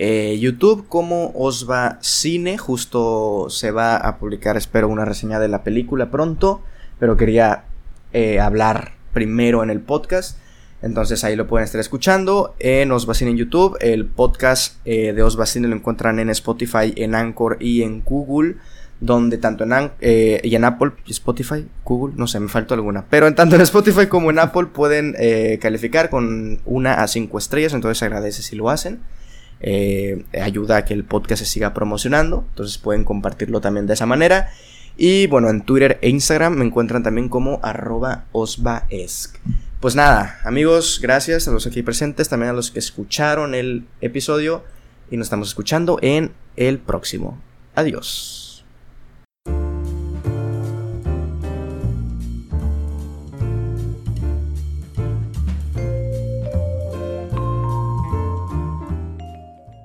eh, 0.00 0.38
YouTube 0.38 0.86
como 0.88 1.32
Osva 1.34 1.98
Cine. 2.02 2.56
Justo 2.56 3.48
se 3.50 3.72
va 3.72 3.96
a 3.96 4.18
publicar, 4.18 4.56
espero, 4.56 4.88
una 4.88 5.04
reseña 5.04 5.40
de 5.40 5.48
la 5.48 5.64
película 5.64 6.08
pronto. 6.08 6.62
Pero 7.00 7.16
quería 7.16 7.64
eh, 8.12 8.38
hablar 8.38 8.92
primero 9.12 9.64
en 9.64 9.70
el 9.70 9.80
podcast. 9.80 10.38
Entonces 10.82 11.24
ahí 11.24 11.34
lo 11.34 11.48
pueden 11.48 11.64
estar 11.64 11.80
escuchando 11.80 12.54
en 12.60 12.92
Osva 12.92 13.14
Cine 13.14 13.32
en 13.32 13.38
YouTube. 13.38 13.76
El 13.80 14.06
podcast 14.06 14.76
eh, 14.84 15.12
de 15.12 15.22
Osva 15.24 15.46
Cine 15.46 15.66
lo 15.66 15.74
encuentran 15.74 16.20
en 16.20 16.30
Spotify, 16.30 16.94
en 16.94 17.16
Anchor 17.16 17.56
y 17.58 17.82
en 17.82 18.02
Google. 18.04 18.54
Donde 19.00 19.38
tanto 19.38 19.64
en, 19.64 19.90
eh, 20.00 20.40
y 20.44 20.54
Apple, 20.56 20.92
Spotify, 21.08 21.66
Google, 21.84 22.14
no 22.16 22.28
sé, 22.28 22.38
me 22.38 22.48
faltó 22.48 22.74
alguna. 22.74 23.04
Pero 23.10 23.26
en 23.26 23.34
tanto 23.34 23.56
en 23.56 23.62
Spotify 23.62 24.06
como 24.06 24.30
en 24.30 24.38
Apple 24.38 24.66
pueden 24.66 25.16
calificar 25.60 26.08
con 26.08 26.60
una 26.66 27.02
a 27.02 27.08
cinco 27.08 27.38
estrellas. 27.38 27.74
Entonces 27.74 28.00
agradece 28.04 28.42
si 28.42 28.54
lo 28.54 28.70
hacen. 28.70 29.00
Eh, 29.60 30.24
ayuda 30.40 30.78
a 30.78 30.84
que 30.84 30.94
el 30.94 31.04
podcast 31.04 31.42
se 31.42 31.48
siga 31.48 31.74
promocionando. 31.74 32.44
Entonces 32.50 32.78
pueden 32.78 33.04
compartirlo 33.04 33.60
también 33.60 33.86
de 33.86 33.94
esa 33.94 34.06
manera. 34.06 34.50
Y 34.96 35.26
bueno, 35.28 35.48
en 35.48 35.62
Twitter 35.62 35.98
e 36.02 36.08
Instagram 36.08 36.54
me 36.54 36.64
encuentran 36.64 37.02
también 37.02 37.28
como 37.28 37.60
arroba. 37.62 38.24
Pues 39.80 39.94
nada, 39.94 40.40
amigos, 40.42 40.98
gracias 41.00 41.46
a 41.46 41.52
los 41.52 41.66
aquí 41.68 41.82
presentes, 41.82 42.28
también 42.28 42.50
a 42.50 42.52
los 42.52 42.72
que 42.72 42.80
escucharon 42.80 43.54
el 43.54 43.86
episodio 44.00 44.64
y 45.08 45.16
nos 45.16 45.26
estamos 45.26 45.48
escuchando 45.48 45.98
en 46.02 46.32
el 46.56 46.78
próximo. 46.78 47.40
Adiós. 47.76 48.47